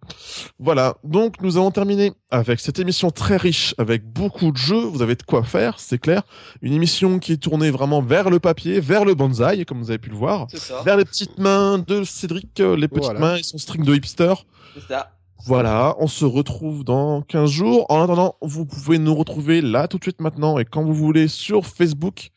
[0.59, 5.01] Voilà, donc nous avons terminé avec cette émission très riche, avec beaucoup de jeux, vous
[5.01, 6.23] avez de quoi faire, c'est clair.
[6.61, 9.97] Une émission qui est tournée vraiment vers le papier, vers le bonsaï, comme vous avez
[9.99, 10.81] pu le voir, C'est ça.
[10.83, 13.19] vers les petites mains de Cédric, euh, les petites Voilà.
[13.19, 14.33] mains et son string de hipster.
[14.75, 15.11] C'est ça.
[15.45, 17.85] Voilà, on se retrouve dans 15 jours.
[17.89, 21.27] En attendant, vous pouvez nous retrouver là tout de suite maintenant et quand vous voulez
[21.27, 22.31] sur Facebook,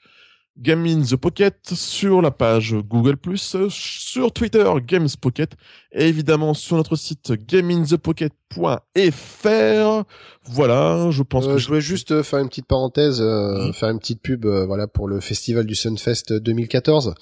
[0.59, 3.17] Game the Pocket, sur la page Google+,
[3.71, 5.57] sur Twitter, Games Pocket,
[5.93, 10.05] et évidemment sur notre site gameinthepocket.fr.
[10.53, 13.73] Voilà, je pense Euh, que je voulais juste euh, faire une petite parenthèse, euh, Mhm.
[13.73, 17.15] faire une petite pub, euh, voilà, pour le festival du Sunfest 2014.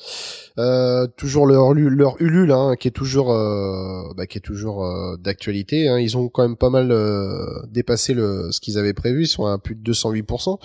[0.59, 5.17] Euh, toujours leur, leur Ulule, hein, qui est toujours, euh, bah, qui est toujours euh,
[5.19, 5.89] d'actualité.
[5.89, 5.99] Hein.
[5.99, 9.25] Ils ont quand même pas mal euh, dépassé le ce qu'ils avaient prévu.
[9.25, 10.59] Ils sont à plus de 208%.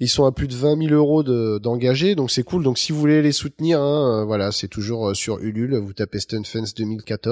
[0.00, 2.62] Ils sont à plus de 20 000 euros de- d'engagés, donc c'est cool.
[2.64, 5.76] Donc si vous voulez les soutenir, hein, voilà, c'est toujours sur Ulule.
[5.76, 7.29] Vous tapez Stunfest 2014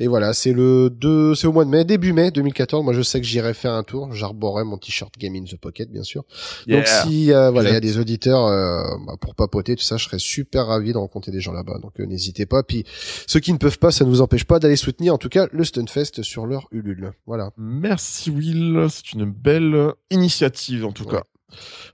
[0.00, 2.84] et voilà, c'est le 2, c'est au mois de mai, début mai 2014.
[2.84, 4.12] Moi, je sais que j'irai faire un tour.
[4.12, 6.24] J'arborerai mon t-shirt Game in the Pocket, bien sûr.
[6.66, 6.78] Yeah.
[6.78, 9.96] Donc si euh, voilà, il y a des auditeurs euh, bah, pour papoter tout ça,
[9.96, 11.78] je serais super ravi de rencontrer des gens là-bas.
[11.80, 12.62] Donc euh, n'hésitez pas.
[12.62, 12.84] Puis
[13.26, 15.46] ceux qui ne peuvent pas, ça ne vous empêche pas d'aller soutenir en tout cas
[15.52, 17.12] le Stunfest sur leur Ulule.
[17.26, 17.50] Voilà.
[17.56, 21.12] Merci Will, c'est une belle initiative en tout Ouais.
[21.12, 21.24] cas.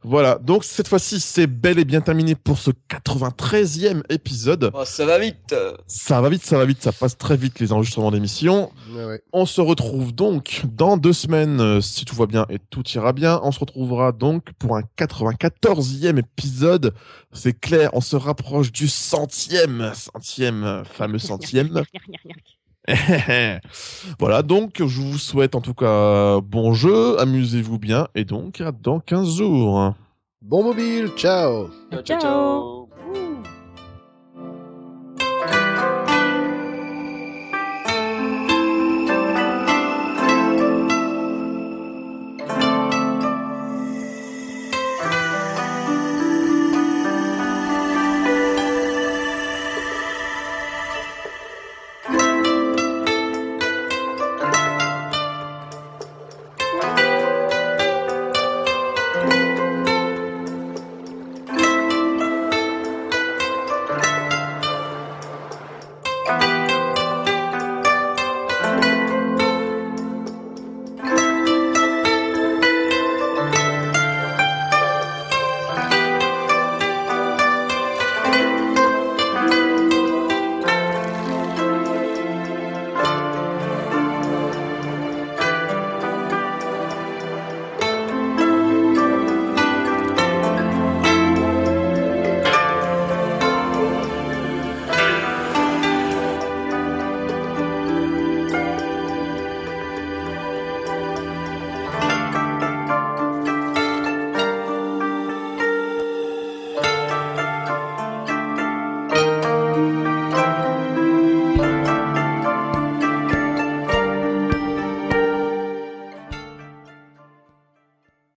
[0.02, 4.70] Voilà, donc cette fois-ci c'est bel et bien terminé pour ce 93e épisode.
[4.74, 5.54] Oh, ça va vite.
[5.86, 8.70] Ça va vite, ça va vite, ça passe très vite les enregistrements d'émissions.
[8.92, 9.22] Ouais, ouais.
[9.32, 13.12] On se retrouve donc dans deux semaines, euh, si tout va bien et tout ira
[13.12, 13.40] bien.
[13.42, 16.94] On se retrouvera donc pour un 94e épisode.
[17.32, 21.82] C'est clair, on se rapproche du centième, centième, fameux centième.
[24.18, 28.72] voilà, donc je vous souhaite en tout cas bon jeu, amusez-vous bien et donc à
[28.72, 29.94] dans 15 jours.
[30.40, 31.68] Bon mobile, ciao.
[31.90, 32.02] ciao.
[32.02, 32.20] ciao.
[32.20, 32.77] Ciao.